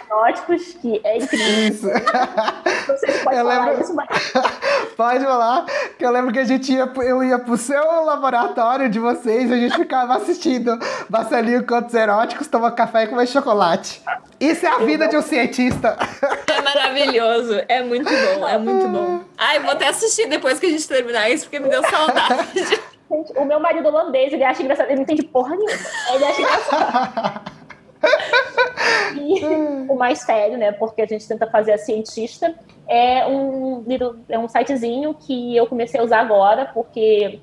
[0.09, 1.67] Eróticos, que é incrível.
[1.69, 1.87] Isso.
[1.87, 4.07] Não sei se pode Eu falar lembro- isso, mas
[4.95, 5.65] Pode falar
[5.97, 9.55] que eu lembro que a gente ia, eu ia pro seu laboratório de vocês, a
[9.55, 10.77] gente ficava assistindo
[11.09, 14.01] Marcelinho Contos Eróticos, toma café e come chocolate.
[14.39, 15.97] Isso é a vida de um cientista.
[16.47, 17.61] É maravilhoso.
[17.67, 19.21] É muito bom, é muito bom.
[19.37, 22.53] Ai, vou até assistir depois que a gente terminar isso, porque me deu saudade.
[23.09, 25.71] gente, o meu marido holandês, ele acha engraçado, ele não entende porra nenhuma.
[26.13, 27.40] Ele acha engraçado.
[29.89, 30.71] O mais sério, né?
[30.71, 32.55] Porque a gente tenta fazer a cientista,
[32.87, 33.83] é um,
[34.29, 37.39] é um sitezinho que eu comecei a usar agora, porque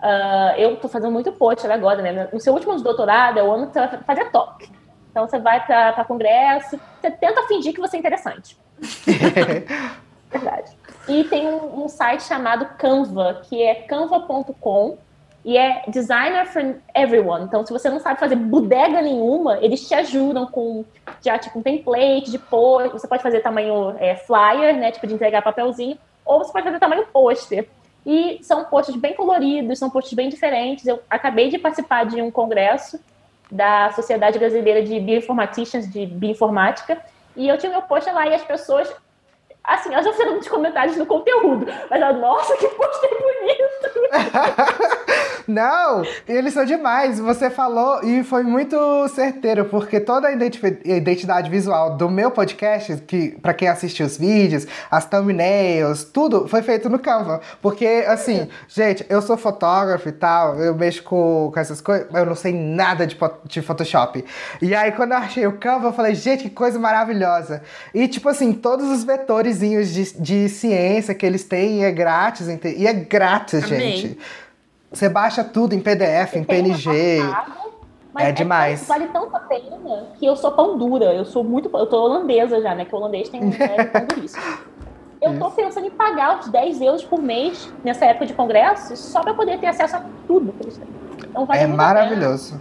[0.00, 2.28] ah, eu tô fazendo muito post agora, né?
[2.30, 4.70] No seu último doutorado é o ano que você vai fazer talk.
[5.10, 8.58] Então você vai para congresso, você tenta fingir que você é interessante.
[10.30, 10.76] Verdade.
[11.08, 14.98] E tem um, um site chamado Canva, que é canva.com
[15.44, 17.44] e é designer for everyone.
[17.44, 20.84] Então, se você não sabe fazer bodega nenhuma, eles te ajudam com
[21.20, 22.92] já tipo um template de post.
[22.92, 24.90] Você pode fazer tamanho é, flyer, né?
[24.90, 27.68] Tipo de entregar papelzinho, ou você pode fazer tamanho pôster.
[28.06, 30.86] E são posts bem coloridos, são posts bem diferentes.
[30.86, 32.98] Eu acabei de participar de um congresso
[33.50, 36.98] da Sociedade Brasileira de Bioinformaticians, de Bioinformática,
[37.36, 38.90] e eu tinha meu post lá e as pessoas
[39.64, 43.64] assim, elas não fizeram muitos comentários no conteúdo, mas ela, nossa, que postei bonito!
[45.46, 47.18] Não, eles são demais.
[47.18, 48.76] Você falou e foi muito
[49.08, 54.66] certeiro, porque toda a identidade visual do meu podcast, que para quem assiste os vídeos,
[54.90, 57.40] as thumbnails, tudo foi feito no Canva.
[57.60, 62.26] Porque, assim, gente, eu sou fotógrafo e tal, eu mexo com, com essas coisas, eu
[62.26, 64.24] não sei nada de, de Photoshop.
[64.62, 67.62] E aí, quando eu achei o Canva, eu falei, gente, que coisa maravilhosa.
[67.92, 69.04] E, tipo assim, todos os
[69.54, 73.96] vetorzinhos de, de ciência que eles têm é grátis, e é grátis, Amei.
[73.96, 74.18] gente.
[74.92, 77.22] Você baixa tudo em PDF, em Tem uma PNG.
[77.22, 77.52] passada,
[78.12, 78.86] mas É demais.
[78.86, 81.96] tão- vale tanto a pena que eu sou pão dura, eu sou muito, eu tô
[82.02, 84.42] holandesa já, né, que o holandês tem né, pão duríssimo.
[85.20, 89.22] Eu tô pensando em pagar os 10 euros por mês nessa época de congresso só
[89.22, 90.88] para poder ter acesso a tudo que eles têm.
[91.30, 92.60] Então vale É muito a maravilhoso.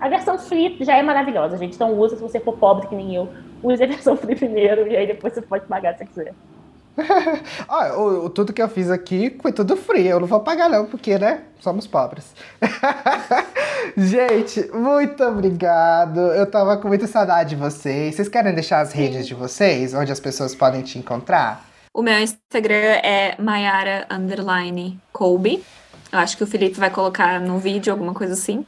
[0.00, 1.74] A versão free já é maravilhosa, gente.
[1.74, 3.28] Então usa se você for pobre que nem eu.
[3.62, 6.34] Use a versão free primeiro e aí depois você pode pagar se você quiser.
[7.68, 10.06] Ó, o, o- tudo que eu fiz aqui foi tudo free.
[10.06, 11.42] Eu não vou pagar, não, porque, né?
[11.60, 12.34] Somos pobres.
[13.96, 16.18] Gente, muito obrigado.
[16.18, 18.14] Eu tava com muita saudade de vocês.
[18.14, 21.64] Vocês querem deixar as redes de vocês, onde as pessoas podem te encontrar?
[21.94, 25.64] O meu Instagram é Mayara underline Colby.
[26.12, 28.64] Eu acho que o Felipe vai colocar no vídeo alguma coisa assim.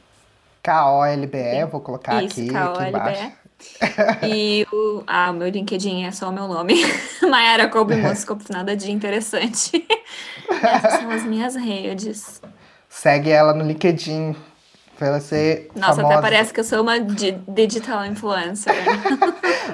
[0.63, 3.31] K-O-L-B-E, vou colocar Isso, aqui, aqui embaixo.
[4.23, 6.75] E o, ah, o meu LinkedIn é só o meu nome.
[7.21, 9.85] Mayara Colby Música, nada de interessante.
[10.61, 12.41] Essas são as minhas redes.
[12.89, 14.35] Segue ela no LinkedIn.
[14.97, 16.13] Pra ela ser Nossa, famosa.
[16.13, 18.71] até parece que eu sou uma di- digital influencer.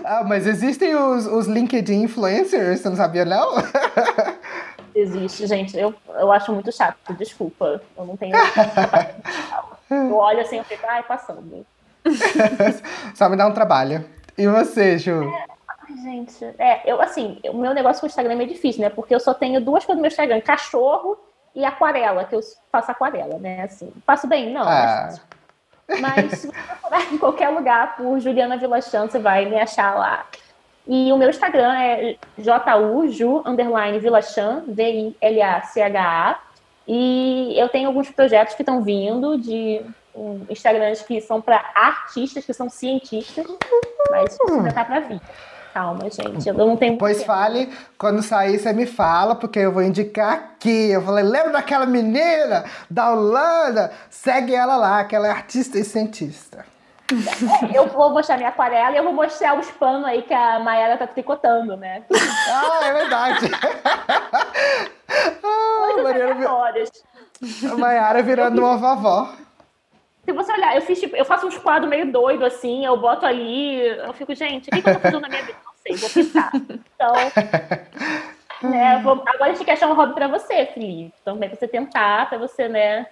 [0.05, 3.55] Ah, mas existem os, os LinkedIn influencers, você não sabia, não?
[4.95, 5.77] Existe, gente.
[5.77, 7.81] Eu, eu acho muito chato, desculpa.
[7.97, 8.33] Eu não tenho.
[9.91, 11.65] eu olho assim, eu fico, ai, passando.
[13.15, 14.05] Só me dá um trabalho.
[14.37, 15.21] E você, Ju?
[15.23, 18.89] Ai, gente, é, eu assim, o meu negócio com o Instagram é meio difícil, né?
[18.89, 21.17] Porque eu só tenho duas coisas no meu Instagram: cachorro
[21.55, 22.41] e aquarela, que eu
[22.71, 23.63] faço aquarela, né?
[23.63, 24.53] Assim, faço bem?
[24.53, 25.09] Não, Ah.
[25.87, 29.95] mas, mas se você procurar em qualquer lugar por Juliana Vilachan, você vai me achar
[29.95, 30.25] lá.
[30.87, 36.39] E o meu Instagram é ju, underline Vilachan, V-I-L-A-C-H-A.
[36.87, 39.81] E eu tenho alguns projetos que estão vindo de
[40.49, 43.45] Instagrams que são para artistas, que são cientistas,
[44.11, 45.21] mas isso ainda tá para vir.
[45.73, 46.47] Calma, gente.
[46.47, 47.27] Eu não tenho Pois tempo.
[47.27, 50.89] fale, quando sair você me fala, porque eu vou indicar aqui.
[50.89, 53.91] Eu falei, lembra daquela menina da Holanda?
[54.09, 56.65] Segue ela lá, que ela é artista e cientista.
[57.73, 60.97] Eu vou mostrar minha aquarela e eu vou mostrar os panos aí que a Mayara
[60.97, 62.03] tá tricotando, né?
[62.49, 63.51] Ah, é verdade.
[65.43, 66.49] ah, Mariana,
[67.77, 69.29] Mayara virando uma vovó.
[70.27, 73.25] Se você olhar, eu fiz tipo, eu faço uns quadros meio doido assim, eu boto
[73.25, 75.57] ali, eu fico, gente, o que, que eu tô fazendo na minha vida?
[75.63, 76.51] Não sei, vou pensar.
[76.53, 77.13] Então,
[78.69, 81.13] né, vou, agora a gente quer achar um hobby pra você, Felipe.
[81.23, 83.07] Também pra você tentar, pra você, né?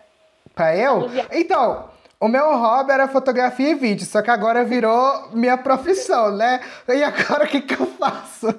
[0.53, 1.09] Pra eu?
[1.31, 1.89] Então,
[2.19, 6.59] o meu hobby era fotografia e vídeo, só que agora virou minha profissão, né?
[6.89, 8.53] E agora o que, que eu faço?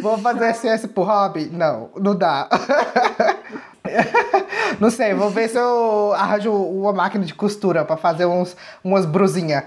[0.00, 1.44] Vou fazer ciência por hobby?
[1.52, 2.48] Não, não dá.
[4.80, 9.04] Não sei, vou ver se eu arranjo uma máquina de costura pra fazer uns, umas
[9.04, 9.64] brusinhas.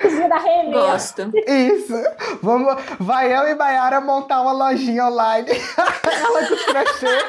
[0.00, 0.72] Cozinha da Remy.
[0.72, 1.32] Gosto.
[1.46, 1.94] Isso.
[2.42, 5.48] Vamos, vai eu e Mayara montar uma lojinha online.
[6.04, 7.24] Ela com crochê.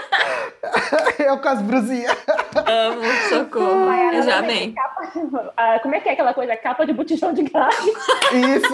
[1.23, 2.18] eu com as brusinhas.
[2.56, 3.86] Amo, socorro.
[3.86, 4.73] Baiana Eu já vai ter amei.
[4.73, 6.56] capa- ah, como é que é aquela coisa?
[6.57, 7.76] Capa de botijão de gás.
[8.34, 8.73] Isso.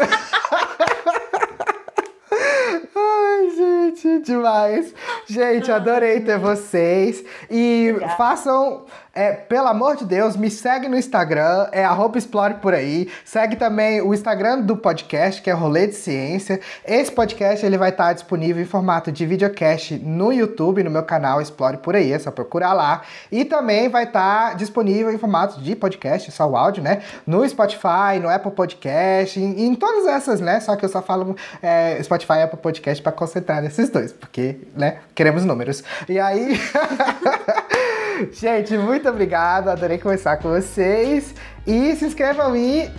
[2.95, 4.93] Ai, gente, demais.
[5.27, 7.23] Gente, adorei ter vocês.
[7.49, 8.15] E Obrigada.
[8.17, 13.09] façam, é, pelo amor de Deus, me segue no Instagram, é arroba explore por aí.
[13.25, 16.61] Segue também o Instagram do podcast, que é Rolê de Ciência.
[16.85, 21.41] Esse podcast ele vai estar disponível em formato de videocast no YouTube, no meu canal
[21.41, 23.01] Explore por aí, é só procurar lá.
[23.29, 27.01] E também vai estar disponível em formato de podcast, só o áudio, né?
[27.27, 30.61] No Spotify, no Apple Podcast, em, em todas essas, né?
[30.61, 34.59] Só que eu só falo é, Spotify e Apple Podcast para concentrar nesses dois, porque,
[34.73, 34.99] né?
[35.13, 35.83] Queremos números.
[36.07, 36.57] E aí.
[38.31, 39.69] Gente, muito obrigado.
[39.69, 41.33] Adorei conversar com vocês.
[41.65, 42.89] E se inscrevam e.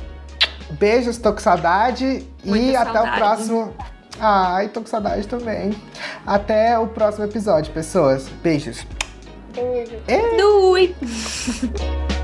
[0.73, 2.27] Beijos, tô com saudade.
[2.45, 3.19] e Muita até o saudade.
[3.19, 3.75] próximo.
[4.21, 5.75] Ai, tô com saudade também.
[6.27, 8.29] Até o próximo episódio, pessoas.
[8.43, 8.87] Beijos.
[9.55, 9.97] Beijo.
[10.39, 10.95] Dui!